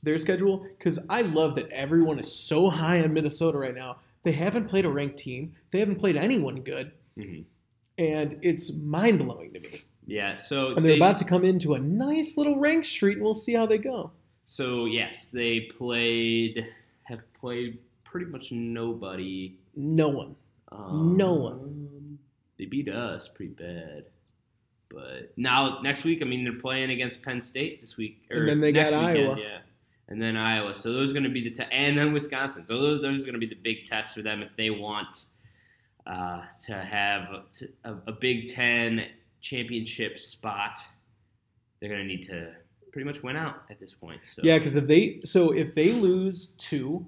their 0.03 0.19
schedule? 0.19 0.67
Because 0.77 0.99
I 1.09 1.23
love 1.23 1.55
that 1.55 1.71
everyone 1.71 2.19
is 2.19 2.33
so 2.33 2.69
high 2.69 3.01
on 3.01 3.13
Minnesota 3.13 3.59
right 3.59 3.77
now. 3.77 3.99
They 4.23 4.33
haven't 4.33 4.69
played 4.69 4.85
a 4.85 4.89
ranked 4.91 5.17
team. 5.19 5.55
They 5.71 5.79
haven't 5.81 5.97
played 5.97 6.17
anyone 6.17 6.61
good, 6.63 6.93
Mhm. 7.19 7.45
and 7.99 8.39
it's 8.43 8.73
mind 8.73 9.19
blowing 9.19 9.53
to 9.53 9.61
me. 9.61 9.69
Yeah. 10.07 10.37
So 10.37 10.75
And 10.75 10.85
they're 10.85 10.93
they- 10.93 10.97
about 10.99 11.19
to 11.19 11.25
come 11.25 11.45
into 11.45 11.75
a 11.75 11.79
nice 11.81 12.37
little 12.37 12.59
ranked 12.59 12.87
street, 12.87 13.15
and 13.15 13.23
we'll 13.25 13.35
see 13.35 13.55
how 13.55 13.67
they 13.67 13.79
go. 13.79 14.13
So 14.45 14.85
yes, 14.87 15.31
they 15.31 15.61
played 15.61 16.67
have 17.05 17.21
played 17.35 17.79
pretty 18.05 18.27
much 18.27 18.53
nobody. 18.53 19.57
No 19.77 20.09
one. 20.09 20.37
Um, 20.71 21.17
No 21.17 21.35
one. 21.35 22.19
They 22.59 22.65
beat 22.67 22.89
us 22.89 23.29
pretty 23.29 23.53
bad. 23.55 24.07
But 24.89 25.33
now 25.37 25.81
next 25.83 26.05
week, 26.05 26.21
I 26.23 26.27
mean, 26.27 26.45
they're 26.45 26.53
playing 26.61 26.91
against 26.91 27.23
Penn 27.23 27.41
State 27.41 27.81
this 27.81 27.97
week. 27.97 28.23
And 28.31 28.49
then 28.49 28.61
they 28.61 28.73
got 28.73 28.87
weekend, 28.91 29.05
Iowa. 29.07 29.39
Yeah. 29.41 29.59
And 30.09 30.21
then 30.21 30.37
Iowa. 30.37 30.75
So 30.75 30.93
those 30.93 31.11
are 31.11 31.15
going 31.15 31.25
to 31.25 31.31
be 31.31 31.43
the 31.43 31.51
te- 31.51 31.71
and 31.73 31.97
then 31.97 32.13
Wisconsin. 32.13 32.67
So 32.67 32.79
those 32.79 33.01
those 33.01 33.23
are 33.23 33.27
going 33.27 33.41
to 33.41 33.47
be 33.47 33.47
the 33.47 33.61
big 33.61 33.85
tests 33.85 34.15
for 34.15 34.23
them 34.23 34.43
if 34.43 34.51
they 34.57 34.71
want 34.71 35.25
uh, 36.07 36.43
to 36.67 36.75
have 36.75 37.29
a, 37.85 37.95
a, 38.07 38.13
Big 38.13 38.49
Ten 38.49 39.07
championship 39.41 40.19
spot. 40.19 40.79
They're 41.81 41.89
going 41.89 42.03
to 42.03 42.07
need 42.07 42.25
to 42.25 42.53
pretty 42.93 43.07
much 43.07 43.23
win 43.23 43.37
out 43.37 43.63
at 43.71 43.79
this 43.79 43.95
point. 43.95 44.21
So 44.25 44.43
Yeah, 44.45 44.59
because 44.59 44.77
if 44.77 44.87
they 44.87 45.21
so 45.25 45.53
if 45.53 45.75
they 45.75 45.93
lose 45.93 46.49
two, 46.59 47.07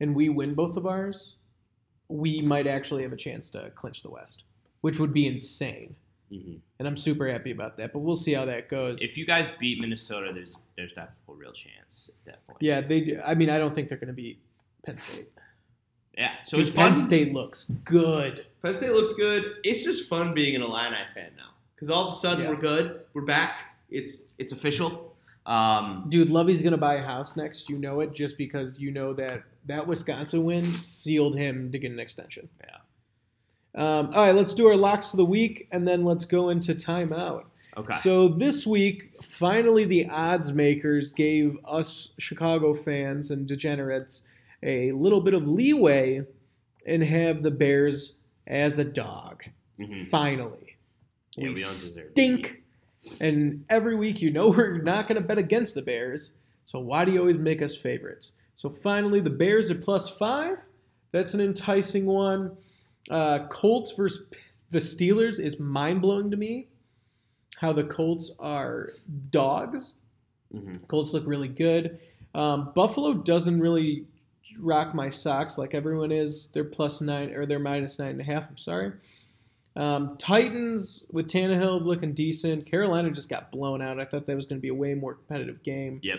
and 0.00 0.14
we 0.14 0.28
win 0.28 0.54
both 0.54 0.76
of 0.76 0.86
ours, 0.86 1.34
we 2.08 2.40
might 2.40 2.66
actually 2.66 3.02
have 3.02 3.12
a 3.12 3.16
chance 3.16 3.50
to 3.50 3.70
clinch 3.74 4.02
the 4.02 4.10
West, 4.10 4.44
which 4.80 4.98
would 4.98 5.12
be 5.12 5.26
insane. 5.26 5.96
Mhm. 6.32 6.60
And 6.78 6.86
I'm 6.86 6.96
super 6.96 7.26
happy 7.26 7.50
about 7.50 7.76
that. 7.78 7.92
But 7.92 8.00
we'll 8.00 8.16
see 8.16 8.34
how 8.34 8.44
that 8.44 8.68
goes. 8.68 9.02
If 9.02 9.16
you 9.16 9.26
guys 9.26 9.50
beat 9.58 9.80
Minnesota, 9.80 10.32
there's 10.34 10.54
there's 10.78 10.92
definitely 10.92 11.14
a 11.28 11.32
real 11.32 11.52
chance 11.52 12.08
at 12.08 12.24
that 12.32 12.46
point. 12.46 12.58
Yeah, 12.60 12.80
they. 12.80 13.00
do. 13.00 13.20
I 13.26 13.34
mean, 13.34 13.50
I 13.50 13.58
don't 13.58 13.74
think 13.74 13.88
they're 13.88 13.98
going 13.98 14.06
to 14.08 14.14
beat 14.14 14.40
Penn 14.86 14.96
State. 14.96 15.28
Yeah. 16.16 16.34
So 16.44 16.56
Dude, 16.56 16.66
it's 16.66 16.74
fun. 16.74 16.92
Penn 16.92 17.02
State 17.02 17.32
looks 17.34 17.66
good. 17.84 18.46
Penn 18.62 18.72
State 18.72 18.92
looks 18.92 19.12
good. 19.14 19.42
It's 19.64 19.84
just 19.84 20.08
fun 20.08 20.34
being 20.34 20.54
an 20.54 20.62
Illini 20.62 20.96
fan 21.14 21.30
now 21.36 21.50
because 21.74 21.90
all 21.90 22.08
of 22.08 22.14
a 22.14 22.16
sudden 22.16 22.44
Yeah. 22.44 22.50
we're 22.50 22.56
good. 22.60 23.00
We're 23.12 23.22
back. 23.22 23.56
It's 23.90 24.14
it's 24.38 24.52
official. 24.52 25.16
Um, 25.46 26.06
Dude, 26.08 26.30
Lovie's 26.30 26.60
going 26.62 26.72
to 26.72 26.78
buy 26.78 26.94
a 26.96 27.02
house 27.02 27.36
next. 27.36 27.68
You 27.68 27.78
know 27.78 28.00
it, 28.00 28.12
just 28.12 28.38
because 28.38 28.78
you 28.78 28.90
know 28.92 29.12
that 29.14 29.42
that 29.66 29.86
Wisconsin 29.86 30.44
win 30.44 30.74
sealed 30.74 31.36
him 31.36 31.72
to 31.72 31.78
get 31.78 31.90
an 31.90 31.98
extension. 31.98 32.48
Yeah. 32.64 32.76
Um, 33.74 34.10
all 34.14 34.22
right, 34.26 34.34
let's 34.34 34.54
do 34.54 34.66
our 34.68 34.76
locks 34.76 35.12
of 35.12 35.16
the 35.18 35.24
week, 35.24 35.68
and 35.72 35.86
then 35.86 36.04
let's 36.04 36.24
go 36.24 36.48
into 36.50 36.74
timeout. 36.74 37.44
Okay. 37.78 37.96
So 37.98 38.28
this 38.28 38.66
week, 38.66 39.10
finally, 39.22 39.84
the 39.84 40.08
odds 40.08 40.52
makers 40.52 41.12
gave 41.12 41.56
us 41.64 42.10
Chicago 42.18 42.74
fans 42.74 43.30
and 43.30 43.46
degenerates 43.46 44.22
a 44.62 44.92
little 44.92 45.20
bit 45.20 45.34
of 45.34 45.48
leeway 45.48 46.22
and 46.86 47.02
have 47.02 47.42
the 47.42 47.50
Bears 47.50 48.14
as 48.46 48.78
a 48.78 48.84
dog. 48.84 49.44
Mhm. 49.78 50.06
Finally, 50.06 50.76
Yeah, 51.36 51.44
we, 51.48 51.54
we 51.54 51.60
don't 51.60 51.68
deserve 51.70 52.04
to 52.06 52.10
stink, 52.10 52.62
and 53.20 53.64
every 53.70 53.94
week 53.94 54.20
you 54.20 54.30
know 54.30 54.48
we're 54.56 54.78
not 54.82 55.06
going 55.08 55.20
to 55.20 55.26
bet 55.26 55.38
against 55.38 55.74
the 55.74 55.82
Bears. 55.82 56.32
So 56.64 56.78
why 56.80 57.04
do 57.04 57.12
you 57.12 57.20
always 57.20 57.38
make 57.38 57.62
us 57.62 57.76
favorites? 57.76 58.32
So 58.54 58.68
finally, 58.68 59.20
the 59.20 59.30
Bears 59.30 59.70
at 59.70 59.80
plus 59.80 60.08
five. 60.10 60.58
That's 61.12 61.32
an 61.32 61.40
enticing 61.40 62.04
one. 62.06 62.56
Uh, 63.10 63.46
Colts 63.48 63.92
versus 63.92 64.26
the 64.70 64.78
Steelers 64.78 65.38
is 65.40 65.58
mind 65.58 66.02
blowing 66.02 66.30
to 66.30 66.36
me. 66.36 66.66
How 67.60 67.72
the 67.72 67.84
Colts 67.84 68.30
are 68.38 68.90
dogs. 69.30 69.94
Mhm. 70.54 70.86
Colts 70.88 71.12
look 71.12 71.26
really 71.26 71.48
good. 71.48 71.98
Um, 72.34 72.72
Buffalo 72.74 73.14
doesn't 73.14 73.60
really 73.60 74.06
rock 74.60 74.94
my 74.94 75.08
socks 75.08 75.58
like 75.58 75.74
everyone 75.74 76.10
is. 76.12 76.48
They're 76.48 76.64
plus 76.64 77.00
nine 77.00 77.30
or 77.34 77.46
they're 77.46 77.58
minus 77.58 77.98
nine 77.98 78.10
and 78.10 78.20
a 78.20 78.24
half. 78.24 78.48
I'm 78.48 78.56
sorry. 78.56 78.92
Um, 79.76 80.16
Titans 80.18 81.04
with 81.12 81.28
Tannehill 81.28 81.82
looking 81.84 82.12
decent. 82.12 82.66
Carolina 82.66 83.10
just 83.10 83.28
got 83.28 83.52
blown 83.52 83.80
out. 83.82 84.00
I 84.00 84.04
thought 84.04 84.26
that 84.26 84.34
was 84.36 84.46
going 84.46 84.58
to 84.58 84.62
be 84.62 84.68
a 84.68 84.74
way 84.74 84.94
more 84.94 85.14
competitive 85.14 85.62
game. 85.62 86.00
Yep. 86.02 86.18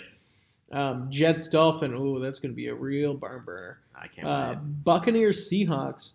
Um, 0.71 1.07
Jets 1.09 1.47
Dolphin. 1.49 1.93
Ooh, 1.93 2.19
that's 2.19 2.39
going 2.39 2.51
to 2.51 2.55
be 2.55 2.67
a 2.67 2.75
real 2.75 3.13
barn 3.15 3.43
burner. 3.45 3.79
I 3.95 4.07
can't 4.07 4.27
Uh. 4.27 4.55
Buccaneers 4.55 5.49
Seahawks. 5.49 6.13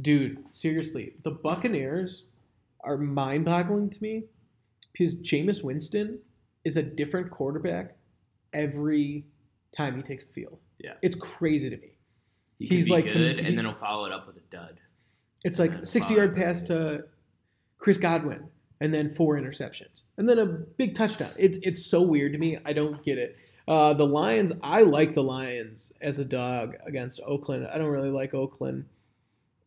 Dude, 0.00 0.42
seriously, 0.50 1.14
the 1.22 1.30
Buccaneers 1.30 2.24
are 2.82 2.96
mind 2.96 3.44
boggling 3.44 3.90
to 3.90 4.02
me 4.02 4.24
because 4.92 5.16
Jameis 5.16 5.62
Winston 5.62 6.18
is 6.64 6.76
a 6.76 6.82
different 6.82 7.30
quarterback 7.30 7.96
every 8.52 9.24
time 9.76 9.96
he 9.96 10.02
takes 10.02 10.26
the 10.26 10.32
field. 10.32 10.58
Yeah. 10.78 10.94
It's 11.02 11.16
crazy 11.16 11.70
to 11.70 11.76
me. 11.76 11.92
He 12.58 12.66
he's 12.66 12.88
like- 12.90 13.04
good, 13.04 13.38
he- 13.38 13.46
and 13.46 13.56
then 13.56 13.64
he'll 13.64 13.74
follow 13.74 14.04
it 14.06 14.12
up 14.12 14.26
with 14.26 14.36
a 14.36 14.40
dud. 14.50 14.80
It's 15.42 15.58
like 15.58 15.86
sixty 15.86 16.14
yard 16.14 16.36
pass 16.36 16.62
to 16.64 17.04
Chris 17.78 17.96
Godwin 17.96 18.48
and 18.80 18.92
then 18.92 19.08
four 19.08 19.38
interceptions 19.40 20.02
and 20.18 20.28
then 20.28 20.38
a 20.38 20.44
big 20.44 20.94
touchdown. 20.94 21.30
It, 21.38 21.58
it's 21.62 21.84
so 21.86 22.02
weird 22.02 22.32
to 22.34 22.38
me. 22.38 22.58
I 22.66 22.74
don't 22.74 23.02
get 23.02 23.16
it. 23.16 23.36
Uh, 23.66 23.94
the 23.94 24.04
Lions, 24.06 24.52
I 24.62 24.82
like 24.82 25.14
the 25.14 25.22
Lions 25.22 25.92
as 26.02 26.18
a 26.18 26.24
dog 26.26 26.74
against 26.84 27.20
Oakland. 27.24 27.68
I 27.72 27.78
don't 27.78 27.88
really 27.90 28.10
like 28.10 28.34
Oakland. 28.34 28.84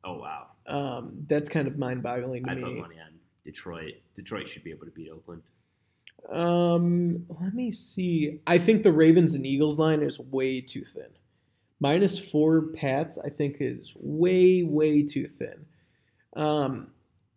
Oh 0.04 0.20
wow. 0.20 0.48
Um, 0.68 1.24
that's 1.28 1.50
kind 1.50 1.68
of 1.68 1.78
mind 1.80 2.04
boggling 2.04 2.44
to 2.44 2.52
I 2.52 2.56
put 2.56 2.64
me. 2.66 2.82
money 2.82 2.96
on 3.00 3.14
Detroit. 3.44 3.94
Detroit 4.15 4.49
should 4.49 4.63
be 4.63 4.71
able 4.71 4.86
to 4.86 4.91
beat 4.91 5.10
Oakland. 5.10 5.41
Um, 6.32 7.26
let 7.41 7.54
me 7.54 7.71
see. 7.71 8.39
I 8.47 8.58
think 8.58 8.84
the 8.84 8.91
Ravens 8.91 9.36
and 9.36 9.45
Eagles 9.45 9.80
line 9.80 10.02
is 10.02 10.19
way 10.19 10.62
too 10.62 10.86
thin. 10.86 11.10
Minus 11.80 12.17
four 12.17 12.62
Pats, 12.73 13.17
I 13.17 13.30
think, 13.30 13.58
is 13.60 13.91
way, 13.95 14.63
way 14.63 15.04
too 15.04 15.28
thin. 15.28 15.65
Um, 16.36 16.88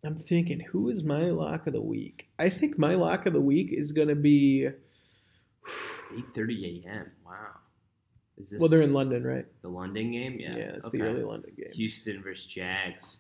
I'm 0.04 0.16
thinking, 0.16 0.60
who 0.60 0.88
is 0.88 1.02
my 1.02 1.30
lock 1.30 1.66
of 1.66 1.72
the 1.72 1.80
week? 1.80 2.28
I 2.38 2.48
think 2.48 2.78
my 2.78 2.94
lock 2.94 3.26
of 3.26 3.32
the 3.32 3.40
week 3.40 3.72
is 3.72 3.92
going 3.92 4.08
to 4.08 4.14
be. 4.14 4.68
8:30 6.12 6.84
a.m. 6.84 7.10
Wow. 7.24 7.32
Is 8.38 8.50
this 8.50 8.60
Well, 8.60 8.68
they're 8.68 8.82
in 8.82 8.92
London, 8.92 9.24
right? 9.24 9.46
The 9.62 9.68
London 9.68 10.12
game, 10.12 10.36
yeah. 10.38 10.50
Yeah, 10.54 10.62
it's 10.76 10.86
okay. 10.86 10.98
the 10.98 11.04
early 11.04 11.22
London 11.22 11.50
game. 11.56 11.72
Houston 11.72 12.22
versus 12.22 12.46
Jags. 12.46 13.18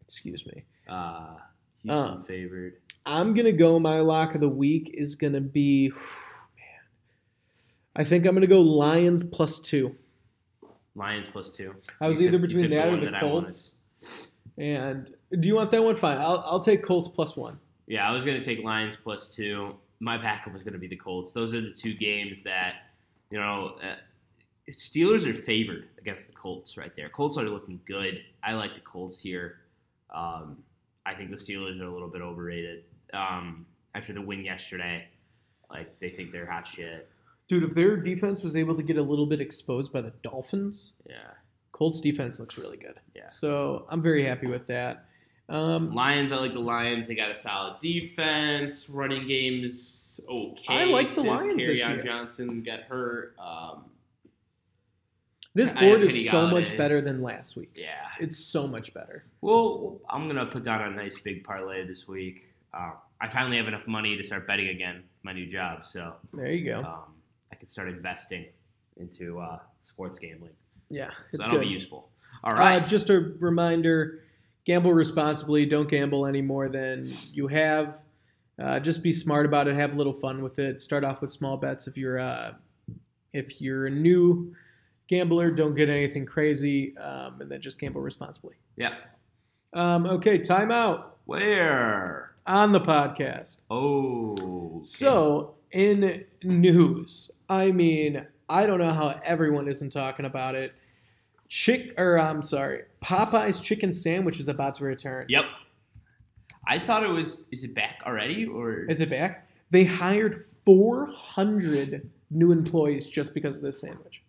Excuse 0.00 0.46
me. 0.46 0.64
Uh, 0.88 1.34
Houston 1.82 2.12
Um, 2.18 2.24
favored. 2.24 2.74
I'm 3.04 3.34
gonna 3.34 3.52
go. 3.52 3.78
My 3.78 4.00
lock 4.00 4.34
of 4.34 4.40
the 4.40 4.48
week 4.48 4.90
is 4.94 5.14
gonna 5.14 5.40
be, 5.40 5.88
man. 6.56 6.84
I 7.94 8.04
think 8.04 8.26
I'm 8.26 8.34
gonna 8.34 8.46
go 8.46 8.60
Lions 8.60 9.22
plus 9.22 9.58
two. 9.60 9.94
Lions 10.94 11.28
plus 11.28 11.50
two. 11.50 11.74
I 12.00 12.08
was 12.08 12.18
You 12.18 12.28
either 12.28 12.38
took- 12.38 12.48
between 12.48 12.70
the 12.70 12.76
that 12.76 12.88
or 12.88 12.96
the 13.00 13.10
that 13.10 13.20
Colts. 13.20 13.74
And 14.58 15.14
do 15.38 15.46
you 15.48 15.54
want 15.54 15.70
that 15.70 15.84
one? 15.84 15.94
Fine. 15.96 16.18
I'll, 16.18 16.42
I'll 16.46 16.60
take 16.60 16.82
Colts 16.82 17.08
plus 17.08 17.36
one. 17.36 17.60
Yeah, 17.86 18.08
I 18.08 18.12
was 18.12 18.24
gonna 18.24 18.42
take 18.42 18.62
Lions 18.64 18.96
plus 18.96 19.28
two. 19.34 19.76
My 20.00 20.16
backup 20.18 20.52
was 20.52 20.62
gonna 20.64 20.78
be 20.78 20.88
the 20.88 20.96
Colts. 20.96 21.32
Those 21.32 21.54
are 21.54 21.60
the 21.60 21.70
two 21.72 21.94
games 21.94 22.42
that, 22.42 22.86
you 23.30 23.38
know, 23.38 23.76
uh, 23.82 23.96
Steelers 24.72 25.26
are 25.26 25.34
favored 25.34 25.86
against 25.98 26.26
the 26.26 26.32
Colts 26.34 26.76
right 26.76 26.90
there. 26.96 27.08
Colts 27.08 27.36
are 27.38 27.44
looking 27.48 27.78
good. 27.86 28.20
I 28.42 28.54
like 28.54 28.74
the 28.74 28.80
Colts 28.80 29.20
here. 29.20 29.60
Um, 30.12 30.56
I 31.06 31.14
think 31.14 31.30
the 31.30 31.36
Steelers 31.36 31.80
are 31.80 31.86
a 31.86 31.92
little 31.92 32.08
bit 32.08 32.20
overrated. 32.22 32.84
Um, 33.14 33.64
after 33.94 34.12
the 34.12 34.20
win 34.20 34.44
yesterday, 34.44 35.06
like 35.70 35.98
they 36.00 36.10
think 36.10 36.32
they're 36.32 36.50
hot 36.50 36.66
shit. 36.66 37.08
Dude, 37.48 37.62
if 37.62 37.74
their 37.74 37.96
defense 37.96 38.42
was 38.42 38.56
able 38.56 38.74
to 38.74 38.82
get 38.82 38.96
a 38.98 39.02
little 39.02 39.26
bit 39.26 39.40
exposed 39.40 39.92
by 39.92 40.00
the 40.00 40.12
Dolphins, 40.22 40.92
Yeah. 41.08 41.30
Colts 41.72 42.00
defense 42.00 42.40
looks 42.40 42.56
really 42.58 42.76
good. 42.78 42.98
Yeah. 43.14 43.28
So 43.28 43.86
I'm 43.88 44.02
very 44.02 44.24
happy 44.24 44.46
with 44.46 44.66
that. 44.66 45.04
Um, 45.48 45.94
Lions, 45.94 46.32
I 46.32 46.38
like 46.38 46.54
the 46.54 46.58
Lions. 46.58 47.06
They 47.06 47.14
got 47.14 47.30
a 47.30 47.34
solid 47.34 47.78
defense. 47.80 48.88
Running 48.90 49.28
games 49.28 50.20
okay. 50.28 50.64
I 50.68 50.84
like 50.84 51.08
the 51.08 51.22
Lions 51.22 51.62
this 51.62 51.80
Kerryon 51.80 51.96
year. 51.96 52.02
Johnson 52.04 52.62
got 52.62 52.80
hurt. 52.80 53.36
Um, 53.38 53.84
this 55.56 55.72
board 55.72 56.02
is 56.02 56.28
so 56.30 56.46
much 56.48 56.76
better 56.76 57.00
than 57.00 57.22
last 57.22 57.56
week's. 57.56 57.82
yeah. 57.82 57.90
It's 58.20 58.36
so 58.36 58.66
much 58.66 58.92
better. 58.94 59.24
Well, 59.40 59.98
I'm 60.08 60.26
gonna 60.28 60.46
put 60.46 60.62
down 60.64 60.82
a 60.92 60.94
nice 60.94 61.18
big 61.20 61.42
parlay 61.44 61.86
this 61.86 62.06
week. 62.06 62.54
Uh, 62.72 62.92
I 63.20 63.28
finally 63.28 63.56
have 63.56 63.66
enough 63.68 63.86
money 63.86 64.16
to 64.16 64.22
start 64.22 64.46
betting 64.46 64.68
again. 64.68 65.02
My 65.22 65.32
new 65.32 65.46
job, 65.46 65.84
so 65.86 66.14
There 66.34 66.52
you 66.52 66.64
go. 66.66 66.78
um, 66.80 67.14
I 67.50 67.56
can 67.56 67.68
start 67.68 67.88
investing 67.88 68.44
into 68.98 69.38
uh, 69.40 69.58
sports 69.82 70.18
gambling. 70.18 70.52
yeah, 70.90 71.10
So 71.32 71.38
that'll 71.38 71.54
good. 71.54 71.62
be 71.62 71.68
useful. 71.68 72.08
All 72.44 72.52
right. 72.56 72.82
Uh, 72.82 72.86
just 72.86 73.08
a 73.10 73.32
reminder: 73.40 74.22
gamble 74.64 74.92
responsibly. 74.92 75.64
Don't 75.66 75.88
gamble 75.88 76.26
any 76.26 76.42
more 76.42 76.68
than 76.68 77.10
you 77.32 77.46
have. 77.48 78.02
Uh, 78.62 78.78
just 78.80 79.02
be 79.02 79.12
smart 79.12 79.46
about 79.46 79.68
it. 79.68 79.74
Have 79.76 79.94
a 79.94 79.96
little 79.96 80.12
fun 80.12 80.42
with 80.42 80.58
it. 80.58 80.80
Start 80.80 81.02
off 81.04 81.20
with 81.20 81.32
small 81.32 81.56
bets. 81.56 81.86
If 81.86 81.96
you're 81.96 82.18
uh, 82.18 82.52
if 83.32 83.60
you're 83.60 83.86
a 83.86 83.90
new 83.90 84.54
gambler, 85.08 85.50
don't 85.50 85.74
get 85.74 85.88
anything 85.88 86.26
crazy, 86.26 86.96
um, 86.98 87.40
and 87.40 87.50
then 87.50 87.60
just 87.60 87.78
gamble 87.78 88.00
responsibly. 88.00 88.54
yeah. 88.76 88.94
Um, 89.72 90.06
okay, 90.06 90.38
timeout 90.38 91.04
Where? 91.26 92.32
on 92.46 92.72
the 92.72 92.80
podcast. 92.80 93.58
Oh. 93.70 94.80
So, 94.82 95.56
in 95.70 96.24
news, 96.42 97.30
I 97.48 97.72
mean, 97.72 98.26
I 98.48 98.64
don't 98.64 98.78
know 98.78 98.94
how 98.94 99.20
everyone 99.22 99.68
isn't 99.68 99.90
talking 99.90 100.24
about 100.24 100.54
it. 100.54 100.72
Chick, 101.48 101.92
or 101.98 102.18
I'm 102.18 102.40
sorry, 102.42 102.84
Popeye's 103.02 103.60
chicken 103.60 103.92
sandwich 103.92 104.40
is 104.40 104.48
about 104.48 104.76
to 104.76 104.84
return. 104.84 105.26
Yep. 105.28 105.44
I 106.66 106.78
thought 106.78 107.02
it 107.04 107.08
was. 107.10 107.44
Is 107.52 107.62
it 107.62 107.74
back 107.74 108.00
already 108.06 108.46
or? 108.46 108.78
Is 108.86 109.00
it 109.00 109.10
back? 109.10 109.48
They 109.70 109.84
hired 109.84 110.46
400 110.64 112.10
new 112.30 112.50
employees 112.50 113.08
just 113.08 113.34
because 113.34 113.56
of 113.56 113.62
this 113.62 113.80
sandwich. 113.80 114.22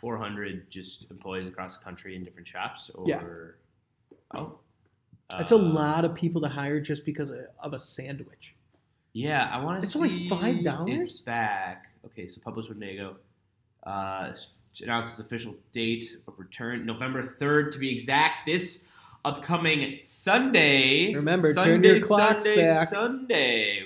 400 0.00 0.70
just 0.70 1.10
employees 1.10 1.46
across 1.46 1.76
the 1.76 1.84
country 1.84 2.16
in 2.16 2.24
different 2.24 2.48
shops? 2.48 2.90
Or, 2.94 3.06
Yeah. 3.08 3.22
Oh. 4.34 4.58
That's 5.30 5.52
a 5.52 5.56
Uh, 5.56 5.58
lot 5.58 6.04
of 6.04 6.14
people 6.14 6.40
to 6.40 6.48
hire 6.48 6.80
just 6.80 7.04
because 7.04 7.30
of, 7.30 7.72
a 7.72 7.78
sandwich. 7.78 8.54
Yeah, 9.12 9.48
I 9.52 9.62
want 9.62 9.80
to 9.80 9.86
say 9.86 10.00
It's 10.00 10.32
only 10.32 10.62
$5? 10.62 11.00
It's 11.00 11.20
back. 11.20 11.86
Okay, 12.06 12.26
so 12.26 12.40
Publix 12.40 12.68
Winnebago 12.68 13.16
uh, 13.84 14.32
announced 14.82 15.12
its 15.12 15.20
official 15.20 15.54
date 15.72 16.16
of 16.26 16.34
return, 16.38 16.84
November 16.86 17.36
3rd 17.40 17.72
to 17.72 17.78
be 17.78 17.90
exact. 17.92 18.46
This 18.46 18.88
upcoming 19.24 19.98
Sunday. 20.02 21.12
Remember, 21.14 21.52
Sunday, 21.52 21.70
turn 21.72 21.84
your 21.84 22.00
clocks 22.00 22.44
Sunday, 22.44 22.64
back. 22.64 22.88
Sunday. 22.88 23.82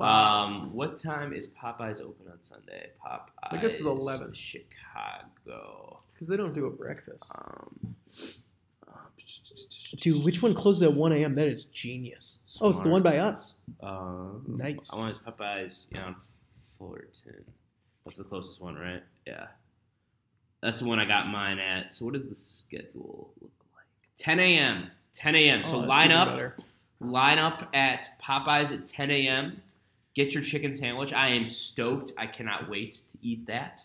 Um, 0.00 0.72
what 0.72 0.98
time 0.98 1.32
is 1.32 1.46
Popeyes 1.46 2.00
open 2.00 2.26
on 2.30 2.40
Sunday? 2.40 2.90
Popeyes. 3.04 3.20
I 3.50 3.56
guess 3.58 3.74
it's 3.74 3.84
11. 3.84 4.32
Chicago. 4.34 6.00
Because 6.12 6.28
they 6.28 6.36
don't 6.36 6.52
do 6.54 6.66
a 6.66 6.70
breakfast. 6.70 7.32
Um, 7.38 7.94
uh, 8.88 8.92
Dude, 9.96 10.24
which 10.24 10.42
one 10.42 10.54
closes 10.54 10.82
at 10.82 10.92
1 10.94 11.12
a.m.? 11.12 11.34
That 11.34 11.48
is 11.48 11.64
genius. 11.64 12.38
Oh, 12.60 12.70
it's 12.70 12.80
the 12.80 12.88
one 12.88 13.02
by 13.02 13.18
us. 13.18 13.54
Uh, 13.82 14.30
Nice. 14.46 14.90
I 14.92 14.96
want 14.96 15.20
Popeyes, 15.26 15.84
you 15.90 15.98
know, 16.00 16.14
Fullerton. 16.78 17.44
That's 18.04 18.16
the 18.16 18.24
closest 18.24 18.60
one, 18.60 18.74
right? 18.76 19.02
Yeah. 19.26 19.46
That's 20.60 20.80
the 20.80 20.86
one 20.86 20.98
I 20.98 21.04
got 21.04 21.28
mine 21.28 21.58
at. 21.58 21.92
So 21.92 22.04
what 22.04 22.14
does 22.14 22.28
the 22.28 22.34
schedule 22.34 23.30
look 23.40 23.50
like? 23.74 23.84
10 24.18 24.40
a.m. 24.40 24.90
10 25.14 25.34
a.m. 25.36 25.62
So 25.64 25.76
Oh, 25.76 25.78
line 25.80 26.10
up, 26.10 26.28
better. 26.30 26.56
line 27.00 27.38
up 27.38 27.68
at 27.74 28.08
Popeyes 28.22 28.72
at 28.72 28.86
10 28.86 29.10
a.m. 29.10 29.60
Get 30.14 30.32
your 30.32 30.42
chicken 30.42 30.72
sandwich. 30.72 31.12
I 31.12 31.28
am 31.30 31.48
stoked. 31.48 32.12
I 32.16 32.26
cannot 32.26 32.68
wait 32.68 33.02
to 33.10 33.18
eat 33.20 33.46
that. 33.46 33.82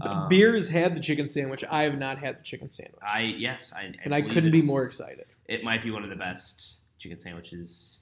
Um, 0.00 0.28
Beers 0.28 0.68
had 0.68 0.94
the 0.94 1.00
chicken 1.00 1.26
sandwich. 1.26 1.64
I 1.68 1.82
have 1.82 1.98
not 1.98 2.18
had 2.18 2.38
the 2.38 2.42
chicken 2.44 2.68
sandwich, 2.68 3.00
I 3.06 3.20
yes, 3.22 3.72
I, 3.74 3.92
and 4.04 4.14
I 4.14 4.22
couldn't 4.22 4.52
be 4.52 4.62
more 4.62 4.84
excited. 4.84 5.24
It 5.46 5.64
might 5.64 5.82
be 5.82 5.90
one 5.90 6.04
of 6.04 6.10
the 6.10 6.16
best 6.16 6.76
chicken 6.98 7.18
sandwiches 7.18 7.98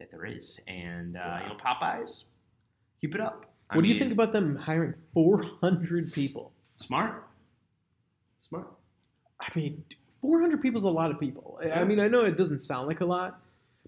that 0.00 0.10
there 0.10 0.24
is, 0.24 0.58
and 0.66 1.16
uh, 1.16 1.38
you 1.42 1.48
know 1.50 1.56
Popeyes, 1.64 2.24
keep 3.00 3.14
it 3.14 3.20
up. 3.20 3.46
I 3.70 3.76
What 3.76 3.84
do 3.84 3.88
you 3.90 3.98
think 3.98 4.12
about 4.12 4.32
them 4.32 4.56
hiring 4.56 4.94
400 5.14 6.12
people? 6.12 6.50
Smart, 6.74 7.28
smart. 8.40 8.66
I 9.40 9.46
mean, 9.54 9.84
400 10.20 10.60
people 10.60 10.78
is 10.78 10.84
a 10.84 10.88
lot 10.88 11.12
of 11.12 11.20
people. 11.20 11.60
I- 11.62 11.70
I 11.82 11.84
mean, 11.84 12.00
I 12.00 12.08
know 12.08 12.24
it 12.24 12.36
doesn't 12.36 12.60
sound 12.60 12.88
like 12.88 13.00
a 13.00 13.04
lot, 13.04 13.40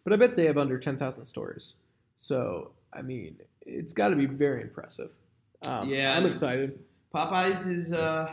but 0.04 0.12
I 0.12 0.16
bet 0.16 0.36
they 0.36 0.46
have 0.46 0.56
under 0.58 0.78
10,000 0.78 1.24
stores. 1.24 1.74
So, 2.18 2.70
I 2.93 3.03
mean, 3.03 3.36
it's 3.62 3.93
got 3.93 4.09
to 4.09 4.16
be 4.16 4.26
very 4.26 4.62
impressive. 4.62 5.14
Um, 5.62 5.88
Yeah. 5.88 6.16
I'm 6.16 6.26
excited. 6.26 6.78
Popeyes 7.14 7.66
is. 7.66 7.93
Uh, 7.93 8.30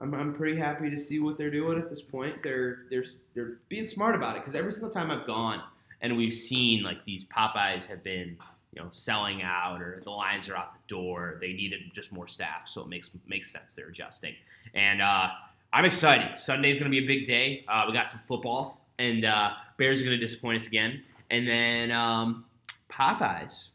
I'm, 0.00 0.14
I'm 0.14 0.34
pretty 0.34 0.58
happy 0.58 0.88
to 0.90 0.96
see 0.96 1.18
what 1.20 1.36
they're 1.36 1.50
doing 1.50 1.78
at 1.78 1.90
this 1.90 2.02
point. 2.02 2.42
They're 2.42 2.84
they're 2.90 3.04
they're 3.34 3.58
being 3.68 3.86
smart 3.86 4.14
about 4.14 4.36
it 4.36 4.40
because 4.40 4.54
every 4.54 4.72
single 4.72 4.90
time 4.90 5.10
I've 5.10 5.26
gone 5.26 5.62
and 6.00 6.16
we've 6.16 6.32
seen 6.32 6.82
like 6.82 7.04
these 7.04 7.24
Popeyes 7.24 7.86
have 7.86 8.02
been 8.02 8.36
you 8.72 8.82
know 8.82 8.88
selling 8.90 9.42
out 9.42 9.80
or 9.80 10.00
the 10.02 10.10
lines 10.10 10.48
are 10.48 10.56
out 10.56 10.72
the 10.72 10.78
door. 10.88 11.38
They 11.40 11.52
needed 11.52 11.80
just 11.94 12.12
more 12.12 12.28
staff, 12.28 12.66
so 12.66 12.82
it 12.82 12.88
makes 12.88 13.10
makes 13.26 13.50
sense 13.50 13.74
they're 13.74 13.88
adjusting. 13.88 14.34
And 14.74 15.02
uh, 15.02 15.28
I'm 15.72 15.84
excited. 15.84 16.38
Sunday's 16.38 16.78
going 16.78 16.90
to 16.90 16.96
be 16.96 17.04
a 17.04 17.06
big 17.06 17.26
day. 17.26 17.64
Uh, 17.68 17.84
we 17.86 17.92
got 17.92 18.08
some 18.08 18.20
football, 18.26 18.80
and 18.98 19.24
uh, 19.24 19.50
Bears 19.76 20.00
are 20.00 20.04
going 20.04 20.18
to 20.18 20.24
disappoint 20.24 20.56
us 20.56 20.66
again. 20.66 21.02
And 21.30 21.46
then 21.46 21.92
um, 21.92 22.44
Popeyes. 22.92 23.68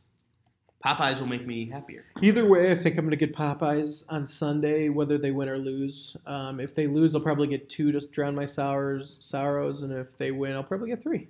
Popeyes 0.86 1.20
will 1.20 1.28
make 1.28 1.48
me 1.48 1.68
happier. 1.68 2.06
Either 2.22 2.48
way, 2.48 2.72
I 2.72 2.76
think 2.76 2.98
I'm 2.98 3.06
going 3.06 3.18
to 3.18 3.26
get 3.26 3.36
Popeyes 3.36 4.06
on 4.08 4.28
Sunday, 4.28 4.90
whether 4.90 5.18
they 5.18 5.32
win 5.32 5.50
or 5.50 5.58
lose. 5.58 6.16
Um, 6.28 6.60
if 6.60 6.76
they 6.76 6.86
lose, 6.86 7.16
I'll 7.16 7.22
probably 7.22 7.48
get 7.48 7.70
two 7.70 7.92
to 7.92 8.00
drown 8.08 8.36
my 8.36 8.46
sours, 8.46 9.18
sorrows, 9.20 9.82
and 9.82 9.92
if 9.92 10.16
they 10.16 10.30
win, 10.30 10.54
I'll 10.54 10.64
probably 10.64 10.90
get 10.90 11.02
three, 11.02 11.28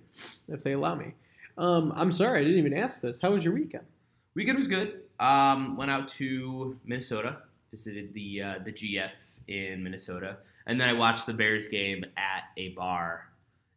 if 0.50 0.62
they 0.62 0.74
allow 0.74 0.96
me. 0.96 1.14
Um, 1.58 1.94
I'm 1.96 2.12
sorry, 2.12 2.42
I 2.42 2.44
didn't 2.44 2.60
even 2.60 2.74
ask 2.74 3.00
this. 3.00 3.22
How 3.22 3.32
was 3.32 3.46
your 3.46 3.54
weekend? 3.54 3.86
Weekend 4.34 4.58
was 4.58 4.68
good. 4.68 5.04
Um, 5.22 5.78
went 5.78 5.90
out 5.90 6.10
to 6.10 6.78
Minnesota, 6.84 7.38
visited 7.72 8.14
the 8.14 8.42
uh, 8.42 8.56
the 8.66 8.74
GF 8.74 9.12
in 9.48 9.82
Minnesota, 9.82 10.38
and 10.68 10.82
then 10.82 10.90
I 10.90 10.94
watched 10.94 11.26
the 11.26 11.34
Bears 11.34 11.70
game 11.70 12.04
at 12.18 12.44
a 12.58 12.70
bar, 12.70 13.30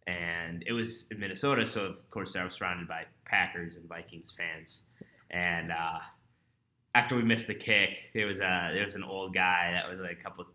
and 0.09 0.65
it 0.67 0.73
was 0.73 1.07
in 1.13 1.21
Minnesota, 1.21 1.65
so 1.65 1.85
of 1.85 2.11
course 2.11 2.35
I 2.35 2.43
was 2.43 2.55
surrounded 2.55 2.89
by 2.89 3.05
Packers 3.29 3.77
and 3.77 3.89
Vikings 3.89 4.35
fans, 4.37 4.83
and 5.31 5.71
uh, 5.71 5.99
after 6.95 7.17
we 7.17 7.23
missed 7.23 7.47
the 7.47 7.55
kick, 7.55 8.11
there 8.15 8.27
was 8.27 8.41
a 8.41 8.71
there 8.75 8.85
was 8.85 8.97
an 8.97 9.05
old 9.05 9.35
guy 9.35 9.71
that 9.73 9.89
was 9.89 10.01
like 10.01 10.19
a 10.19 10.23
couple 10.23 10.47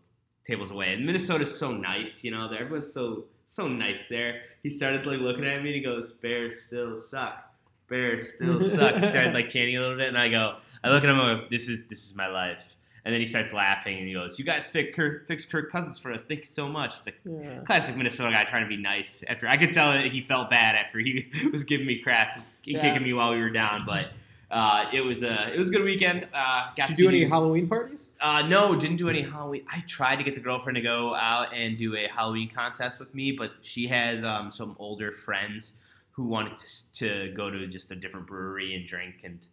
tables 0.44 0.70
away, 0.70 0.92
and 0.92 1.06
Minnesota's 1.06 1.56
so 1.56 1.72
nice, 1.72 2.22
you 2.24 2.30
know, 2.30 2.50
everyone's 2.52 2.92
so 2.92 3.24
so 3.46 3.68
nice 3.68 4.06
there. 4.08 4.42
He 4.62 4.70
started 4.70 5.06
like 5.06 5.20
looking 5.20 5.44
at 5.44 5.62
me 5.62 5.70
and 5.70 5.76
he 5.76 5.80
goes, 5.80 6.12
"Bears 6.12 6.62
still 6.62 6.98
suck." 6.98 7.50
Bears 7.88 8.34
still 8.34 8.60
suck. 8.60 8.96
He 8.96 9.06
started 9.06 9.34
like 9.34 9.48
chanting 9.50 9.76
a 9.76 9.80
little 9.80 9.96
bit, 9.96 10.08
and 10.08 10.18
I 10.18 10.28
go, 10.28 10.56
I 10.82 10.88
look 10.90 11.04
at 11.04 11.10
him, 11.10 11.20
I 11.20 11.34
go, 11.34 11.46
this 11.50 11.68
is 11.68 11.86
this 11.88 12.04
is 12.04 12.14
my 12.14 12.26
life. 12.28 12.76
And 13.04 13.12
then 13.12 13.20
he 13.20 13.26
starts 13.26 13.52
laughing, 13.52 13.98
and 13.98 14.08
he 14.08 14.14
goes, 14.14 14.38
"You 14.38 14.46
guys 14.46 14.70
fix 14.70 14.96
Kirk, 14.96 15.26
fix 15.26 15.44
Kirk 15.44 15.70
Cousins 15.70 15.98
for 15.98 16.10
us. 16.10 16.24
Thank 16.24 16.40
you 16.40 16.46
so 16.46 16.68
much." 16.68 16.94
It's 16.94 17.06
like 17.06 17.20
Yeah. 17.24 17.60
classic 17.66 17.96
Minnesota 17.96 18.30
guy 18.30 18.44
trying 18.44 18.62
to 18.64 18.68
be 18.68 18.78
nice. 18.78 19.22
After 19.28 19.46
I 19.46 19.58
could 19.58 19.72
tell 19.72 19.92
that 19.92 20.06
he 20.06 20.22
felt 20.22 20.48
bad 20.48 20.74
after 20.74 20.98
he 21.00 21.30
was 21.52 21.64
giving 21.64 21.86
me 21.86 21.98
crap, 21.98 22.42
Yeah. 22.64 22.80
kicking 22.80 23.02
me 23.02 23.12
while 23.12 23.32
we 23.32 23.40
were 23.40 23.50
down. 23.50 23.84
But 23.84 24.08
uh, 24.50 24.86
it 24.90 25.02
was 25.02 25.22
a 25.22 25.52
it 25.52 25.58
was 25.58 25.68
a 25.68 25.72
good 25.72 25.84
weekend. 25.84 26.26
Uh, 26.32 26.70
got 26.76 26.88
Did 26.88 26.96
to 26.96 27.02
you 27.02 27.10
do 27.10 27.16
any 27.16 27.24
Halloween 27.28 27.68
parties? 27.68 28.08
uh, 28.22 28.40
no, 28.46 28.74
didn't 28.74 28.96
do 28.96 29.10
any 29.10 29.20
Halloween. 29.20 29.66
I 29.70 29.80
tried 29.86 30.16
to 30.16 30.22
get 30.24 30.34
the 30.34 30.40
girlfriend 30.40 30.76
to 30.76 30.82
go 30.82 31.14
out 31.14 31.52
and 31.52 31.76
do 31.76 31.94
a 31.96 32.06
Halloween 32.08 32.48
contest 32.48 33.00
with 33.00 33.14
me, 33.14 33.32
but 33.32 33.52
she 33.60 33.86
has 33.88 34.24
um, 34.24 34.50
some 34.50 34.76
older 34.78 35.12
friends 35.12 35.74
who 36.12 36.24
wanted 36.24 36.56
to, 36.56 36.92
to 36.92 37.32
go 37.36 37.50
to 37.50 37.66
just 37.66 37.90
a 37.90 37.96
different 37.96 38.26
brewery 38.26 38.74
and 38.76 38.86
drink 38.86 39.16
and 39.24 39.46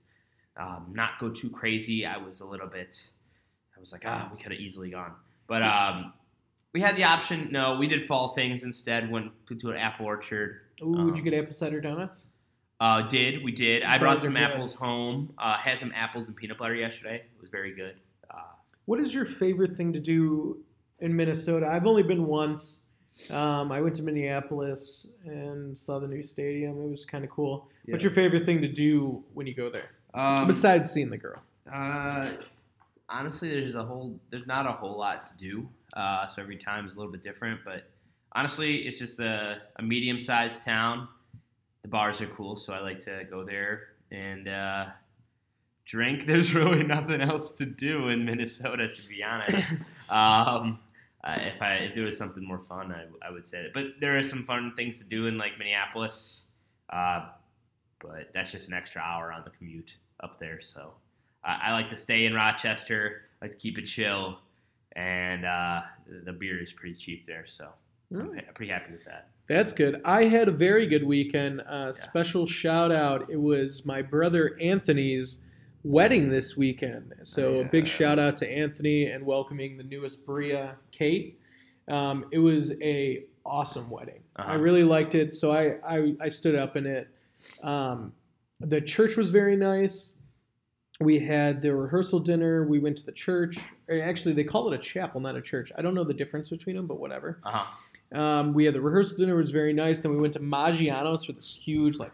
um, 0.56 0.86
not 0.94 1.20
go 1.20 1.30
too 1.30 1.50
crazy. 1.50 2.06
I 2.06 2.18
was 2.18 2.40
a 2.42 2.46
little 2.46 2.68
bit, 2.68 3.10
I 3.10 3.21
was 3.82 3.92
like, 3.92 4.04
ah, 4.06 4.30
we 4.34 4.42
could 4.42 4.52
have 4.54 4.62
easily 4.62 4.90
gone. 4.90 5.12
But 5.48 5.64
um, 5.64 6.14
we 6.74 6.80
had 6.80 6.96
the 6.96 7.04
option. 7.04 7.50
No, 7.52 7.76
we 7.78 7.88
did 7.88 8.06
fall 8.08 8.30
things 8.30 8.64
instead. 8.64 9.12
Went 9.12 9.32
to, 9.48 9.56
to 9.56 9.72
an 9.72 9.78
apple 9.78 10.06
orchard. 10.06 10.62
Ooh, 10.82 11.08
did 11.08 11.18
you 11.18 11.24
Um, 11.24 11.30
get 11.30 11.34
apple 11.34 11.54
cider 11.54 11.82
donuts? 11.82 12.28
Uh, 12.80 13.02
did 13.04 13.44
we 13.44 13.52
did? 13.52 13.84
I 13.84 13.98
brought 13.98 14.14
Those 14.16 14.24
some 14.24 14.38
apples 14.38 14.74
home. 14.74 15.34
Uh, 15.38 15.58
had 15.58 15.78
some 15.80 15.92
apples 15.96 16.28
and 16.28 16.36
peanut 16.36 16.58
butter 16.58 16.74
yesterday. 16.76 17.16
It 17.18 17.42
was 17.42 17.50
very 17.50 17.76
good. 17.76 17.96
Uh, 18.30 18.38
What 18.86 19.00
is 19.00 19.14
your 19.14 19.26
favorite 19.26 19.76
thing 19.78 19.92
to 19.94 20.00
do 20.00 20.64
in 21.00 21.16
Minnesota? 21.16 21.68
I've 21.68 21.86
only 21.86 22.02
been 22.04 22.26
once. 22.26 22.82
Um, 23.30 23.72
I 23.72 23.82
went 23.82 23.96
to 23.98 24.02
Minneapolis 24.04 25.06
and 25.26 25.78
saw 25.78 26.00
the 26.00 26.08
new 26.08 26.24
stadium. 26.24 26.82
It 26.82 26.90
was 26.90 27.06
kind 27.06 27.24
of 27.24 27.30
cool. 27.30 27.70
What's 27.86 28.04
your 28.04 28.14
favorite 28.14 28.46
thing 28.46 28.62
to 28.62 28.68
do 28.68 29.24
when 29.34 29.46
you 29.46 29.54
go 29.54 29.70
there? 29.70 29.90
um, 30.16 30.48
Besides 30.48 30.90
seeing 30.90 31.10
the 31.12 31.18
girl. 31.18 31.40
Uh, 31.72 32.30
honestly, 33.12 33.50
there's 33.50 33.76
a 33.76 33.84
whole 33.84 34.20
there's 34.30 34.48
not 34.48 34.66
a 34.66 34.72
whole 34.72 34.98
lot 34.98 35.26
to 35.28 35.38
do. 35.38 35.68
Uh, 35.96 36.28
so 36.28 36.42
every 36.42 36.58
time 36.58 36.88
is 36.88 36.96
a 36.96 37.00
little 37.00 37.12
bit 37.12 37.22
different. 37.22 37.60
But 37.66 37.90
honestly, 38.34 38.78
it's 38.88 38.98
just 38.98 39.20
a, 39.20 39.62
a 39.78 39.84
medium 39.84 40.20
sized 40.20 40.64
town. 40.64 41.08
The 41.82 41.88
bars 41.88 42.22
are 42.22 42.28
cool, 42.28 42.56
so 42.56 42.74
I 42.74 42.80
like 42.80 43.00
to 43.02 43.24
go 43.30 43.44
there 43.44 43.90
and 44.12 44.48
uh, 44.48 44.86
drink. 45.86 46.26
There's 46.28 46.54
really 46.54 46.84
nothing 46.84 47.22
else 47.22 47.54
to 47.54 47.66
do 47.66 48.10
in 48.10 48.26
Minnesota, 48.26 48.88
to 48.88 49.08
be 49.08 49.24
honest. 49.24 49.72
um, 50.10 50.80
uh, 51.24 51.38
if 51.38 51.62
I 51.62 51.74
if 51.76 51.94
there 51.94 52.06
was 52.06 52.18
something 52.18 52.44
more 52.44 52.60
fun, 52.60 52.92
I, 52.92 53.06
I 53.28 53.32
would 53.32 53.46
say 53.46 53.64
that. 53.64 53.74
But 53.74 54.00
there 54.00 54.18
are 54.18 54.24
some 54.24 54.44
fun 54.44 54.74
things 54.76 54.98
to 55.00 55.06
do 55.06 55.28
in 55.28 55.38
like 55.38 55.58
Minneapolis. 55.60 56.44
Uh, 56.90 57.28
but 58.00 58.32
that's 58.34 58.52
just 58.52 58.68
an 58.68 58.74
extra 58.74 59.02
hour 59.02 59.32
on 59.32 59.44
the 59.44 59.52
commute 59.52 59.98
up 60.22 60.40
there. 60.40 60.60
So 60.60 60.94
I 61.44 61.60
I 61.66 61.72
like 61.74 61.90
to 61.90 61.96
stay 61.96 62.26
in 62.26 62.34
Rochester, 62.34 63.24
like 63.42 63.52
to 63.52 63.58
keep 63.58 63.78
it 63.78 63.84
chill, 63.86 64.40
and 64.96 65.46
uh, 65.46 65.82
the 66.26 66.34
beer 66.34 66.62
is 66.62 66.74
pretty 66.74 66.96
cheap 66.96 67.26
there. 67.28 67.46
So 67.48 67.70
I'm 68.16 68.40
pretty 68.56 68.72
happy 68.72 68.92
with 68.92 69.06
that. 69.06 69.30
That's 69.48 69.74
good. 69.74 70.02
I 70.06 70.26
had 70.26 70.48
a 70.48 70.52
very 70.52 70.88
good 70.88 71.04
weekend. 71.06 71.62
Uh, 71.62 71.92
Special 71.92 72.46
shout 72.48 72.92
out. 72.92 73.30
It 73.30 73.40
was 73.42 73.86
my 73.86 74.02
brother 74.02 74.58
Anthony's 74.62 75.40
wedding 75.84 76.30
this 76.30 76.56
weekend. 76.56 77.14
So 77.24 77.60
a 77.62 77.66
big 77.66 77.88
shout 77.88 78.20
out 78.20 78.36
to 78.38 78.50
Anthony 78.50 79.06
and 79.08 79.26
welcoming 79.26 79.78
the 79.78 79.84
newest 79.84 80.26
Bria, 80.26 80.76
Kate. 80.92 81.40
Um, 81.88 82.26
it 82.32 82.38
was 82.40 82.74
a 82.82 83.26
awesome 83.46 83.90
wedding. 83.90 84.22
I 84.36 84.42
Uh-huh. 84.44 84.58
really 84.60 84.84
liked 84.84 85.16
it. 85.16 85.34
So 85.34 85.52
I, 85.52 85.78
I, 85.86 86.14
I 86.22 86.28
stood 86.30 86.56
up 86.56 86.78
in 86.78 86.86
it. 86.86 87.10
Um, 87.64 88.14
the 88.60 88.80
church 88.80 89.18
was 89.18 89.32
very 89.32 89.58
nice. 89.58 90.14
We 91.02 91.20
had 91.20 91.62
the 91.62 91.76
rehearsal 91.76 92.20
dinner. 92.20 92.64
We 92.66 92.80
went 92.80 92.98
to 92.98 93.06
the 93.06 93.12
church. 93.12 93.58
Actually, 93.90 94.34
they 94.36 94.44
call 94.44 94.72
it 94.72 94.76
a 94.76 94.82
chapel, 94.82 95.20
not 95.20 95.36
a 95.36 95.42
church. 95.42 95.72
I 95.78 95.82
don't 95.82 95.96
know 95.96 96.04
the 96.04 96.14
difference 96.14 96.50
between 96.50 96.76
them, 96.76 96.88
but 96.88 97.00
whatever. 97.00 97.40
Uh 97.44 97.52
huh. 97.52 98.18
Um, 98.20 98.54
we 98.54 98.66
had 98.66 98.74
the 98.74 98.82
rehearsal 98.82 99.18
dinner 99.18 99.36
was 99.36 99.52
very 99.52 99.74
nice. 99.74 100.00
Then 100.00 100.12
we 100.12 100.18
went 100.20 100.34
to 100.34 100.40
Maggiano's 100.40 101.26
for 101.26 101.32
this 101.32 101.56
huge 101.56 101.98
like 101.98 102.12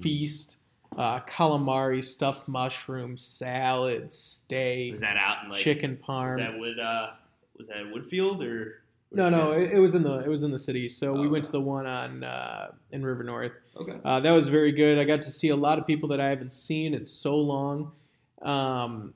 feast, 0.00 0.58
uh, 0.98 1.20
calamari, 1.20 2.02
stuffed 2.02 2.48
mushrooms, 2.48 3.22
salad, 3.22 4.10
steak, 4.12 4.90
Was 4.92 5.00
that 5.00 5.16
out 5.16 5.44
in 5.44 5.50
like 5.50 5.60
chicken 5.60 5.96
parm? 6.06 6.26
Was 6.28 6.36
that 6.36 6.58
Wood? 6.58 6.78
Uh, 6.78 7.10
was 7.56 7.68
that 7.68 7.84
Woodfield 7.94 8.44
or? 8.44 8.82
no, 9.12 9.28
no, 9.28 9.50
it, 9.52 9.72
it 9.74 9.78
was 9.78 9.94
in 9.94 10.02
the 10.02 10.18
it 10.18 10.28
was 10.28 10.42
in 10.42 10.50
the 10.50 10.58
city. 10.58 10.88
So 10.88 11.12
we 11.12 11.26
Oh, 11.26 11.30
went 11.30 11.44
okay. 11.44 11.46
to 11.46 11.52
the 11.52 11.60
one 11.60 11.86
on 11.86 12.24
uh, 12.24 12.72
in 12.90 13.04
River 13.04 13.22
North. 13.22 13.52
okay. 13.76 13.98
Uh, 14.04 14.20
that 14.20 14.32
was 14.32 14.48
very 14.48 14.72
good. 14.72 14.98
I 14.98 15.04
got 15.04 15.20
to 15.22 15.30
see 15.30 15.48
a 15.50 15.56
lot 15.56 15.78
of 15.78 15.86
people 15.86 16.08
that 16.08 16.20
I 16.20 16.28
haven't 16.28 16.52
seen 16.52 16.94
in 16.94 17.06
so 17.06 17.36
long. 17.36 17.92
Um, 18.42 19.14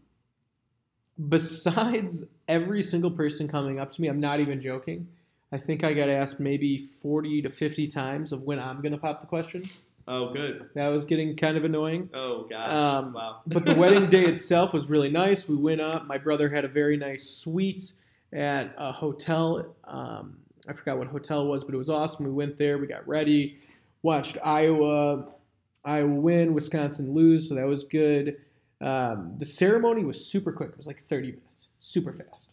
besides 1.29 2.25
every 2.49 2.83
single 2.83 3.11
person 3.11 3.49
coming 3.49 3.79
up 3.79 3.93
to 3.93 4.03
me, 4.03 4.09
I'm 4.09 4.21
not 4.21 4.41
even 4.41 4.61
joking. 4.61 5.09
I 5.53 5.59
think 5.59 5.85
I 5.85 5.93
got 5.93 6.09
asked 6.09 6.41
maybe 6.41 6.77
40 6.77 7.43
to 7.43 7.49
50 7.49 7.87
times 7.87 8.33
of 8.33 8.43
when 8.43 8.59
I'm 8.59 8.81
going 8.81 8.93
to 8.93 8.99
pop 8.99 9.21
the 9.21 9.27
question. 9.27 9.65
Oh, 10.09 10.33
good. 10.33 10.69
That 10.75 10.89
was 10.89 11.05
getting 11.05 11.35
kind 11.37 11.57
of 11.57 11.65
annoying. 11.65 12.11
Oh 12.15 12.47
gosh. 12.49 12.69
Um, 12.69 13.13
wow. 13.13 13.41
But 13.47 13.67
the 13.67 13.75
wedding 13.75 14.09
day 14.09 14.25
itself 14.27 14.73
was 14.73 14.89
really 14.89 15.11
nice. 15.11 15.49
We 15.49 15.57
went 15.57 15.81
up. 15.81 16.07
My 16.07 16.19
brother 16.19 16.49
had 16.49 16.65
a 16.65 16.69
very 16.69 16.97
nice 16.97 17.25
suite 17.25 17.93
at 18.33 18.73
a 18.77 18.93
hotel. 18.93 19.75
Um, 19.85 20.39
I 20.69 20.73
forgot 20.73 20.99
what 20.99 21.09
hotel 21.09 21.43
it 21.43 21.47
was, 21.47 21.65
but 21.65 21.75
it 21.75 21.79
was 21.79 21.91
awesome. 21.91 22.25
We 22.25 22.33
went 22.33 22.59
there. 22.59 22.79
We 22.79 22.87
got 22.87 23.07
ready, 23.07 23.59
watched 24.03 24.39
Iowa, 24.45 25.27
Iowa 25.85 26.21
win, 26.21 26.55
Wisconsin 26.55 27.13
lose, 27.13 27.49
so 27.49 27.55
that 27.55 27.67
was 27.67 27.85
good. 27.85 28.37
Um, 28.81 29.35
the 29.39 29.45
ceremony 29.45 30.05
was 30.05 30.25
super 30.25 30.53
quick. 30.53 30.71
It 30.71 30.77
was 30.77 30.87
like 30.87 31.03
30 31.03 31.29
minutes, 31.29 31.69
super 31.81 32.13
fast. 32.13 32.53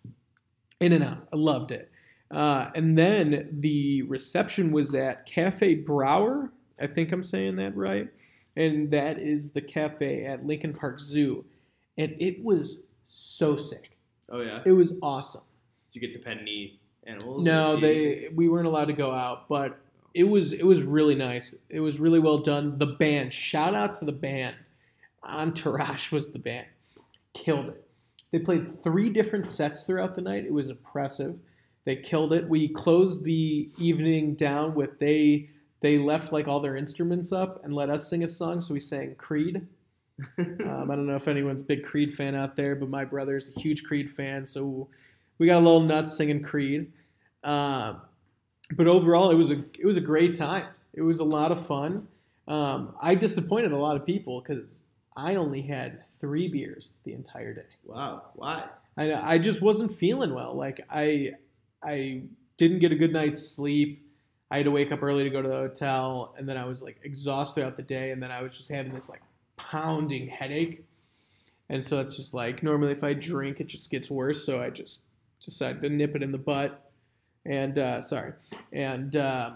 In 0.79 0.93
and 0.93 1.03
out. 1.03 1.27
I 1.31 1.35
loved 1.35 1.71
it. 1.71 1.91
Uh, 2.31 2.71
and 2.75 2.97
then 2.97 3.49
the 3.51 4.01
reception 4.03 4.71
was 4.71 4.95
at 4.95 5.25
Cafe 5.25 5.75
Brauer. 5.75 6.51
I 6.81 6.87
think 6.87 7.11
I'm 7.11 7.23
saying 7.23 7.57
that 7.57 7.75
right. 7.75 8.09
And 8.55 8.91
that 8.91 9.19
is 9.19 9.51
the 9.51 9.61
cafe 9.61 10.25
at 10.25 10.45
Lincoln 10.45 10.73
Park 10.73 10.99
Zoo. 10.99 11.45
And 11.97 12.15
it 12.19 12.43
was 12.43 12.77
so 13.05 13.57
sick. 13.57 13.97
Oh 14.29 14.41
yeah. 14.41 14.61
It 14.65 14.71
was 14.71 14.93
awesome. 15.01 15.41
Did 15.91 16.01
you 16.01 16.07
get 16.07 16.17
to 16.17 16.23
pet 16.23 16.37
any 16.41 16.79
animals? 17.05 17.45
No, 17.45 17.75
they 17.75 18.29
we 18.33 18.47
weren't 18.47 18.67
allowed 18.67 18.85
to 18.85 18.93
go 18.93 19.11
out, 19.11 19.47
but 19.47 19.79
it 20.13 20.23
was 20.23 20.53
it 20.53 20.65
was 20.65 20.83
really 20.83 21.15
nice. 21.15 21.55
It 21.69 21.79
was 21.79 21.99
really 21.99 22.19
well 22.19 22.39
done. 22.39 22.77
The 22.77 22.87
band, 22.87 23.33
shout 23.33 23.75
out 23.75 23.95
to 23.95 24.05
the 24.05 24.11
band. 24.11 24.55
Entourage 25.25 26.11
was 26.11 26.31
the 26.31 26.39
band. 26.39 26.67
Killed 27.33 27.69
it. 27.69 27.87
They 28.31 28.39
played 28.39 28.83
three 28.83 29.09
different 29.09 29.47
sets 29.47 29.83
throughout 29.83 30.15
the 30.15 30.21
night. 30.21 30.45
It 30.45 30.53
was 30.53 30.69
impressive. 30.69 31.39
They 31.85 31.95
killed 31.95 32.33
it. 32.33 32.47
We 32.47 32.69
closed 32.69 33.23
the 33.23 33.69
evening 33.77 34.35
down 34.35 34.73
with 34.73 34.99
they 34.99 35.49
they 35.81 35.97
left 35.97 36.31
like 36.31 36.47
all 36.47 36.61
their 36.61 36.77
instruments 36.77 37.33
up 37.33 37.63
and 37.63 37.75
let 37.75 37.89
us 37.89 38.09
sing 38.09 38.23
a 38.23 38.27
song. 38.27 38.61
So 38.61 38.73
we 38.73 38.79
sang 38.79 39.15
Creed. 39.15 39.67
Um, 40.37 40.91
I 40.91 40.95
don't 40.95 41.07
know 41.07 41.15
if 41.15 41.27
anyone's 41.27 41.63
a 41.63 41.65
big 41.65 41.83
Creed 41.83 42.13
fan 42.13 42.35
out 42.35 42.55
there, 42.55 42.75
but 42.75 42.87
my 42.87 43.03
brother's 43.03 43.51
a 43.55 43.59
huge 43.59 43.83
Creed 43.83 44.09
fan, 44.09 44.45
so 44.45 44.87
we 45.39 45.47
got 45.47 45.57
a 45.57 45.65
little 45.65 45.81
nuts 45.81 46.15
singing 46.15 46.41
Creed. 46.43 46.91
Um, 47.43 47.99
but 48.75 48.87
overall, 48.87 49.31
it 49.31 49.35
was 49.35 49.51
a 49.51 49.63
it 49.79 49.85
was 49.85 49.97
a 49.97 50.01
great 50.01 50.35
time. 50.35 50.67
It 50.93 51.01
was 51.01 51.19
a 51.19 51.23
lot 51.23 51.51
of 51.51 51.65
fun. 51.65 52.07
Um, 52.47 52.95
I 53.01 53.15
disappointed 53.15 53.71
a 53.71 53.77
lot 53.77 53.95
of 53.95 54.05
people 54.05 54.41
because 54.41 54.83
I 55.15 55.35
only 55.35 55.61
had 55.61 56.03
three 56.19 56.47
beers 56.47 56.93
the 57.03 57.13
entire 57.13 57.53
day. 57.53 57.65
Wow. 57.85 58.23
Why? 58.35 58.65
I 58.97 59.13
I 59.13 59.37
just 59.37 59.61
wasn't 59.61 59.91
feeling 59.91 60.33
well. 60.33 60.55
Like 60.55 60.85
I 60.89 61.31
I 61.83 62.23
didn't 62.57 62.79
get 62.79 62.91
a 62.91 62.95
good 62.95 63.13
night's 63.13 63.41
sleep. 63.41 64.07
I 64.49 64.57
had 64.57 64.65
to 64.65 64.71
wake 64.71 64.91
up 64.91 65.01
early 65.01 65.23
to 65.23 65.29
go 65.29 65.41
to 65.41 65.49
the 65.49 65.55
hotel, 65.55 66.35
and 66.37 66.47
then 66.47 66.57
I 66.57 66.65
was 66.65 66.81
like 66.81 66.99
exhausted 67.03 67.55
throughout 67.55 67.75
the 67.75 67.83
day, 67.83 68.11
and 68.11 68.21
then 68.21 68.31
I 68.31 68.41
was 68.43 68.55
just 68.55 68.69
having 68.69 68.93
this 68.93 69.09
like 69.09 69.21
pounding 69.57 70.27
headache. 70.27 70.85
And 71.69 71.83
so 71.83 71.99
it's 71.99 72.15
just 72.15 72.33
like 72.33 72.61
normally 72.61 72.91
if 72.91 73.03
I 73.03 73.13
drink, 73.13 73.59
it 73.59 73.67
just 73.67 73.89
gets 73.89 74.11
worse. 74.11 74.45
So 74.45 74.61
I 74.61 74.69
just 74.69 75.03
decided 75.43 75.81
to 75.81 75.89
nip 75.89 76.15
it 76.15 76.21
in 76.21 76.31
the 76.31 76.37
butt, 76.37 76.91
and 77.45 77.77
uh, 77.79 78.01
sorry, 78.01 78.33
and 78.71 79.15
uh, 79.15 79.53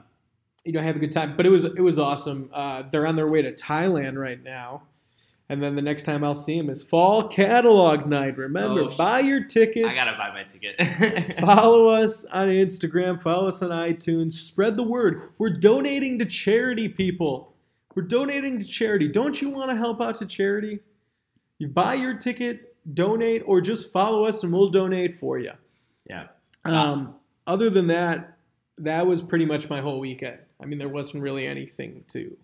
you 0.66 0.72
know 0.72 0.82
have 0.82 0.96
a 0.96 1.00
good 1.00 1.12
time. 1.12 1.38
But 1.38 1.46
it 1.46 1.50
was 1.50 1.64
it 1.64 1.82
was 1.82 2.00
awesome. 2.00 2.50
Uh, 2.54 2.84
they're 2.90 3.06
on 3.06 3.16
their 3.16 3.28
way 3.28 3.42
to 3.44 3.52
Thailand 3.54 4.18
right 4.18 4.42
now. 4.44 4.84
And 5.50 5.64
then 5.64 5.76
the 5.76 5.82
next 5.82 6.04
time 6.04 6.26
I'll 6.26 6.36
see 6.36 6.58
him 6.58 6.70
is 6.70 6.84
Fall 6.84 7.28
Catalog 7.30 8.06
Night. 8.06 8.38
Remember, 8.38 8.82
Oh, 8.82 8.90
buy 8.98 9.22
your 9.22 9.46
tickets. 9.46 9.88
I 9.88 9.94
gotta 9.94 10.18
buy 10.18 10.32
my 10.34 10.44
ticket. 10.44 11.38
follow 11.40 11.88
us 11.88 12.26
on 12.26 12.50
Instagram, 12.50 13.22
follow 13.22 13.48
us 13.48 13.62
on 13.62 13.70
iTunes, 13.70 14.34
spread 14.34 14.76
the 14.76 14.84
word. 14.84 15.30
We're 15.38 15.52
donating 15.52 16.20
to 16.20 16.26
charity, 16.26 16.90
people. 16.90 17.54
We're 17.96 18.04
donating 18.04 18.60
to 18.60 18.66
charity. 18.66 19.08
Don't 19.08 19.42
you 19.42 19.50
want 19.50 19.72
to 19.72 19.78
help 19.78 20.02
out 20.02 20.18
to 20.18 20.26
charity? 20.26 20.80
You 21.60 21.70
buy 21.70 21.94
your 21.96 22.18
ticket, 22.18 22.76
donate, 22.94 23.42
or 23.46 23.62
just 23.62 23.92
follow 23.92 24.26
us 24.26 24.44
and 24.44 24.52
we'll 24.54 24.70
donate 24.70 25.16
for 25.16 25.40
you. 25.40 25.52
yeah. 26.10 26.28
Um, 26.66 27.16
other 27.48 27.70
than 27.70 27.88
that, 27.88 28.38
that 28.80 29.08
was 29.08 29.22
pretty 29.22 29.46
much 29.46 29.70
my 29.70 29.80
whole 29.80 30.00
weekend. 30.02 30.38
I 30.62 30.66
mean, 30.66 30.78
there 30.78 30.90
wasn't 30.90 31.24
really 31.24 31.48
anything 31.48 32.04
to, 32.10 32.36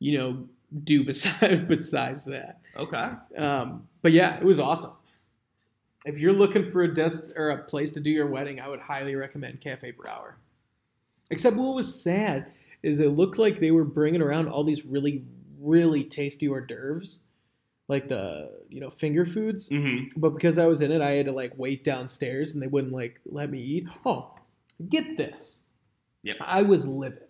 you 0.00 0.18
know, 0.18 0.48
do 0.84 1.04
besides 1.04 1.60
besides 1.62 2.24
that. 2.26 2.60
Okay. 2.76 3.10
Um, 3.36 3.88
but 4.02 4.12
yeah, 4.12 4.38
it 4.38 4.44
was 4.44 4.60
awesome. 4.60 4.92
If 6.06 6.20
you're 6.20 6.32
looking 6.32 6.70
for 6.70 6.82
a 6.82 6.94
desk 6.94 7.32
or 7.36 7.50
a 7.50 7.58
place 7.58 7.90
to 7.92 8.00
do 8.00 8.10
your 8.10 8.28
wedding, 8.28 8.60
I 8.60 8.68
would 8.68 8.80
highly 8.80 9.14
recommend 9.14 9.60
Cafe 9.60 9.90
Brauer. 9.92 10.38
Except 11.30 11.56
what 11.56 11.74
was 11.74 12.00
sad 12.00 12.52
is 12.82 13.00
it 13.00 13.08
looked 13.08 13.38
like 13.38 13.58
they 13.58 13.72
were 13.72 13.84
bringing 13.84 14.22
around 14.22 14.48
all 14.48 14.64
these 14.64 14.86
really, 14.86 15.24
really 15.60 16.04
tasty 16.04 16.48
hors 16.48 16.66
d'oeuvres, 16.66 17.20
like 17.88 18.08
the 18.08 18.62
you 18.68 18.80
know 18.80 18.90
finger 18.90 19.26
foods. 19.26 19.68
Mm-hmm. 19.68 20.20
But 20.20 20.30
because 20.30 20.58
I 20.58 20.66
was 20.66 20.82
in 20.82 20.92
it, 20.92 21.02
I 21.02 21.12
had 21.12 21.26
to 21.26 21.32
like 21.32 21.52
wait 21.56 21.84
downstairs, 21.84 22.54
and 22.54 22.62
they 22.62 22.68
wouldn't 22.68 22.92
like 22.92 23.20
let 23.26 23.50
me 23.50 23.60
eat. 23.60 23.86
Oh, 24.06 24.34
get 24.88 25.16
this! 25.16 25.58
Yep. 26.22 26.36
I 26.40 26.62
was 26.62 26.86
livid. 26.86 27.24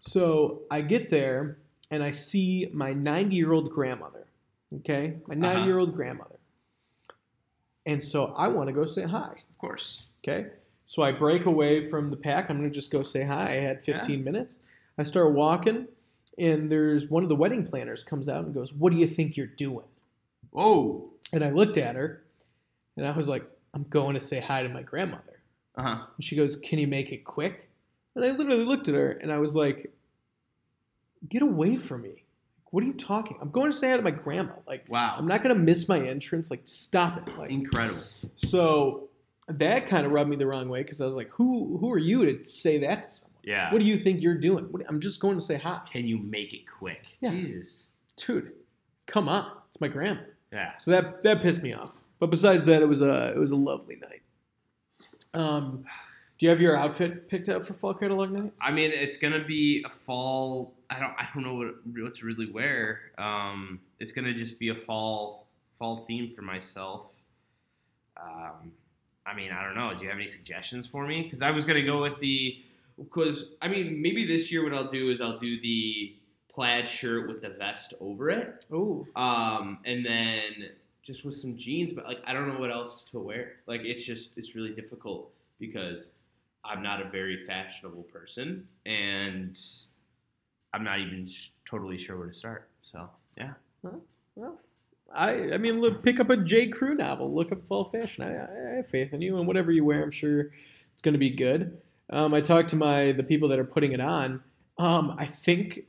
So 0.00 0.62
I 0.70 0.80
get 0.80 1.08
there 1.08 1.58
and 1.92 2.02
I 2.02 2.10
see 2.10 2.68
my 2.72 2.94
90 2.94 3.36
year 3.36 3.52
old 3.52 3.70
grandmother. 3.70 4.26
Okay, 4.78 5.18
my 5.26 5.34
90 5.34 5.64
year 5.64 5.78
old 5.78 5.94
grandmother. 5.94 6.38
And 7.84 8.02
so 8.02 8.32
I 8.36 8.48
want 8.48 8.68
to 8.68 8.72
go 8.72 8.86
say 8.86 9.02
hi. 9.02 9.32
Of 9.50 9.58
course. 9.58 10.04
Okay. 10.24 10.46
So 10.86 11.02
I 11.02 11.12
break 11.12 11.44
away 11.44 11.82
from 11.82 12.10
the 12.10 12.16
pack. 12.16 12.48
I'm 12.48 12.58
going 12.58 12.68
to 12.68 12.74
just 12.74 12.90
go 12.90 13.02
say 13.02 13.24
hi. 13.24 13.50
I 13.50 13.60
had 13.60 13.84
15 13.84 14.24
minutes. 14.24 14.58
I 14.98 15.02
start 15.02 15.32
walking, 15.32 15.88
and 16.38 16.70
there's 16.70 17.08
one 17.08 17.22
of 17.22 17.28
the 17.28 17.36
wedding 17.36 17.66
planners 17.66 18.02
comes 18.02 18.28
out 18.28 18.44
and 18.44 18.54
goes, 18.54 18.72
What 18.72 18.92
do 18.92 18.98
you 18.98 19.06
think 19.06 19.36
you're 19.36 19.46
doing? 19.46 19.86
Whoa. 20.50 21.10
And 21.32 21.44
I 21.44 21.50
looked 21.50 21.76
at 21.76 21.94
her, 21.94 22.22
and 22.96 23.06
I 23.06 23.12
was 23.12 23.28
like, 23.28 23.44
I'm 23.74 23.84
going 23.84 24.14
to 24.14 24.20
say 24.20 24.40
hi 24.40 24.62
to 24.62 24.68
my 24.68 24.82
grandmother. 24.82 25.40
Uh 25.76 25.82
huh. 25.82 26.04
And 26.16 26.24
she 26.24 26.36
goes, 26.36 26.56
Can 26.56 26.78
you 26.78 26.86
make 26.86 27.12
it 27.12 27.24
quick? 27.24 27.68
And 28.14 28.24
I 28.24 28.30
literally 28.30 28.64
looked 28.64 28.88
at 28.88 28.94
her, 28.94 29.10
and 29.10 29.30
I 29.30 29.38
was 29.38 29.54
like, 29.54 29.90
Get 31.28 31.42
away 31.42 31.76
from 31.76 32.02
me. 32.02 32.24
What 32.70 32.82
are 32.82 32.86
you 32.86 32.94
talking? 32.94 33.36
I'm 33.40 33.50
going 33.50 33.70
to 33.70 33.76
say 33.76 33.90
hi 33.90 33.96
to 33.96 34.02
my 34.02 34.10
grandma. 34.10 34.52
Like, 34.66 34.86
Wow. 34.88 35.14
I'm 35.18 35.26
not 35.26 35.42
going 35.42 35.54
to 35.54 35.60
miss 35.60 35.88
my 35.88 36.00
entrance. 36.00 36.50
Like, 36.50 36.62
stop 36.64 37.18
it. 37.28 37.38
Like, 37.38 37.50
Incredible. 37.50 38.00
so 38.36 39.08
that 39.48 39.86
kind 39.86 40.06
of 40.06 40.12
rubbed 40.12 40.30
me 40.30 40.36
the 40.36 40.46
wrong 40.46 40.68
way 40.68 40.82
because 40.82 41.00
I 41.00 41.06
was 41.06 41.16
like, 41.16 41.28
who 41.30 41.76
who 41.78 41.90
are 41.92 41.98
you 41.98 42.24
to 42.24 42.44
say 42.44 42.78
that 42.78 43.02
to 43.04 43.10
someone? 43.10 43.32
Yeah. 43.44 43.72
What 43.72 43.80
do 43.80 43.84
you 43.86 43.96
think 43.98 44.22
you're 44.22 44.38
doing? 44.38 44.64
What, 44.70 44.82
I'm 44.88 45.00
just 45.00 45.20
going 45.20 45.36
to 45.36 45.40
say 45.44 45.58
hi. 45.58 45.80
Can 45.90 46.06
you 46.06 46.16
make 46.18 46.54
it 46.54 46.62
quick? 46.78 47.16
Yeah. 47.20 47.30
Jesus. 47.30 47.86
Dude, 48.16 48.52
come 49.06 49.28
on. 49.28 49.50
It's 49.68 49.80
my 49.80 49.88
grandma. 49.88 50.20
Yeah. 50.52 50.76
So 50.78 50.90
that 50.92 51.22
that 51.22 51.42
pissed 51.42 51.62
me 51.62 51.72
off. 51.74 52.00
But 52.20 52.30
besides 52.30 52.64
that, 52.66 52.80
it 52.82 52.86
was 52.88 53.00
a 53.02 53.32
it 53.32 53.38
was 53.38 53.50
a 53.50 53.56
lovely 53.56 53.96
night. 53.96 54.22
Um, 55.34 55.84
do 56.42 56.46
you 56.46 56.50
have 56.50 56.60
your 56.60 56.76
outfit 56.76 57.28
picked 57.28 57.48
out 57.48 57.64
for 57.64 57.72
fall 57.72 57.94
catalog 57.94 58.32
night? 58.32 58.52
I 58.60 58.72
mean, 58.72 58.90
it's 58.90 59.16
gonna 59.16 59.44
be 59.44 59.80
a 59.86 59.88
fall. 59.88 60.74
I 60.90 60.98
don't. 60.98 61.12
I 61.16 61.28
don't 61.32 61.44
know 61.44 61.54
what 61.54 61.86
what 61.86 62.16
to 62.16 62.26
really 62.26 62.50
wear. 62.50 63.12
Um, 63.16 63.78
it's 64.00 64.10
gonna 64.10 64.34
just 64.34 64.58
be 64.58 64.70
a 64.70 64.74
fall 64.74 65.46
fall 65.70 65.98
theme 65.98 66.32
for 66.32 66.42
myself. 66.42 67.12
Um, 68.20 68.72
I 69.24 69.36
mean, 69.36 69.52
I 69.52 69.62
don't 69.62 69.76
know. 69.76 69.94
Do 69.94 70.02
you 70.02 70.08
have 70.08 70.18
any 70.18 70.26
suggestions 70.26 70.88
for 70.88 71.06
me? 71.06 71.22
Because 71.22 71.42
I 71.42 71.52
was 71.52 71.64
gonna 71.64 71.84
go 71.84 72.02
with 72.02 72.18
the. 72.18 72.60
Because 72.98 73.44
I 73.62 73.68
mean, 73.68 74.02
maybe 74.02 74.26
this 74.26 74.50
year 74.50 74.64
what 74.64 74.74
I'll 74.74 74.90
do 74.90 75.12
is 75.12 75.20
I'll 75.20 75.38
do 75.38 75.60
the 75.60 76.16
plaid 76.52 76.88
shirt 76.88 77.28
with 77.28 77.40
the 77.40 77.50
vest 77.50 77.94
over 78.00 78.30
it, 78.30 78.64
Oh, 78.72 79.06
um, 79.14 79.78
and 79.84 80.04
then 80.04 80.70
just 81.04 81.24
with 81.24 81.36
some 81.36 81.56
jeans. 81.56 81.92
But 81.92 82.04
like, 82.04 82.20
I 82.26 82.32
don't 82.32 82.48
know 82.52 82.58
what 82.58 82.72
else 82.72 83.04
to 83.12 83.20
wear. 83.20 83.52
Like, 83.68 83.82
it's 83.84 84.02
just 84.02 84.36
it's 84.36 84.56
really 84.56 84.72
difficult 84.74 85.30
because 85.60 86.10
I'm 86.64 86.82
not 86.82 87.00
a 87.04 87.08
very 87.10 87.44
fashionable 87.46 88.04
person, 88.04 88.66
and 88.86 89.58
I'm 90.72 90.84
not 90.84 91.00
even 91.00 91.26
sh- 91.28 91.48
totally 91.68 91.98
sure 91.98 92.16
where 92.16 92.28
to 92.28 92.32
start. 92.34 92.68
So 92.82 93.08
yeah, 93.36 93.54
well, 93.82 94.58
I 95.14 95.52
I 95.52 95.58
mean, 95.58 95.80
look, 95.80 96.02
pick 96.02 96.20
up 96.20 96.30
a 96.30 96.36
J. 96.36 96.68
Crew 96.68 96.94
novel. 96.94 97.34
Look 97.34 97.52
up 97.52 97.66
fall 97.66 97.84
fashion. 97.84 98.24
I, 98.24 98.72
I 98.72 98.76
have 98.76 98.86
faith 98.86 99.12
in 99.12 99.20
you, 99.22 99.38
and 99.38 99.46
whatever 99.46 99.72
you 99.72 99.84
wear, 99.84 100.02
I'm 100.02 100.10
sure 100.10 100.50
it's 100.92 101.02
going 101.02 101.14
to 101.14 101.18
be 101.18 101.30
good. 101.30 101.80
Um, 102.10 102.34
I 102.34 102.40
talked 102.40 102.68
to 102.70 102.76
my 102.76 103.12
the 103.12 103.22
people 103.22 103.48
that 103.48 103.58
are 103.58 103.64
putting 103.64 103.92
it 103.92 104.00
on. 104.00 104.42
Um, 104.78 105.14
I 105.18 105.26
think 105.26 105.84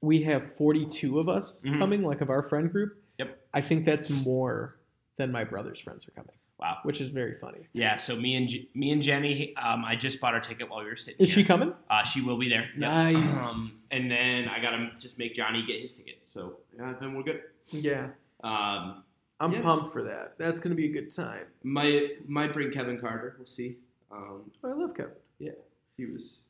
we 0.00 0.22
have 0.24 0.56
42 0.56 1.18
of 1.20 1.28
us 1.28 1.62
Mhm. 1.62 1.78
coming, 1.78 2.02
like 2.02 2.20
of 2.20 2.28
our 2.30 2.42
friend 2.42 2.70
group. 2.70 3.00
Yep. 3.18 3.38
I 3.54 3.60
think 3.60 3.84
that's 3.84 4.10
more 4.10 4.76
than 5.16 5.30
my 5.30 5.44
brother's 5.44 5.78
friends 5.78 6.06
are 6.08 6.10
coming, 6.10 6.34
wow, 6.62 6.78
which 6.84 7.00
is 7.00 7.08
very 7.08 7.34
funny. 7.34 7.66
yeah. 7.72 7.96
So 7.96 8.16
me 8.16 8.36
and 8.36 8.48
me 8.74 8.90
and 8.92 9.02
Jenny, 9.02 9.54
um, 9.56 9.84
I 9.84 9.96
just 9.96 10.20
bought 10.20 10.34
our 10.34 10.40
ticket 10.40 10.70
while 10.70 10.80
we 10.80 10.86
were 10.86 10.96
sitting. 10.96 11.20
Is 11.20 11.28
she 11.30 11.44
coming? 11.44 11.74
Uh, 11.90 12.04
she 12.04 12.20
will 12.20 12.38
be 12.38 12.48
there. 12.48 12.66
Yep. 12.76 12.78
Nice. 12.78 13.54
Um, 13.54 13.78
and 13.90 14.10
then 14.10 14.48
I 14.48 14.60
gotta 14.62 14.90
just 14.98 15.18
make 15.18 15.34
Johnny 15.34 15.64
get 15.66 15.80
his 15.80 15.92
ticket. 15.94 16.18
So 16.32 16.58
yeah, 16.76 16.94
then 17.00 17.14
we're 17.14 17.22
good. 17.24 17.42
Yeah. 17.70 18.08
Um, 18.42 19.02
I'm 19.40 19.52
Yeah. 19.52 19.62
pumped 19.62 19.88
for 19.88 20.02
that. 20.04 20.34
That's 20.38 20.60
going 20.60 20.70
to 20.70 20.76
be 20.76 20.86
a 20.86 20.92
good 20.92 21.10
time. 21.14 21.46
might 21.64 22.28
might 22.28 22.52
bring 22.52 22.70
Kevin 22.70 22.98
Carter. 23.00 23.34
We'll 23.38 23.46
see. 23.46 23.76
Um, 24.10 24.50
I 24.62 24.68
love 24.68 24.94
Kevin. 24.94 25.12
Yeah, 25.40 25.50
he 25.96 26.06
was 26.06 26.42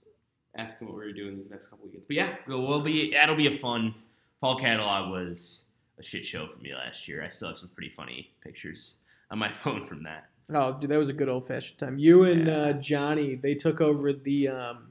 asking 0.56 0.88
what 0.88 0.96
we 0.98 1.04
were 1.06 1.12
doing 1.12 1.36
these 1.36 1.50
next 1.50 1.68
couple 1.68 1.86
weekends. 1.86 2.06
But 2.06 2.16
yeah, 2.16 2.36
we'll 2.46 2.66
we'll 2.66 2.82
be 2.82 3.12
that'll 3.12 3.36
be 3.36 3.46
a 3.46 3.52
fun 3.52 3.94
fall 4.40 4.58
catalog 4.58 5.10
was 5.10 5.64
a 5.98 6.02
shit 6.02 6.26
show 6.26 6.46
for 6.48 6.58
me 6.62 6.74
last 6.74 7.08
year. 7.08 7.22
I 7.24 7.28
still 7.30 7.48
have 7.48 7.58
some 7.58 7.68
pretty 7.70 7.90
funny 7.90 8.30
pictures 8.42 8.96
on 9.32 9.38
my 9.38 9.50
phone 9.62 9.84
from 9.86 10.04
that. 10.04 10.28
Oh, 10.54 10.76
dude, 10.78 10.90
that 10.90 10.98
was 10.98 11.08
a 11.08 11.12
good 11.14 11.28
old 11.28 11.48
fashioned 11.48 11.78
time. 11.78 11.98
You 11.98 12.24
and 12.24 12.46
Yeah. 12.46 12.56
uh, 12.58 12.72
Johnny, 12.74 13.34
they 13.34 13.54
took 13.54 13.80
over 13.80 14.12
the 14.12 14.48
um, 14.48 14.88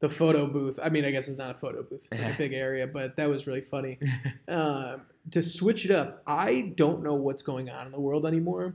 the 0.00 0.08
photo 0.10 0.46
booth. 0.46 0.78
I 0.82 0.90
mean, 0.90 1.04
I 1.04 1.10
guess 1.10 1.28
it's 1.28 1.38
not 1.38 1.50
a 1.50 1.54
photo 1.54 1.82
booth; 1.82 2.06
it's 2.12 2.20
like 2.20 2.34
a 2.34 2.38
big 2.38 2.52
area, 2.52 2.86
but 2.86 3.16
that 3.16 3.28
was 3.28 3.46
really 3.46 3.62
funny. 3.62 3.98
um, 4.48 5.02
to 5.30 5.40
switch 5.40 5.86
it 5.86 5.90
up, 5.90 6.22
I 6.26 6.72
don't 6.76 7.02
know 7.02 7.14
what's 7.14 7.42
going 7.42 7.70
on 7.70 7.86
in 7.86 7.92
the 7.92 8.00
world 8.00 8.26
anymore 8.26 8.74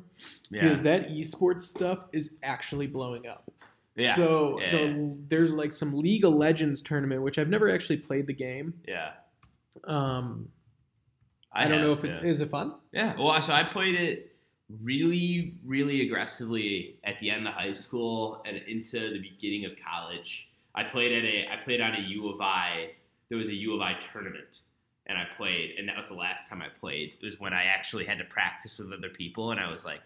Yeah. 0.50 0.64
because 0.64 0.82
that 0.84 1.10
esports 1.10 1.62
stuff 1.62 2.06
is 2.12 2.38
actually 2.42 2.88
blowing 2.88 3.28
up. 3.28 3.52
Yeah. 3.96 4.16
So 4.16 4.60
Yeah, 4.60 4.72
the, 4.72 5.20
there's 5.28 5.54
like 5.54 5.72
some 5.72 5.94
League 5.94 6.26
of 6.26 6.34
Legends 6.34 6.82
tournament, 6.82 7.22
which 7.22 7.38
I've 7.38 7.50
never 7.50 7.70
actually 7.70 7.98
played 7.98 8.26
the 8.26 8.34
game. 8.34 8.74
yeah. 8.88 9.12
Um, 9.84 10.50
I, 11.54 11.64
don't 11.68 11.74
have, 11.80 11.82
know 11.86 11.94
if 11.94 12.04
it 12.04 12.26
is 12.26 12.40
yeah. 12.40 12.46
it 12.48 12.50
fun. 12.50 12.74
Yeah. 12.92 13.16
Well, 13.20 13.40
so 13.44 13.54
I 13.54 13.64
played 13.64 13.94
it 13.96 14.36
really, 14.82 15.56
really 15.66 16.02
aggressively 16.02 16.96
at 17.04 17.16
the 17.20 17.30
end 17.30 17.48
of 17.48 17.54
high 17.54 17.74
school 17.74 18.44
and 18.46 18.58
into 18.68 19.12
the 19.12 19.20
beginning 19.20 19.66
of 19.66 19.72
college. 19.84 20.50
I 20.76 20.84
played 20.84 21.12
at 21.12 21.26
a 21.26 21.52
I 21.52 21.64
played 21.64 21.82
on 21.82 21.96
a 21.96 22.02
U 22.02 22.30
of 22.30 22.40
I. 22.42 22.92
There 23.30 23.38
was 23.38 23.50
a 23.50 23.54
U 23.54 23.76
of 23.76 23.82
I 23.82 23.94
tournament, 23.96 24.60
and 25.08 25.18
I 25.18 25.26
played, 25.38 25.76
and 25.78 25.88
that 25.90 25.98
was 25.98 26.08
the 26.08 26.16
last 26.16 26.48
time 26.48 26.62
I 26.62 26.68
played. 26.80 27.14
It 27.22 27.26
was 27.26 27.40
when 27.40 27.54
I 27.54 27.64
actually 27.64 28.06
had 28.06 28.18
to 28.20 28.26
practice 28.26 28.78
with 28.78 28.92
other 28.94 29.10
people, 29.10 29.52
and 29.52 29.60
I 29.60 29.72
was 29.72 29.86
like, 29.86 30.02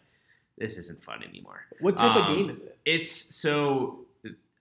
"This 0.58 0.78
isn't 0.78 1.02
fun 1.04 1.24
anymore." 1.24 1.66
What 1.80 1.98
type 1.98 2.16
of 2.16 2.24
Um, 2.24 2.36
game 2.36 2.50
is 2.50 2.62
it? 2.62 2.78
It's 2.86 3.10
so 3.10 4.06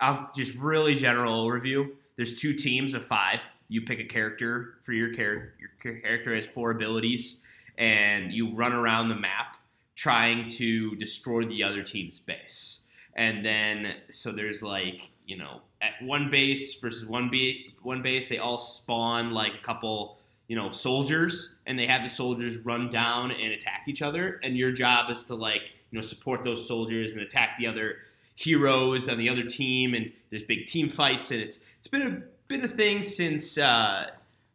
I'll 0.00 0.30
just 0.34 0.56
really 0.56 0.96
general 0.96 1.48
overview. 1.48 1.92
There's 2.16 2.38
two 2.40 2.54
teams 2.54 2.94
of 2.94 3.04
five. 3.04 3.44
You 3.68 3.82
pick 3.82 4.00
a 4.00 4.04
character 4.04 4.78
for 4.82 4.92
your 4.92 5.14
character. 5.14 5.54
Your 5.60 6.00
character 6.00 6.34
has 6.34 6.44
four 6.44 6.72
abilities, 6.72 7.40
and 7.78 8.32
you 8.32 8.52
run 8.52 8.72
around 8.72 9.08
the 9.08 9.14
map 9.14 9.56
trying 9.94 10.48
to 10.50 10.94
destroy 10.96 11.44
the 11.44 11.62
other 11.62 11.82
team's 11.82 12.18
base. 12.18 12.80
And 13.14 13.44
then 13.44 13.94
so 14.10 14.32
there's 14.32 14.62
like 14.62 15.10
you 15.26 15.36
know 15.36 15.60
at 15.80 15.92
one 16.02 16.30
base 16.30 16.78
versus 16.80 17.06
one 17.06 17.28
b 17.30 17.74
one 17.82 18.02
base 18.02 18.28
they 18.28 18.38
all 18.38 18.58
spawn 18.58 19.32
like 19.32 19.54
a 19.54 19.62
couple 19.64 20.18
you 20.48 20.56
know 20.56 20.72
soldiers 20.72 21.54
and 21.66 21.78
they 21.78 21.86
have 21.86 22.02
the 22.02 22.10
soldiers 22.10 22.58
run 22.58 22.88
down 22.88 23.30
and 23.30 23.52
attack 23.52 23.82
each 23.86 24.02
other 24.02 24.40
and 24.42 24.56
your 24.56 24.72
job 24.72 25.10
is 25.10 25.24
to 25.24 25.34
like 25.34 25.72
you 25.90 25.98
know 25.98 26.02
support 26.02 26.42
those 26.42 26.66
soldiers 26.66 27.12
and 27.12 27.20
attack 27.20 27.56
the 27.58 27.66
other 27.66 27.96
heroes 28.34 29.08
on 29.08 29.18
the 29.18 29.28
other 29.28 29.44
team 29.44 29.94
and 29.94 30.10
there's 30.30 30.42
big 30.42 30.66
team 30.66 30.88
fights 30.88 31.30
and 31.30 31.40
it's 31.40 31.60
it's 31.78 31.88
been 31.88 32.02
a 32.02 32.22
been 32.48 32.64
a 32.64 32.68
thing 32.68 33.02
since 33.02 33.56
uh, 33.58 34.10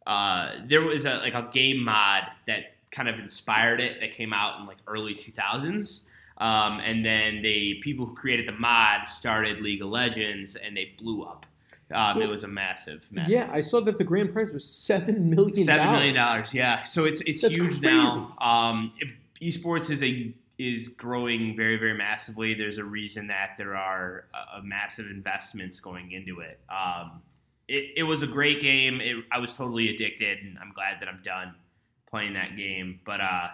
uh, 0.06 0.52
there 0.66 0.82
was 0.82 1.04
a 1.04 1.16
like 1.18 1.34
a 1.34 1.48
game 1.52 1.82
mod 1.82 2.24
that 2.46 2.74
kind 2.90 3.08
of 3.08 3.18
inspired 3.18 3.80
it 3.80 4.00
that 4.00 4.12
came 4.12 4.32
out 4.32 4.60
in 4.60 4.66
like 4.66 4.78
early 4.86 5.14
2000s 5.14 6.02
um, 6.38 6.80
and 6.84 7.04
then 7.04 7.42
the 7.42 7.80
people 7.82 8.06
who 8.06 8.14
created 8.14 8.46
the 8.46 8.52
mod 8.52 9.08
started 9.08 9.60
League 9.60 9.82
of 9.82 9.88
Legends 9.88 10.56
and 10.56 10.76
they 10.76 10.94
blew 10.98 11.22
up 11.22 11.46
um, 11.90 12.20
it 12.20 12.28
was 12.28 12.44
a 12.44 12.48
massive, 12.48 13.06
massive 13.10 13.32
Yeah, 13.32 13.48
I 13.50 13.62
saw 13.62 13.80
that 13.80 13.96
the 13.96 14.04
grand 14.04 14.32
prize 14.32 14.52
was 14.52 14.64
seven 14.64 15.30
million. 15.30 15.64
Seven 15.64 15.92
million 15.92 16.14
dollars, 16.14 16.52
yeah. 16.52 16.82
So 16.82 17.06
it's 17.06 17.20
it's 17.22 17.40
That's 17.40 17.54
huge 17.54 17.80
crazy. 17.80 18.20
now. 18.20 18.36
Um, 18.40 18.92
esports 19.40 19.90
is 19.90 20.02
a 20.02 20.34
is 20.58 20.88
growing 20.88 21.56
very 21.56 21.76
very 21.76 21.96
massively. 21.96 22.52
There's 22.52 22.78
a 22.78 22.84
reason 22.84 23.28
that 23.28 23.54
there 23.56 23.74
are 23.74 24.26
uh, 24.34 24.60
massive 24.62 25.06
investments 25.06 25.80
going 25.80 26.12
into 26.12 26.40
it. 26.40 26.60
Um, 26.68 27.22
it, 27.68 27.92
it 27.96 28.02
was 28.02 28.22
a 28.22 28.26
great 28.26 28.60
game. 28.60 29.00
It, 29.00 29.16
I 29.32 29.38
was 29.38 29.54
totally 29.54 29.88
addicted, 29.88 30.38
and 30.42 30.58
I'm 30.58 30.72
glad 30.72 31.00
that 31.00 31.08
I'm 31.08 31.20
done 31.22 31.54
playing 32.10 32.34
that 32.34 32.56
game. 32.56 33.00
But 33.04 33.20
uh, 33.20 33.48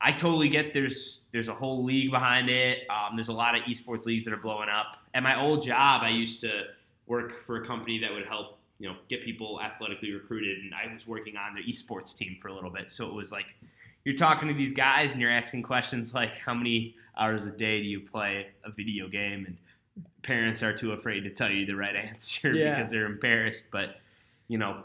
I 0.00 0.12
totally 0.12 0.48
get 0.48 0.72
there's 0.72 1.20
there's 1.32 1.48
a 1.48 1.54
whole 1.54 1.82
league 1.84 2.10
behind 2.10 2.48
it. 2.50 2.80
Um, 2.90 3.16
there's 3.16 3.28
a 3.28 3.32
lot 3.32 3.54
of 3.56 3.62
esports 3.62 4.06
leagues 4.06 4.24
that 4.24 4.34
are 4.34 4.38
blowing 4.38 4.68
up. 4.68 4.98
At 5.14 5.22
my 5.22 5.40
old 5.40 5.62
job, 5.62 6.02
I 6.02 6.10
used 6.10 6.40
to 6.42 6.64
work 7.06 7.42
for 7.44 7.62
a 7.62 7.66
company 7.66 7.98
that 7.98 8.12
would 8.12 8.26
help 8.26 8.58
you 8.78 8.88
know 8.88 8.96
get 9.08 9.22
people 9.24 9.60
athletically 9.62 10.12
recruited, 10.12 10.58
and 10.58 10.72
I 10.74 10.92
was 10.92 11.06
working 11.06 11.36
on 11.36 11.54
the 11.54 11.62
esports 11.62 12.16
team 12.16 12.36
for 12.40 12.48
a 12.48 12.54
little 12.54 12.70
bit. 12.70 12.90
So 12.90 13.06
it 13.08 13.14
was 13.14 13.30
like 13.32 13.46
you're 14.04 14.16
talking 14.16 14.48
to 14.48 14.54
these 14.54 14.72
guys 14.74 15.12
and 15.12 15.20
you're 15.22 15.30
asking 15.30 15.62
questions 15.62 16.12
like 16.20 16.36
how 16.36 16.52
many 16.54 16.94
hours 17.16 17.46
a 17.46 17.50
day 17.52 17.80
do 17.80 17.86
you 17.88 18.00
play 18.00 18.48
a 18.64 18.70
video 18.70 19.08
game 19.08 19.46
and 19.46 19.56
parents 20.22 20.62
are 20.62 20.72
too 20.72 20.92
afraid 20.92 21.20
to 21.22 21.30
tell 21.30 21.50
you 21.50 21.64
the 21.64 21.74
right 21.74 21.94
answer 22.10 22.52
Yeah. 22.52 22.74
because 22.74 22.90
they're 22.90 23.06
embarrassed 23.06 23.66
but 23.70 24.00
you 24.48 24.58
know 24.58 24.84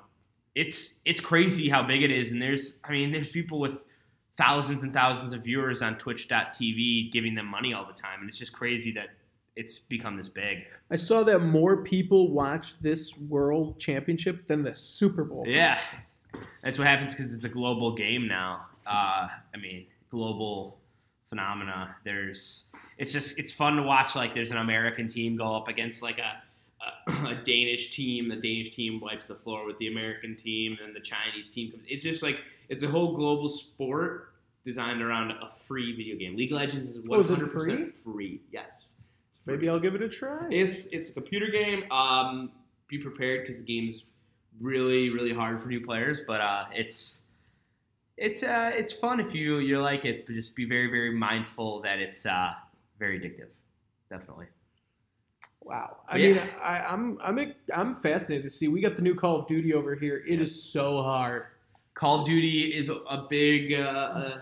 it's 0.60 1.00
it's 1.06 1.22
crazy 1.22 1.70
how 1.70 1.82
big 1.82 2.04
it 2.04 2.12
is. 2.12 2.34
And 2.34 2.42
there's 2.42 2.80
i 2.84 2.92
mean 2.92 3.12
there's 3.12 3.30
people 3.30 3.60
with 3.60 3.78
thousands 4.38 4.84
and 4.84 4.94
thousands 4.94 5.32
of 5.34 5.44
viewers 5.44 5.82
on 5.82 5.98
twitch.tv 5.98 7.12
giving 7.12 7.34
them 7.34 7.46
money 7.46 7.74
all 7.74 7.86
the 7.86 7.94
time. 7.94 8.20
And 8.20 8.30
it's 8.30 8.38
just 8.38 8.52
crazy 8.52 8.92
that 8.94 9.10
it's 9.56 9.80
become 9.80 10.18
this 10.18 10.30
big. 10.30 10.66
I 10.92 10.96
saw 10.98 11.24
that 11.24 11.40
more 11.40 11.84
people 11.84 12.32
watch 12.32 12.80
this 12.82 13.18
World 13.18 13.80
Championship 13.80 14.48
than 14.48 14.64
the 14.64 14.76
Super 14.76 15.24
Bowl. 15.24 15.46
yeah. 15.48 15.80
That's 16.64 16.78
what 16.78 16.88
happens 16.88 17.16
because 17.16 17.34
it's 17.34 17.46
a 17.46 17.50
global 17.50 17.96
game 17.96 18.28
now. 18.28 18.66
Uh, 18.86 19.28
i 19.54 19.58
mean 19.62 19.86
global 20.10 20.80
phenomena. 21.30 21.96
There's 22.04 22.66
it's 22.98 23.14
just 23.14 23.40
it's 23.40 23.52
fun 23.54 23.78
to 23.78 23.84
watch 23.84 24.14
like 24.14 24.34
there's 24.34 24.52
an 24.52 24.58
american 24.58 25.08
team 25.08 25.38
go 25.38 25.56
up 25.56 25.70
against 25.70 26.02
like 26.02 26.18
a 26.18 26.42
a, 27.08 27.12
a 27.28 27.36
Danish 27.44 27.92
team, 27.92 28.30
the 28.30 28.36
Danish 28.36 28.76
team 28.76 29.00
wipes 29.00 29.28
the 29.28 29.36
floor 29.36 29.66
with 29.66 29.78
the 29.80 29.88
American 29.88 30.36
team, 30.36 30.78
and 30.84 30.96
the 30.96 31.00
Chinese 31.00 31.50
team 31.50 31.72
comes. 31.72 31.84
It's 31.88 32.04
just 32.04 32.24
like 32.24 32.42
it's 32.70 32.84
a 32.84 32.88
whole 32.88 33.16
global 33.16 33.50
sport 33.50 34.34
designed 34.64 35.02
around 35.02 35.32
a 35.32 35.50
free 35.50 35.96
video 35.96 36.16
game. 36.16 36.36
League 36.36 36.52
of 36.52 36.58
Legends 36.58 36.90
is 36.90 37.06
Oh, 37.10 37.20
is 37.20 37.30
it 37.30 37.40
100% 37.40 37.94
free? 37.94 38.42
Yes, 38.52 38.96
free. 39.44 39.56
Maybe 39.56 39.70
I'll 39.70 39.80
give 39.80 39.96
it 39.96 40.02
a 40.02 40.10
try. 40.10 40.48
It's 40.50 40.86
it's 40.88 41.10
a 41.10 41.14
computer 41.14 41.48
game. 41.48 41.90
Um, 41.92 42.52
be 42.88 42.98
prepared 42.98 43.42
because 43.42 43.60
the 43.60 43.66
game's 43.66 44.04
really 44.60 45.10
really 45.10 45.34
hard 45.34 45.62
for 45.62 45.68
new 45.70 45.86
players, 45.86 46.22
but 46.26 46.42
uh, 46.42 46.66
it's 46.74 47.22
it's 48.18 48.44
uh, 48.44 48.72
it's 48.76 48.94
fun 48.94 49.20
if 49.20 49.34
you 49.34 49.60
you 49.60 49.82
like 49.82 50.06
it. 50.06 50.26
But 50.26 50.36
just 50.36 50.56
be 50.56 50.66
very 50.66 50.88
very 50.88 51.14
mindful 51.14 51.82
that 51.82 52.00
it's 52.00 52.26
uh, 52.26 52.52
very 52.98 53.20
addictive. 53.20 53.50
Definitely. 54.10 54.48
Wow. 55.62 55.98
I 56.08 56.18
Yeah. 56.18 56.34
mean, 56.34 56.42
I, 56.64 56.80
I'm 56.80 57.18
I'm 57.24 57.54
I'm 57.76 57.94
fascinated 57.94 58.44
to 58.44 58.50
see. 58.50 58.68
We 58.68 58.82
got 58.82 58.96
the 58.96 59.02
new 59.02 59.16
Call 59.16 59.40
of 59.40 59.48
Duty 59.48 59.74
over 59.74 59.96
here. 59.96 60.24
It 60.28 60.40
is 60.42 60.64
so 60.72 61.02
hard. 61.04 61.44
Call 61.94 62.22
of 62.22 62.26
Duty 62.26 62.74
is 62.76 62.90
a 62.90 63.26
big 63.30 63.74
uh, 63.74 63.84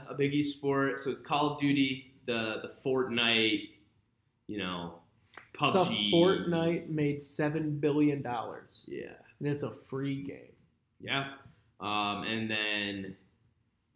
a, 0.07 0.11
a 0.11 0.13
big 0.15 0.31
esport. 0.33 0.99
So 0.99 1.11
it's 1.11 1.23
Call 1.23 1.51
of 1.53 1.59
Duty, 1.59 2.13
the 2.25 2.61
the 2.61 2.71
Fortnite, 2.85 3.69
you 4.47 4.59
know, 4.59 4.99
PUBG. 5.53 5.71
So 5.71 5.85
Fortnite 5.85 6.89
made 6.89 7.21
seven 7.21 7.77
billion 7.79 8.21
dollars, 8.21 8.83
Yeah. 8.87 9.07
and 9.39 9.47
it's 9.47 9.63
a 9.63 9.71
free 9.71 10.21
game. 10.23 10.53
Yeah. 11.01 11.31
Um, 11.79 12.23
and 12.23 12.49
then 12.49 13.15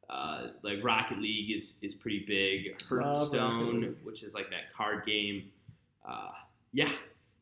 uh, 0.10 0.48
like 0.64 0.84
Rocket 0.84 1.20
League 1.20 1.52
is 1.56 1.78
is 1.82 1.94
pretty 1.94 2.26
big. 2.28 2.82
Hearthstone, 2.84 3.96
which 4.04 4.24
is 4.24 4.34
like 4.34 4.50
that 4.50 4.74
card 4.76 5.06
game. 5.06 5.52
Uh, 6.08 6.30
yeah, 6.74 6.92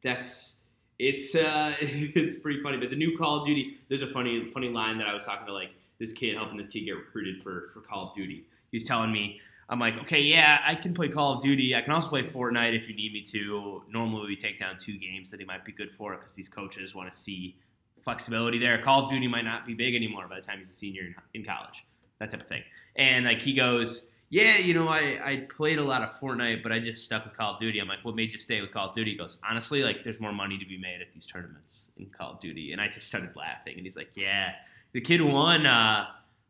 that's 0.03 0.61
it's 0.97 1.35
uh, 1.35 1.75
it's 1.81 2.37
pretty 2.37 2.61
funny. 2.61 2.77
But 2.77 2.89
the 2.89 2.95
new 2.95 3.17
Call 3.17 3.41
of 3.41 3.47
Duty, 3.47 3.77
there's 3.87 4.01
a 4.01 4.07
funny 4.07 4.49
funny 4.53 4.69
line 4.69 4.97
that 4.97 5.07
I 5.07 5.13
was 5.13 5.25
talking 5.25 5.47
to 5.47 5.53
like 5.53 5.71
this 5.99 6.11
kid 6.11 6.35
helping 6.35 6.57
this 6.57 6.67
kid 6.67 6.81
get 6.81 6.91
recruited 6.91 7.41
for 7.41 7.69
for 7.73 7.81
Call 7.81 8.09
of 8.09 8.15
Duty. 8.15 8.45
He 8.71 8.77
was 8.77 8.85
telling 8.85 9.11
me. 9.11 9.41
I'm 9.71 9.79
like, 9.79 9.99
okay, 9.99 10.19
yeah, 10.19 10.61
I 10.65 10.73
can 10.73 10.95
play 10.95 11.09
Call 11.09 11.35
of 11.35 11.43
Duty. 11.43 11.75
I 11.75 11.81
can 11.81 11.93
also 11.93 12.09
play 12.09 12.23
Fortnite 12.23 12.75
if 12.75 12.89
you 12.89 12.95
need 12.95 13.13
me 13.13 13.21
to. 13.21 13.83
Normally, 13.87 14.25
we 14.25 14.35
take 14.35 14.57
down 14.57 14.79
two 14.79 14.97
games 14.97 15.29
that 15.29 15.39
he 15.39 15.45
might 15.45 15.63
be 15.63 15.71
good 15.71 15.91
for 15.91 16.15
because 16.15 16.33
these 16.33 16.49
coaches 16.49 16.95
want 16.95 17.11
to 17.11 17.15
see 17.15 17.55
flexibility 18.03 18.57
there. 18.57 18.81
Call 18.81 19.03
of 19.03 19.11
Duty 19.11 19.27
might 19.27 19.45
not 19.45 19.67
be 19.67 19.75
big 19.75 19.93
anymore 19.93 20.27
by 20.27 20.39
the 20.39 20.41
time 20.41 20.57
he's 20.57 20.71
a 20.71 20.73
senior 20.73 21.03
in, 21.03 21.15
in 21.35 21.45
college, 21.45 21.85
that 22.19 22.31
type 22.31 22.41
of 22.41 22.47
thing. 22.47 22.63
And 22.95 23.25
like 23.25 23.41
he 23.41 23.53
goes, 23.53 24.07
yeah, 24.29 24.57
you 24.57 24.75
know, 24.75 24.87
I, 24.87 25.19
I 25.23 25.47
played 25.55 25.79
a 25.79 25.83
lot 25.83 26.03
of 26.03 26.11
Fortnite, 26.11 26.61
but 26.61 26.71
I 26.71 26.79
just 26.79 27.03
stuck 27.03 27.25
with 27.25 27.35
Call 27.35 27.55
of 27.55 27.59
Duty. 27.59 27.79
I'm 27.79 27.87
like, 27.87 28.03
what 28.03 28.15
made 28.15 28.31
you 28.31 28.37
stay 28.37 28.61
with 28.61 28.71
Call 28.71 28.89
of 28.89 28.95
Duty? 28.95 29.11
He 29.11 29.17
goes, 29.17 29.39
honestly, 29.47 29.81
like 29.81 30.03
there's 30.03 30.19
more 30.19 30.31
money 30.31 30.57
to 30.59 30.65
be 30.65 30.77
made 30.77 31.01
at 31.01 31.11
these 31.11 31.25
tournaments 31.25 31.87
in 31.97 32.05
Call 32.07 32.33
of 32.33 32.39
Duty. 32.39 32.71
And 32.71 32.79
I 32.79 32.87
just 32.87 33.07
started 33.07 33.35
laughing. 33.35 33.73
And 33.75 33.85
he's 33.85 33.95
like, 33.95 34.11
yeah, 34.13 34.51
the 34.91 35.01
kid 35.01 35.21
won 35.21 35.65
uh, 35.65 36.05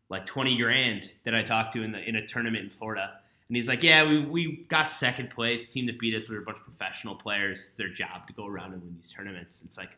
like 0.10 0.26
20 0.26 0.58
grand 0.58 1.14
that 1.24 1.34
I 1.34 1.42
talked 1.42 1.72
to 1.74 1.84
in 1.84 1.94
the 1.94 2.04
in 2.08 2.18
a 2.18 2.28
tournament 2.28 2.66
in 2.66 2.70
Florida. 2.70 3.14
And 3.48 3.56
he's 3.56 3.70
like, 3.70 3.82
yeah, 3.82 4.08
we, 4.08 4.26
we 4.26 4.66
got 4.68 4.92
second 4.92 5.30
place. 5.30 5.66
The 5.66 5.72
team 5.72 5.86
that 5.88 6.00
beat 6.00 6.14
us, 6.14 6.28
we 6.28 6.36
were 6.36 6.42
a 6.42 6.46
bunch 6.46 6.58
of 6.58 6.66
professional 6.66 7.16
players. 7.16 7.60
It's 7.60 7.74
their 7.76 7.90
job 7.90 8.28
to 8.28 8.34
go 8.34 8.46
around 8.46 8.74
and 8.74 8.84
win 8.84 8.94
these 8.96 9.12
tournaments. 9.12 9.64
It's 9.66 9.78
like, 9.78 9.92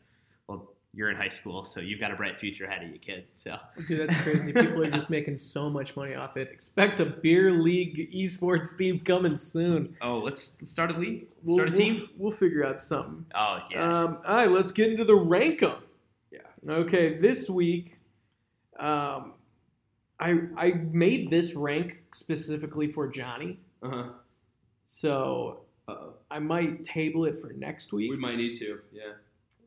well, 0.48 0.70
you're 0.94 1.10
in 1.10 1.16
high 1.16 1.30
school, 1.30 1.64
so 1.64 1.80
you've 1.80 2.00
got 2.02 2.12
a 2.12 2.16
bright 2.16 2.38
future 2.38 2.66
ahead 2.66 2.84
of 2.84 2.90
you, 2.90 3.00
kid. 3.00 3.24
So 3.34 3.56
Dude, 3.88 4.00
that's 4.10 4.22
crazy. 4.24 4.52
People 4.52 4.84
are 4.84 4.90
just 4.92 5.10
making 5.10 5.38
so 5.38 5.70
much 5.70 5.96
money 5.96 6.16
off 6.16 6.36
it. 6.36 6.50
Expect 6.52 7.00
a 7.00 7.06
beer 7.06 7.52
league 7.52 8.12
esports 8.14 8.78
team 8.78 9.00
coming 9.00 9.38
soon. 9.38 9.96
Oh, 10.02 10.18
let's, 10.20 10.58
let's 10.60 10.72
start 10.72 10.92
a 10.92 10.98
league. 10.98 11.28
We'll, 11.44 11.56
Start 11.56 11.70
a 11.70 11.72
we'll 11.72 11.80
team. 11.80 11.96
f- 11.96 12.12
We'll, 12.18 12.32
figure 12.32 12.66
out 12.66 12.82
something. 12.82 13.26
oh 13.34 13.60
yeah. 13.72 14.04
Um, 14.04 14.18
all 14.28 14.36
right, 14.36 14.52
let's 14.52 14.72
get 14.74 14.90
into 14.92 15.06
the 15.06 15.16
rank 15.16 15.64
'em. 15.64 15.76
Yeah. 16.32 16.40
Okay, 16.70 17.16
this 17.16 17.50
week, 17.50 17.98
um, 18.80 19.34
I 20.20 20.40
I 20.58 20.72
made 20.92 21.30
this 21.32 21.56
rank 21.56 22.04
specifically 22.12 22.88
for 22.88 23.08
Johnny, 23.08 23.60
Uh 23.82 23.90
huh. 23.90 24.04
so 24.86 25.62
Uh-oh. 25.88 26.14
I 26.30 26.40
might 26.40 26.84
table 26.84 27.26
it 27.26 27.36
for 27.38 27.54
next 27.54 27.92
week. 27.94 28.12
We 28.12 28.18
might 28.18 28.36
need 28.38 28.54
to. 28.60 28.80
Yeah. 28.92 29.14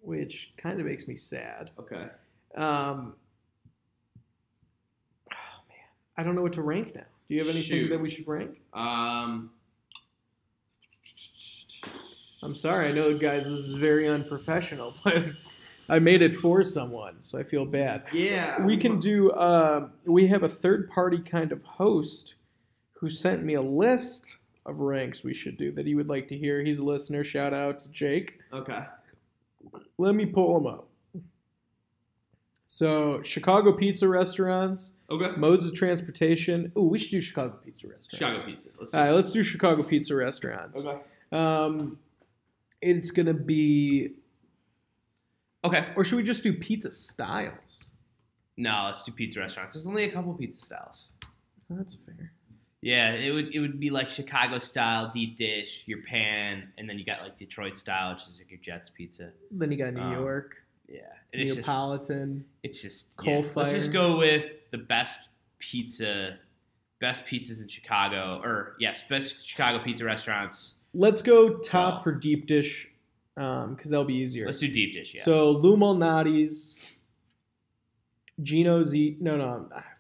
Which 0.04 0.52
kind 0.56 0.80
of 0.80 0.86
makes 0.86 1.08
me 1.08 1.16
sad. 1.16 1.70
Okay. 1.78 2.06
Um, 2.56 3.14
oh 5.32 5.62
man, 5.68 5.88
I 6.16 6.22
don't 6.22 6.34
know 6.34 6.42
what 6.42 6.52
to 6.54 6.62
rank 6.62 6.94
now. 6.94 7.04
Do 7.28 7.34
you 7.34 7.40
have 7.40 7.48
anything 7.48 7.80
Shoot. 7.80 7.88
that 7.88 8.00
we 8.00 8.08
should 8.08 8.28
rank? 8.28 8.60
Um. 8.72 9.50
I'm 12.42 12.54
sorry, 12.54 12.90
I 12.90 12.92
know, 12.92 13.16
guys, 13.16 13.44
this 13.44 13.60
is 13.60 13.72
very 13.72 14.06
unprofessional, 14.06 14.94
but 15.04 15.24
I 15.88 15.98
made 15.98 16.20
it 16.20 16.34
for 16.34 16.62
someone, 16.62 17.22
so 17.22 17.38
I 17.38 17.42
feel 17.42 17.64
bad. 17.64 18.04
Yeah. 18.12 18.62
We 18.62 18.76
can 18.76 18.98
do. 18.98 19.30
Uh, 19.30 19.88
we 20.04 20.26
have 20.26 20.42
a 20.42 20.48
third 20.48 20.90
party 20.90 21.18
kind 21.18 21.52
of 21.52 21.62
host 21.64 22.34
who 23.00 23.08
sent 23.08 23.42
me 23.44 23.54
a 23.54 23.62
list 23.62 24.26
of 24.66 24.80
ranks 24.80 25.24
we 25.24 25.32
should 25.34 25.56
do 25.56 25.72
that 25.72 25.86
he 25.86 25.94
would 25.94 26.08
like 26.08 26.28
to 26.28 26.38
hear. 26.38 26.62
He's 26.62 26.78
a 26.78 26.84
listener. 26.84 27.24
Shout 27.24 27.56
out 27.56 27.78
to 27.80 27.90
Jake. 27.90 28.38
Okay. 28.52 28.84
Let 29.98 30.14
me 30.14 30.26
pull 30.26 30.54
them 30.60 30.66
up. 30.72 30.88
So, 32.68 33.22
Chicago 33.22 33.72
pizza 33.72 34.08
restaurants, 34.08 34.94
Okay. 35.08 35.36
modes 35.38 35.64
of 35.66 35.74
transportation. 35.74 36.72
Oh, 36.74 36.84
we 36.86 36.98
should 36.98 37.12
do 37.12 37.20
Chicago 37.20 37.56
pizza 37.64 37.86
restaurants. 37.86 38.16
Chicago 38.16 38.42
pizza. 38.42 38.70
Let's 38.78 38.94
All 38.94 39.00
right, 39.04 39.10
let's 39.12 39.30
do 39.32 39.42
Chicago 39.44 39.82
pizza 39.84 40.14
restaurants. 40.16 40.84
Okay. 40.84 41.00
Um, 41.30 41.98
it's 42.82 43.12
gonna 43.12 43.32
be, 43.34 44.14
Okay. 45.64 45.92
or 45.94 46.02
should 46.04 46.16
we 46.16 46.24
just 46.24 46.42
do 46.42 46.52
pizza 46.52 46.90
styles? 46.90 47.90
No, 48.56 48.84
let's 48.86 49.04
do 49.04 49.12
pizza 49.12 49.38
restaurants. 49.40 49.74
There's 49.74 49.86
only 49.86 50.04
a 50.04 50.12
couple 50.12 50.34
pizza 50.34 50.64
styles. 50.64 51.08
That's 51.70 51.94
fair. 51.94 52.32
Yeah, 52.84 53.12
it 53.12 53.30
would 53.32 53.54
it 53.54 53.60
would 53.60 53.80
be 53.80 53.88
like 53.88 54.10
Chicago 54.10 54.58
style 54.58 55.10
deep 55.14 55.38
dish, 55.38 55.84
your 55.86 56.02
pan, 56.02 56.68
and 56.76 56.86
then 56.88 56.98
you 56.98 57.04
got 57.06 57.22
like 57.22 57.38
Detroit 57.38 57.78
style, 57.78 58.12
which 58.12 58.24
is 58.24 58.38
like 58.38 58.50
your 58.50 58.60
Jets 58.60 58.90
pizza. 58.90 59.30
Then 59.50 59.72
you 59.72 59.78
got 59.78 59.94
New 59.94 60.02
Um, 60.02 60.12
York, 60.12 60.56
Yeah, 60.86 61.00
and 61.32 61.40
it's 61.40 61.54
just 61.54 61.66
Neapolitan. 61.66 62.44
it's 62.62 62.82
just 62.82 63.16
Coal 63.16 63.42
yeah. 63.42 63.50
Let's 63.56 63.72
just 63.72 63.90
go 63.92 64.18
with 64.18 64.44
the 64.70 64.76
best 64.78 65.28
pizza, 65.60 66.36
best 67.00 67.24
pizzas 67.26 67.62
in 67.62 67.68
Chicago, 67.68 68.42
or 68.44 68.76
yes, 68.78 69.02
best 69.08 69.36
Chicago 69.48 69.82
pizza 69.82 70.04
restaurants. 70.04 70.74
Let's 70.92 71.22
go 71.22 71.56
top 71.56 72.02
for 72.02 72.12
deep 72.12 72.46
dish, 72.46 72.86
um, 73.38 73.74
because 73.76 73.90
that'll 73.90 74.04
be 74.04 74.14
easier. 74.16 74.44
Let's 74.44 74.60
do 74.60 74.68
deep 74.68 74.92
dish. 74.92 75.14
Yeah. 75.14 75.22
So 75.24 75.52
Lou 75.52 75.78
Malnati's, 75.78 76.76
Gino's 78.42 78.94
East. 78.94 79.20
No, 79.22 79.36
no, 79.36 79.68
I 79.74 79.80
fucking 79.80 79.82
hate 79.82 79.93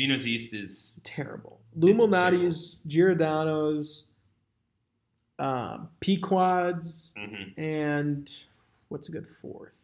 Gino's. 0.00 0.24
Gino's 0.24 0.26
East 0.26 0.54
is 0.54 0.92
Terrible. 1.02 1.60
Malnati's, 1.78 2.78
Giordano's, 2.86 4.04
um, 5.38 5.88
Pequod's, 6.00 7.12
mhm. 7.18 7.58
and 7.58 8.30
what's 8.88 9.08
a 9.08 9.12
good 9.12 9.28
fourth? 9.28 9.74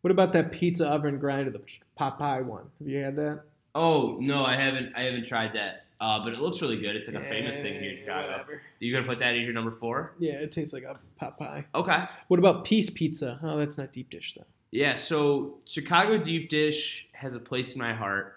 What 0.00 0.10
about 0.12 0.32
that 0.32 0.52
pizza 0.52 0.88
oven 0.88 1.18
grinder, 1.18 1.50
the 1.50 1.62
pot 1.96 2.18
pie 2.18 2.40
one? 2.40 2.64
Have 2.78 2.88
you 2.88 3.02
had 3.02 3.16
that? 3.16 3.42
Oh 3.74 4.16
no, 4.20 4.44
I 4.44 4.56
haven't. 4.56 4.94
I 4.96 5.02
haven't 5.02 5.26
tried 5.26 5.54
that. 5.54 5.84
Uh, 6.00 6.22
but 6.22 6.32
it 6.32 6.38
looks 6.38 6.62
really 6.62 6.80
good. 6.80 6.94
It's 6.94 7.08
like 7.08 7.16
a 7.16 7.28
famous 7.28 7.60
thing 7.60 7.74
here 7.80 7.90
in 7.90 7.98
Chicago. 7.98 8.28
Whatever. 8.28 8.62
You 8.78 8.92
gonna 8.94 9.06
put 9.06 9.18
that 9.18 9.34
as 9.34 9.42
your 9.42 9.52
number 9.52 9.72
four? 9.72 10.14
Yeah, 10.20 10.34
it 10.34 10.52
tastes 10.52 10.72
like 10.72 10.84
a 10.84 10.96
pot 11.16 11.38
pie. 11.38 11.66
Okay. 11.74 12.04
What 12.28 12.38
about 12.38 12.64
Piece 12.64 12.88
Pizza? 12.88 13.40
Oh, 13.42 13.58
that's 13.58 13.76
not 13.76 13.92
deep 13.92 14.08
dish 14.08 14.34
though. 14.36 14.46
Yeah, 14.70 14.94
so 14.96 15.58
Chicago 15.64 16.18
deep 16.18 16.50
dish 16.50 17.08
has 17.12 17.34
a 17.34 17.40
place 17.40 17.72
in 17.74 17.80
my 17.80 17.94
heart. 17.94 18.34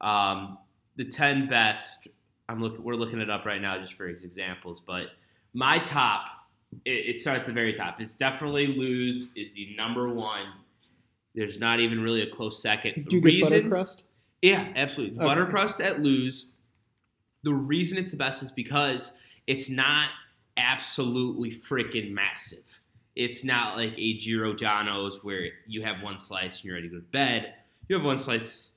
Um, 0.00 0.58
the 0.96 1.04
ten 1.04 1.48
best. 1.48 2.08
I'm 2.48 2.60
look. 2.62 2.78
We're 2.78 2.94
looking 2.94 3.20
it 3.20 3.30
up 3.30 3.44
right 3.44 3.60
now 3.60 3.78
just 3.78 3.94
for 3.94 4.06
examples, 4.06 4.80
but 4.80 5.08
my 5.52 5.78
top. 5.78 6.26
It, 6.86 7.16
it 7.16 7.20
starts 7.20 7.40
at 7.40 7.46
the 7.46 7.52
very 7.52 7.74
top. 7.74 8.00
It's 8.00 8.14
definitely 8.14 8.68
Lou's 8.68 9.32
is 9.36 9.52
the 9.52 9.74
number 9.76 10.08
one. 10.08 10.46
There's 11.34 11.58
not 11.58 11.80
even 11.80 12.02
really 12.02 12.22
a 12.22 12.30
close 12.30 12.62
second. 12.62 12.94
Do 13.08 13.16
you 13.16 13.22
The 13.22 13.40
get 13.40 13.50
butter 13.50 13.68
crust? 13.68 14.04
Yeah, 14.40 14.68
absolutely. 14.74 15.16
Okay. 15.18 15.26
Butter 15.26 15.46
crust 15.46 15.80
at 15.80 16.00
Lou's. 16.00 16.46
The 17.44 17.52
reason 17.52 17.98
it's 17.98 18.10
the 18.10 18.16
best 18.16 18.42
is 18.42 18.50
because 18.50 19.12
it's 19.46 19.68
not 19.68 20.08
absolutely 20.56 21.50
freaking 21.50 22.12
massive. 22.12 22.80
It's 23.14 23.44
not 23.44 23.76
like 23.76 23.98
a 23.98 24.16
Giordano's 24.16 25.22
where 25.22 25.48
you 25.66 25.82
have 25.82 26.02
one 26.02 26.18
slice 26.18 26.58
and 26.58 26.64
you're 26.64 26.74
ready 26.74 26.88
to 26.88 26.94
go 26.94 27.00
to 27.00 27.06
bed. 27.12 27.54
You 27.88 27.96
have 27.96 28.04
one 28.04 28.18
slice 28.18 28.70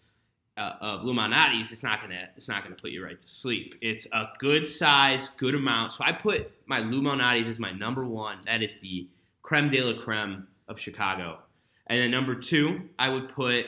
uh, 0.58 0.74
of 0.82 1.04
Lou 1.04 1.14
Malnati's. 1.14 1.72
It's 1.72 1.84
not 1.84 2.02
gonna. 2.02 2.28
It's 2.36 2.48
not 2.48 2.64
gonna 2.64 2.76
put 2.76 2.92
you 2.92 3.04
right 3.04 3.20
to 3.20 3.28
sleep. 3.28 3.76
It's 3.82 4.08
a 4.12 4.28
good 4.40 4.68
size, 4.68 5.30
good 5.38 5.56
amount. 5.56 5.94
So 5.94 6.04
I 6.04 6.12
put 6.12 6.52
my 6.66 6.80
Lou 6.80 7.02
Malnati's 7.02 7.48
as 7.48 7.60
my 7.60 7.72
number 7.72 8.06
one. 8.06 8.40
That 8.46 8.62
is 8.62 8.80
the 8.80 9.08
creme 9.42 9.70
de 9.70 9.82
la 9.82 10.02
creme 10.02 10.48
of 10.68 10.80
Chicago. 10.80 11.40
And 11.88 12.02
then 12.02 12.12
number 12.12 12.36
two, 12.36 12.82
I 12.98 13.10
would 13.10 13.30
put 13.30 13.68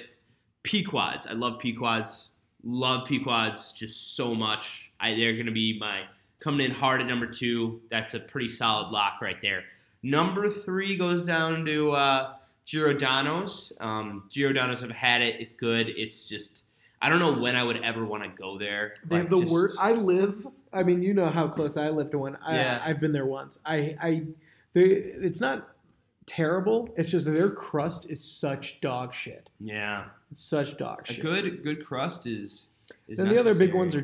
Pequods. 0.63 1.28
I 1.28 1.34
love 1.34 1.59
Pequods. 1.59 2.30
Love 2.63 3.07
Pequods 3.07 3.72
just 3.72 4.15
so 4.15 4.34
much. 4.34 4.91
I, 4.99 5.13
they're 5.13 5.34
going 5.34 5.45
to 5.45 5.51
be 5.51 5.78
my 5.80 6.01
coming 6.39 6.65
in 6.65 6.72
hard 6.72 6.99
at 6.99 7.07
number 7.07 7.28
two. 7.28 7.80
That's 7.91 8.15
a 8.15 8.20
pretty 8.20 8.49
solid 8.49 8.91
lock 8.91 9.22
right 9.22 9.38
there. 9.41 9.63
Number 10.04 10.50
three 10.50 10.95
goes 10.95 11.24
down 11.24 11.66
to 11.66 11.91
uh, 11.91 12.34
Giordano's. 12.66 13.74
Um, 13.80 14.24
Giordano's 14.32 14.82
have 14.82 14.91
had 14.91 15.22
it. 15.22 15.39
It's 15.39 15.54
good. 15.54 15.89
It's 15.89 16.24
just 16.24 16.64
I 17.02 17.10
don't 17.10 17.20
know 17.20 17.39
when 17.39 17.56
I 17.56 17.64
would 17.64 17.84
ever 17.84 18.06
want 18.06 18.24
to 18.24 18.30
go 18.30 18.58
there. 18.58 18.95
They 19.06 19.18
have 19.18 19.30
the 19.30 19.41
just- 19.41 19.52
worst. 19.54 19.78
I 19.80 19.91
live. 19.91 20.48
I 20.74 20.84
mean, 20.84 21.02
you 21.02 21.14
know 21.14 21.30
how 21.30 21.48
close 21.48 21.78
I 21.78 21.89
live 21.89 22.12
to 22.12 22.18
one. 22.20 22.38
I, 22.45 22.56
Yeah. 22.56 22.82
I've 22.84 23.00
been 23.00 23.12
there 23.14 23.26
once. 23.26 23.58
I, 23.66 23.95
I, 24.02 24.24
they, 24.74 24.84
it's 24.84 25.39
not 25.41 25.70
terrible. 26.26 26.89
It's 26.98 27.10
just 27.12 27.26
their 27.26 27.52
crust 27.52 28.06
is 28.10 28.24
such 28.24 28.82
dog 28.82 29.14
shit. 29.14 29.50
Yeah, 29.60 30.06
It's 30.32 30.43
such 30.43 30.78
dog 30.78 31.08
shit. 31.08 31.20
a 31.20 31.22
good 31.22 31.64
good 31.64 31.86
crust 31.86 32.28
is. 32.28 32.68
And 33.10 33.32
the 33.32 33.40
other 33.40 33.56
big 33.56 33.74
ones 33.74 33.96
are. 33.96 34.02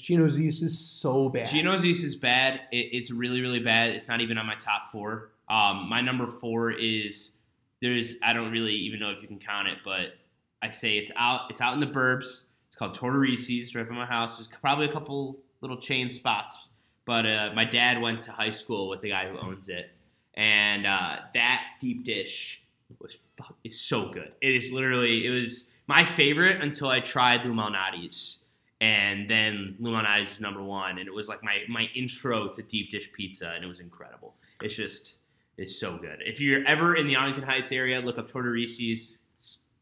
Gino's 0.00 0.40
East 0.40 0.62
is 0.62 0.78
so 0.78 1.28
bad. 1.28 1.48
East 1.84 2.04
is 2.04 2.14
bad. 2.14 2.60
It, 2.70 2.88
it's 2.92 3.10
really, 3.10 3.40
really 3.40 3.58
bad. 3.58 3.90
It's 3.90 4.08
not 4.08 4.20
even 4.20 4.38
on 4.38 4.46
my 4.46 4.54
top 4.56 4.92
four. 4.92 5.30
Um, 5.48 5.88
my 5.88 6.00
number 6.00 6.26
four 6.26 6.70
is 6.70 7.32
there's 7.80 8.16
I 8.22 8.32
don't 8.32 8.52
really 8.52 8.74
even 8.74 9.00
know 9.00 9.10
if 9.10 9.22
you 9.22 9.28
can 9.28 9.38
count 9.38 9.68
it, 9.68 9.78
but 9.84 10.14
I 10.62 10.70
say 10.70 10.98
it's 10.98 11.12
out. 11.16 11.42
It's 11.50 11.60
out 11.60 11.74
in 11.74 11.80
the 11.80 11.86
burbs. 11.86 12.44
It's 12.66 12.76
called 12.76 12.96
Tortorisi's, 12.96 13.74
right 13.74 13.88
by 13.88 13.94
my 13.94 14.06
house. 14.06 14.36
There's 14.36 14.48
probably 14.60 14.86
a 14.86 14.92
couple 14.92 15.38
little 15.60 15.80
chain 15.80 16.10
spots, 16.10 16.68
but 17.06 17.26
uh, 17.26 17.50
my 17.54 17.64
dad 17.64 18.00
went 18.00 18.22
to 18.22 18.32
high 18.32 18.50
school 18.50 18.88
with 18.88 19.00
the 19.00 19.10
guy 19.10 19.28
who 19.28 19.38
owns 19.38 19.68
it, 19.68 19.90
and 20.34 20.86
uh, 20.86 21.16
that 21.34 21.62
deep 21.80 22.04
dish 22.04 22.62
was 22.98 23.26
is 23.64 23.80
so 23.80 24.10
good. 24.10 24.32
It 24.40 24.54
is 24.54 24.70
literally 24.72 25.26
it 25.26 25.30
was 25.30 25.70
my 25.88 26.04
favorite 26.04 26.62
until 26.62 26.88
I 26.88 27.00
tried 27.00 27.44
Lou 27.44 27.52
Malnati's 27.52 28.44
and 28.80 29.28
then 29.28 29.76
Lou 29.80 29.92
Malnati's 29.92 30.30
was 30.30 30.40
number 30.40 30.62
one, 30.62 30.98
and 30.98 31.08
it 31.08 31.14
was 31.14 31.28
like 31.28 31.42
my 31.42 31.58
my 31.68 31.88
intro 31.94 32.48
to 32.48 32.62
deep 32.62 32.90
dish 32.90 33.10
pizza, 33.12 33.52
and 33.54 33.64
it 33.64 33.68
was 33.68 33.80
incredible. 33.80 34.34
It's 34.62 34.74
just 34.74 35.16
it's 35.56 35.78
so 35.78 35.96
good. 35.96 36.22
If 36.24 36.40
you're 36.40 36.64
ever 36.66 36.94
in 36.94 37.06
the 37.08 37.16
Arlington 37.16 37.42
Heights 37.42 37.72
area, 37.72 38.00
look 38.00 38.18
up 38.18 38.30
Tortorisi's. 38.30 39.18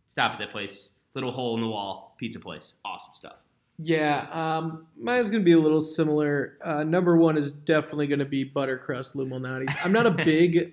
Stop 0.07 0.32
at 0.32 0.38
that 0.38 0.50
place. 0.50 0.92
Little 1.14 1.30
hole 1.30 1.57
in 1.57 1.61
the 1.61 1.68
wall 1.68 2.14
pizza 2.18 2.40
place. 2.40 2.72
Awesome 2.84 3.14
stuff. 3.14 3.42
Yeah, 3.78 4.26
um, 4.32 4.86
mine's 4.98 5.28
gonna 5.28 5.44
be 5.44 5.52
a 5.52 5.59
little 5.59 5.82
similar. 5.82 6.57
Uh, 6.64 6.82
number 6.82 7.16
one 7.16 7.36
is 7.36 7.50
definitely 7.50 8.07
gonna 8.07 8.24
be 8.24 8.48
buttercrust 8.48 9.14
Lou 9.14 9.26
Malnati's. 9.26 9.76
I'm 9.84 9.92
not 9.92 10.07
a 10.07 10.11
big 10.24 10.72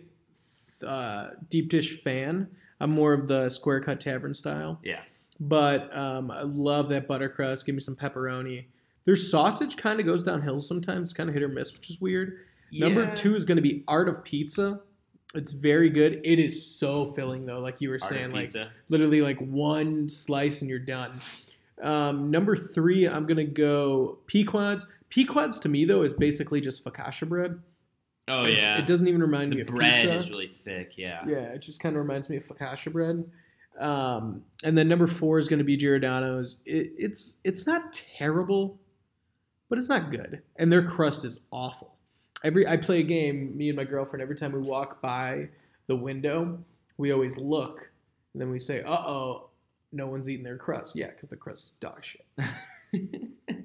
uh, 0.85 1.31
deep 1.49 1.67
dish 1.69 1.99
fan. 2.01 2.47
I'm 2.79 2.91
more 2.91 3.11
of 3.11 3.27
the 3.27 3.49
square 3.49 3.81
cut 3.81 3.99
tavern 3.99 4.33
style. 4.33 4.79
Yeah. 4.81 5.01
But 5.39 5.95
um, 5.95 6.29
I 6.31 6.43
love 6.43 6.89
that 6.89 7.07
butter 7.07 7.29
crust. 7.29 7.65
Give 7.65 7.75
me 7.75 7.81
some 7.81 7.95
pepperoni. 7.95 8.65
Their 9.05 9.15
sausage 9.15 9.75
kind 9.77 9.99
of 9.99 10.05
goes 10.05 10.23
downhill 10.23 10.59
sometimes, 10.59 11.13
kind 11.13 11.27
of 11.29 11.33
hit 11.33 11.43
or 11.43 11.47
miss, 11.49 11.73
which 11.73 11.89
is 11.89 11.99
weird. 11.99 12.37
Number 12.71 13.13
two 13.13 13.35
is 13.35 13.43
going 13.45 13.57
to 13.57 13.61
be 13.61 13.83
Art 13.87 14.07
of 14.09 14.23
Pizza. 14.23 14.79
It's 15.35 15.51
very 15.51 15.89
good. 15.89 16.21
It 16.23 16.39
is 16.39 16.65
so 16.65 17.11
filling 17.13 17.45
though, 17.45 17.59
like 17.59 17.81
you 17.81 17.89
were 17.89 17.95
Art 18.01 18.03
saying, 18.13 18.31
like 18.31 18.43
pizza. 18.45 18.69
literally 18.89 19.21
like 19.21 19.39
one 19.39 20.09
slice 20.09 20.61
and 20.61 20.69
you're 20.69 20.79
done. 20.79 21.19
Um, 21.81 22.29
number 22.31 22.55
three, 22.55 23.07
I'm 23.09 23.25
gonna 23.25 23.43
go 23.43 24.19
Pequods. 24.27 24.85
Pequods 25.09 25.59
to 25.61 25.69
me 25.69 25.85
though 25.85 26.03
is 26.03 26.13
basically 26.13 26.61
just 26.61 26.85
focaccia 26.85 27.27
bread. 27.27 27.59
oh 28.27 28.45
It's- 28.45 28.61
yeah. 28.61 28.77
it 28.77 28.85
doesn't 28.85 29.07
even 29.07 29.21
remind 29.21 29.49
me 29.49 29.61
of 29.61 29.67
bread 29.67 29.95
pizza. 29.95 30.13
is 30.13 30.29
really 30.29 30.53
thick. 30.63 30.97
Yeah. 30.97 31.23
Yeah, 31.27 31.51
it 31.53 31.59
just 31.59 31.79
kind 31.81 31.95
of 31.95 32.01
reminds 32.01 32.29
me 32.29 32.37
of 32.37 32.45
focaccia 32.45 32.91
bread. 32.91 33.23
Um, 33.79 34.43
and 34.63 34.77
then 34.77 34.87
number 34.87 35.07
four 35.07 35.39
is 35.39 35.47
going 35.47 35.59
to 35.59 35.65
be 35.65 35.77
Giordano's. 35.77 36.57
It, 36.65 36.91
it's 36.97 37.37
it's 37.43 37.65
not 37.65 37.93
terrible, 37.93 38.79
but 39.69 39.77
it's 39.77 39.89
not 39.89 40.11
good. 40.11 40.41
And 40.55 40.71
their 40.71 40.83
crust 40.83 41.25
is 41.25 41.39
awful. 41.51 41.95
Every 42.43 42.67
I 42.67 42.77
play 42.77 42.99
a 42.99 43.03
game, 43.03 43.55
me 43.57 43.69
and 43.69 43.75
my 43.75 43.83
girlfriend. 43.83 44.21
Every 44.21 44.35
time 44.35 44.51
we 44.51 44.59
walk 44.59 45.01
by 45.01 45.49
the 45.87 45.95
window, 45.95 46.59
we 46.97 47.11
always 47.11 47.37
look, 47.37 47.89
and 48.33 48.41
then 48.41 48.51
we 48.51 48.59
say, 48.59 48.81
"Uh 48.81 49.01
oh, 49.07 49.49
no 49.91 50.07
one's 50.07 50.29
eating 50.29 50.43
their 50.43 50.57
crust." 50.57 50.95
Yeah, 50.95 51.07
because 51.07 51.29
the 51.29 51.37
crust 51.37 51.63
is 51.63 51.71
dog 51.71 52.03
shit. 52.03 52.25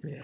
Yeah. 0.04 0.22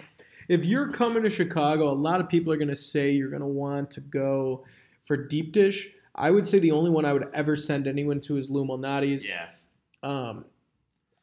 If 0.49 0.65
you're 0.67 0.91
coming 0.91 1.23
to 1.23 1.31
Chicago, 1.31 1.91
a 1.91 1.95
lot 1.95 2.21
of 2.21 2.29
people 2.29 2.53
are 2.53 2.57
going 2.57 2.69
to 2.69 2.75
say 2.75 3.11
you're 3.11 3.31
going 3.31 3.41
to 3.41 3.47
want 3.47 3.91
to 3.93 4.01
go 4.01 4.65
For 5.05 5.17
deep 5.17 5.53
dish, 5.53 5.91
I 6.15 6.31
would 6.31 6.47
say 6.47 6.59
the 6.59 6.71
only 6.71 6.91
one 6.91 7.05
I 7.05 7.13
would 7.13 7.29
ever 7.35 7.57
send 7.57 7.87
anyone 7.87 8.21
to 8.23 8.37
is 8.39 8.51
Lou 8.51 8.65
Malnati's. 8.65 9.29
Yeah. 9.29 9.49
Um, 10.05 10.45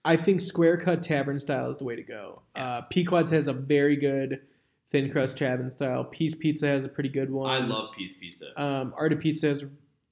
I 0.04 0.16
think 0.16 0.42
square 0.42 0.78
cut 0.78 1.04
tavern 1.04 1.40
style 1.40 1.70
is 1.70 1.78
the 1.78 1.84
way 1.84 1.96
to 1.96 2.04
go. 2.04 2.42
Uh, 2.56 2.82
Pequod's 2.82 3.32
has 3.32 3.48
a 3.48 3.54
very 3.54 3.96
good 3.96 4.42
thin 4.90 5.12
crust 5.12 5.38
tavern 5.38 5.70
style. 5.70 6.04
Piece 6.04 6.34
Pizza 6.36 6.68
has 6.68 6.84
a 6.84 6.90
pretty 6.90 7.10
good 7.10 7.30
one. 7.30 7.50
I 7.50 7.66
love 7.66 7.90
Piece 7.96 8.16
Pizza. 8.16 8.60
Um, 8.62 8.94
Art 8.98 9.14
of 9.14 9.20
Pizza 9.20 9.48
has 9.50 9.64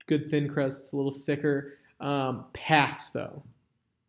good 0.06 0.30
thin 0.30 0.48
crust. 0.48 0.82
It's 0.82 0.94
a 0.94 0.96
little 0.96 1.12
thicker. 1.12 1.74
Um, 2.00 2.46
Pat's 2.54 3.10
though, 3.10 3.44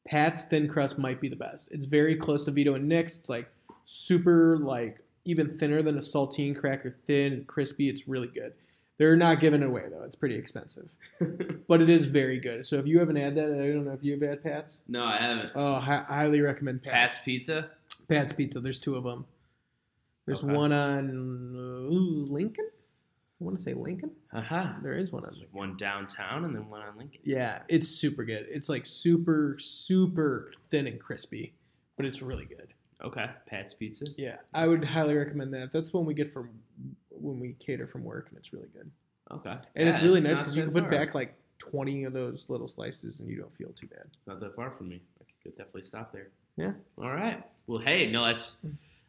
Pat's 0.07 0.45
thin 0.45 0.69
crust 0.69 0.99
might 0.99 1.21
be 1.21 1.29
the 1.29 1.37
best. 1.37 1.69
It's 1.73 1.87
very 1.87 2.15
close 2.15 2.45
to 2.45 2.51
Vito 2.51 2.75
and 2.75 2.89
Nick's. 2.89 3.19
It's 3.19 3.29
like 3.31 3.51
super 3.87 4.59
like 4.59 5.03
even 5.25 5.57
thinner 5.59 5.83
than 5.83 5.97
a 5.97 6.01
saltine 6.01 6.57
cracker, 6.57 6.97
thin 7.07 7.33
and 7.33 7.47
crispy. 7.47 7.89
It's 7.89 8.07
really 8.07 8.29
good. 8.29 8.53
They're 9.01 9.17
not 9.17 9.41
giving 9.41 9.63
it 9.63 9.67
away 9.67 9.85
though. 9.91 10.03
It's 10.05 10.15
pretty 10.15 10.35
expensive, 10.35 10.91
but 11.69 11.81
it 11.81 11.89
is 11.89 12.05
very 12.05 12.39
good. 12.39 12.67
So 12.67 12.77
if 12.77 12.87
you 12.87 12.99
haven't 12.99 13.17
had 13.17 13.35
that, 13.37 13.47
I 13.47 13.73
don't 13.73 13.87
know 13.87 13.93
if 13.93 14.05
you've 14.05 14.21
had 14.21 14.43
Pat's. 14.43 14.83
no, 14.87 15.03
I 15.05 15.17
haven't. 15.17 15.53
Oh, 15.55 15.81
hi- 15.81 16.05
highly 16.07 16.43
recommend 16.43 16.83
Pat's. 16.83 16.93
Pat's 17.17 17.23
Pizza. 17.23 17.71
Pat's 18.11 18.35
Pizza. 18.35 18.61
There's 18.61 18.79
two 18.79 18.97
of 18.97 19.05
them. 19.05 19.25
There's 20.27 20.45
Okay. 20.45 20.53
one 20.55 20.71
on 20.75 21.57
uh, 21.57 22.31
Lincoln. 22.31 22.69
I 23.41 23.45
want 23.45 23.57
to 23.57 23.63
say 23.63 23.73
Lincoln. 23.73 24.11
Uh 24.35 24.43
huh. 24.43 24.73
There 24.83 24.93
is 24.93 25.11
one 25.13 25.25
on 25.25 25.31
Lincoln. 25.33 25.49
One 25.53 25.77
downtown 25.79 26.45
and 26.45 26.55
then 26.55 26.69
one 26.69 26.83
on 26.83 26.99
Lincoln. 26.99 27.21
Yeah, 27.25 27.61
it's 27.69 27.89
super 27.89 28.25
good. 28.27 28.49
It's 28.51 28.69
like 28.69 28.85
super, 28.85 29.57
super 29.59 30.53
thin 30.71 30.87
and 30.87 31.01
crispy, 31.01 31.55
but 31.97 32.05
it's 32.05 32.21
really 32.21 32.45
good. 32.45 32.75
Okay. 33.03 33.25
Pat's 33.47 33.73
Pizza. 33.73 34.05
Yeah, 34.19 34.37
I 34.53 34.67
would 34.67 34.85
highly 34.85 35.15
recommend 35.15 35.55
that. 35.55 35.73
That's 35.73 35.91
one 35.95 36.05
we 36.05 36.13
get 36.13 36.31
from 36.31 36.51
when 37.21 37.39
we 37.41 37.55
cater 37.55 37.87
from 37.87 38.05
work, 38.05 38.29
and 38.29 38.39
it's 38.39 38.53
really 38.53 38.69
good. 38.73 38.91
Okay. 39.31 39.57
And 39.77 39.89
it's 39.89 40.01
Yeah, 40.01 40.05
really 40.07 40.21
nice 40.21 40.39
because 40.39 40.57
you 40.57 40.65
can 40.65 40.73
put 40.73 40.83
far. 40.85 40.91
back 40.91 41.15
like 41.15 41.35
20 41.59 42.05
of 42.05 42.13
those 42.13 42.49
little 42.51 42.67
slices, 42.67 43.21
and 43.21 43.29
you 43.31 43.37
don't 43.39 43.53
feel 43.53 43.73
too 43.73 43.87
bad. 43.87 44.05
It's 44.07 44.27
not 44.27 44.41
that 44.41 44.57
far 44.57 44.71
from 44.71 44.89
me. 44.89 45.01
I 45.21 45.25
could 45.43 45.57
definitely 45.57 45.83
stop 45.85 46.13
there. 46.13 46.29
Yeah. 46.57 46.73
All 46.99 47.11
right. 47.11 47.43
Well, 47.67 47.79
hey, 47.81 48.11
no, 48.11 48.25
that's. 48.25 48.57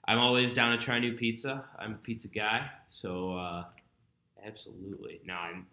I'm 0.07 0.18
always 0.20 0.53
down 0.53 0.78
to 0.78 0.84
try 0.84 0.99
new 0.99 1.14
pizza. 1.16 1.64
I'm 1.80 1.93
a 1.93 1.97
pizza 1.97 2.28
guy, 2.28 2.70
so 2.89 3.36
uh, 3.38 3.66
absolutely. 4.45 5.22
No, 5.26 5.34
I'm. 5.36 5.68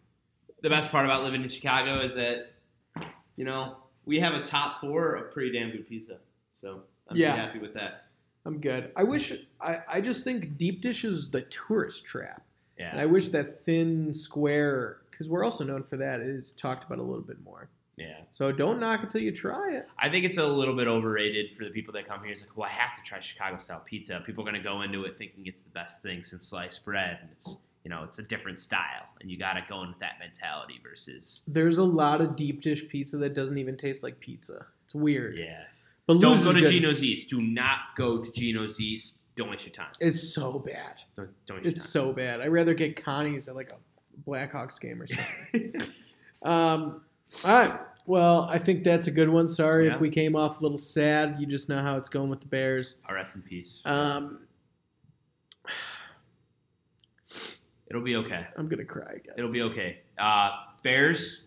The 0.62 0.68
best 0.68 0.90
part 0.90 1.04
about 1.04 1.22
living 1.22 1.42
in 1.42 1.48
Chicago 1.48 2.00
is 2.00 2.14
that, 2.14 2.52
you 3.36 3.44
know, 3.44 3.76
we 4.06 4.18
have 4.18 4.34
a 4.34 4.42
top 4.42 4.80
four 4.80 5.14
of 5.14 5.32
pretty 5.32 5.56
damn 5.56 5.70
good 5.70 5.88
pizza. 5.88 6.18
So 6.52 6.82
I'm 7.08 7.16
Yeah. 7.16 7.36
happy 7.36 7.58
with 7.60 7.74
that. 7.74 8.07
I'm 8.48 8.60
good. 8.60 8.90
I 8.96 9.04
wish 9.04 9.32
I, 9.60 9.78
I 9.86 10.00
just 10.00 10.24
think 10.24 10.56
deep 10.58 10.80
dish 10.80 11.04
is 11.04 11.30
the 11.30 11.42
tourist 11.42 12.04
trap. 12.04 12.42
Yeah. 12.78 12.90
And 12.90 13.00
I 13.00 13.06
wish 13.06 13.28
that 13.28 13.64
thin 13.64 14.12
square, 14.14 14.98
because 15.10 15.28
we're 15.28 15.44
also 15.44 15.64
known 15.64 15.82
for 15.82 15.96
that, 15.98 16.20
is 16.20 16.52
talked 16.52 16.84
about 16.84 16.98
a 16.98 17.02
little 17.02 17.22
bit 17.22 17.40
more. 17.44 17.68
yeah. 17.96 18.18
So 18.30 18.50
don't 18.52 18.78
knock 18.80 19.02
until 19.02 19.20
you 19.20 19.32
try 19.32 19.72
it. 19.74 19.88
I 19.98 20.08
think 20.08 20.24
it's 20.24 20.38
a 20.38 20.46
little 20.46 20.74
bit 20.76 20.86
overrated 20.86 21.54
for 21.56 21.64
the 21.64 21.70
people 21.70 21.92
that 21.94 22.08
come 22.08 22.22
here. 22.22 22.32
It's 22.32 22.40
like, 22.42 22.56
well, 22.56 22.68
I 22.68 22.72
have 22.72 22.94
to 22.96 23.02
try 23.02 23.20
Chicago 23.20 23.58
style 23.58 23.82
pizza. 23.84 24.22
People 24.24 24.42
are 24.44 24.50
going 24.50 24.62
to 24.62 24.66
go 24.66 24.82
into 24.82 25.04
it 25.04 25.16
thinking 25.18 25.46
it's 25.46 25.62
the 25.62 25.70
best 25.70 26.02
thing 26.02 26.22
since 26.22 26.46
sliced 26.46 26.84
bread, 26.84 27.18
and 27.20 27.30
it's 27.32 27.56
you 27.84 27.90
know 27.90 28.04
it's 28.04 28.18
a 28.18 28.22
different 28.22 28.60
style, 28.60 29.06
and 29.20 29.30
you 29.30 29.36
got 29.38 29.54
to 29.54 29.64
go 29.68 29.82
in 29.82 29.88
with 29.88 29.98
that 29.98 30.18
mentality 30.20 30.80
versus 30.88 31.42
There's 31.48 31.78
a 31.78 31.84
lot 31.84 32.20
of 32.20 32.36
deep 32.36 32.60
dish 32.62 32.88
pizza 32.88 33.16
that 33.18 33.34
doesn't 33.34 33.58
even 33.58 33.76
taste 33.76 34.02
like 34.04 34.20
pizza. 34.20 34.66
It's 34.84 34.94
weird. 34.94 35.36
yeah. 35.36 35.64
But 36.08 36.20
Don't 36.20 36.42
go 36.42 36.52
to 36.52 36.60
good. 36.60 36.70
Gino's 36.70 37.04
East. 37.04 37.28
Do 37.28 37.42
not 37.42 37.78
go 37.94 38.18
to 38.22 38.32
Gino's 38.32 38.80
East. 38.80 39.20
Don't 39.36 39.50
waste 39.50 39.66
your 39.66 39.74
time. 39.74 39.90
It's 40.00 40.20
so 40.32 40.58
bad. 40.58 40.94
Don't, 41.14 41.28
don't 41.46 41.66
It's 41.66 41.84
so 41.88 42.14
bad. 42.14 42.40
I'd 42.40 42.48
rather 42.48 42.72
get 42.72 43.02
Connie's 43.04 43.46
at 43.46 43.54
like 43.54 43.70
a 43.72 43.76
Blackhawks 44.28 44.80
game 44.80 45.02
or 45.02 45.06
something. 45.06 45.74
um, 46.42 47.02
all 47.44 47.52
right. 47.54 47.78
Well, 48.06 48.44
I 48.50 48.56
think 48.56 48.84
that's 48.84 49.06
a 49.06 49.10
good 49.10 49.28
one. 49.28 49.46
Sorry 49.46 49.86
Yeah. 49.86 49.94
if 49.94 50.00
we 50.00 50.08
came 50.08 50.34
off 50.34 50.60
a 50.60 50.62
little 50.62 50.78
sad. 50.78 51.36
You 51.38 51.46
just 51.46 51.68
know 51.68 51.82
how 51.82 51.96
it's 51.96 52.08
going 52.08 52.30
with 52.30 52.40
the 52.40 52.46
Bears. 52.46 52.94
time. 53.06 53.14
Rest 53.14 53.36
in 53.36 53.42
peace. 53.42 53.82
Um, 53.84 54.40
It'll 57.88 58.02
be 58.02 58.16
okay. 58.16 58.46
I'm 58.56 58.68
gonna 58.68 58.84
cry 58.84 59.12
again. 59.16 59.34
It'll 59.36 59.50
be 59.52 59.62
okay. 59.62 60.00
Uh, 60.18 60.50
Bears. 60.82 61.42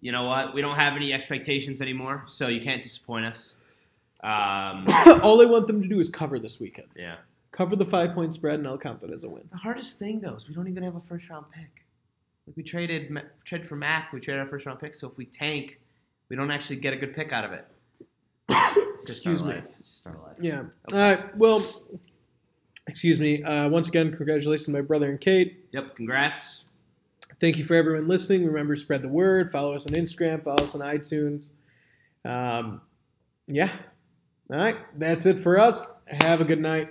You 0.00 0.12
know 0.12 0.24
what? 0.24 0.54
We 0.54 0.60
don't 0.60 0.76
have 0.76 0.94
any 0.94 1.12
expectations 1.12 1.80
anymore, 1.80 2.24
so 2.28 2.48
you 2.48 2.60
can't 2.60 2.82
disappoint 2.82 3.24
us. 3.26 3.54
Um, 4.22 4.86
All 5.22 5.40
I 5.42 5.46
want 5.46 5.66
them 5.66 5.82
to 5.82 5.88
do 5.88 5.98
is 6.00 6.08
cover 6.08 6.38
this 6.38 6.60
weekend. 6.60 6.88
yeah. 6.96 7.16
Cover 7.52 7.74
the 7.74 7.86
five 7.86 8.12
point 8.12 8.34
spread, 8.34 8.58
and 8.58 8.68
I'll 8.68 8.76
count 8.76 9.00
that 9.00 9.10
as 9.10 9.24
a 9.24 9.28
win. 9.30 9.42
The 9.50 9.56
hardest 9.56 9.98
thing 9.98 10.20
though 10.20 10.34
is 10.34 10.46
we 10.46 10.54
don't 10.54 10.68
even 10.68 10.82
have 10.82 10.94
a 10.94 11.00
first 11.00 11.28
round 11.30 11.46
pick. 11.50 11.84
Like 12.46 12.54
we 12.56 12.62
traded 12.62 13.10
Ma- 13.10 13.22
traded 13.46 13.66
for 13.66 13.76
Mack, 13.76 14.12
we 14.12 14.20
traded 14.20 14.42
our 14.42 14.48
first 14.48 14.66
round 14.66 14.78
pick. 14.78 14.94
So 14.94 15.08
if 15.08 15.16
we 15.16 15.24
tank, 15.24 15.80
we 16.28 16.36
don't 16.36 16.50
actually 16.50 16.76
get 16.76 16.92
a 16.92 16.96
good 16.96 17.14
pick 17.14 17.32
out 17.32 17.44
of 17.44 17.52
it. 17.52 17.66
It's 18.96 19.04
just 19.06 19.26
our 19.26 19.32
Excuse 19.32 19.42
me. 19.42 19.54
life. 19.56 19.64
It's 19.78 19.90
just 19.90 20.06
our 20.06 20.12
life. 20.14 20.36
Yeah. 20.40 20.64
All 20.92 20.98
right. 20.98 21.36
Well, 21.36 21.62
excuse 22.86 23.18
me. 23.20 23.42
Uh, 23.42 23.68
once 23.68 23.88
again, 23.88 24.14
congratulations, 24.14 24.64
to 24.66 24.70
my 24.72 24.80
brother 24.80 25.08
and 25.10 25.20
Kate. 25.20 25.66
Yep. 25.72 25.96
Congrats. 25.96 26.64
Thank 27.38 27.58
you 27.58 27.64
for 27.64 27.74
everyone 27.74 28.08
listening. 28.08 28.46
Remember, 28.46 28.74
spread 28.76 29.02
the 29.02 29.08
word. 29.08 29.52
Follow 29.52 29.74
us 29.74 29.86
on 29.86 29.92
Instagram. 29.92 30.42
Follow 30.42 30.62
us 30.62 30.74
on 30.74 30.80
iTunes. 30.80 31.50
Um, 32.24 32.80
yeah. 33.46 33.72
All 34.50 34.58
right. 34.58 34.76
That's 34.98 35.26
it 35.26 35.38
for 35.38 35.58
us. 35.58 35.90
Have 36.06 36.40
a 36.40 36.44
good 36.44 36.60
night. 36.60 36.88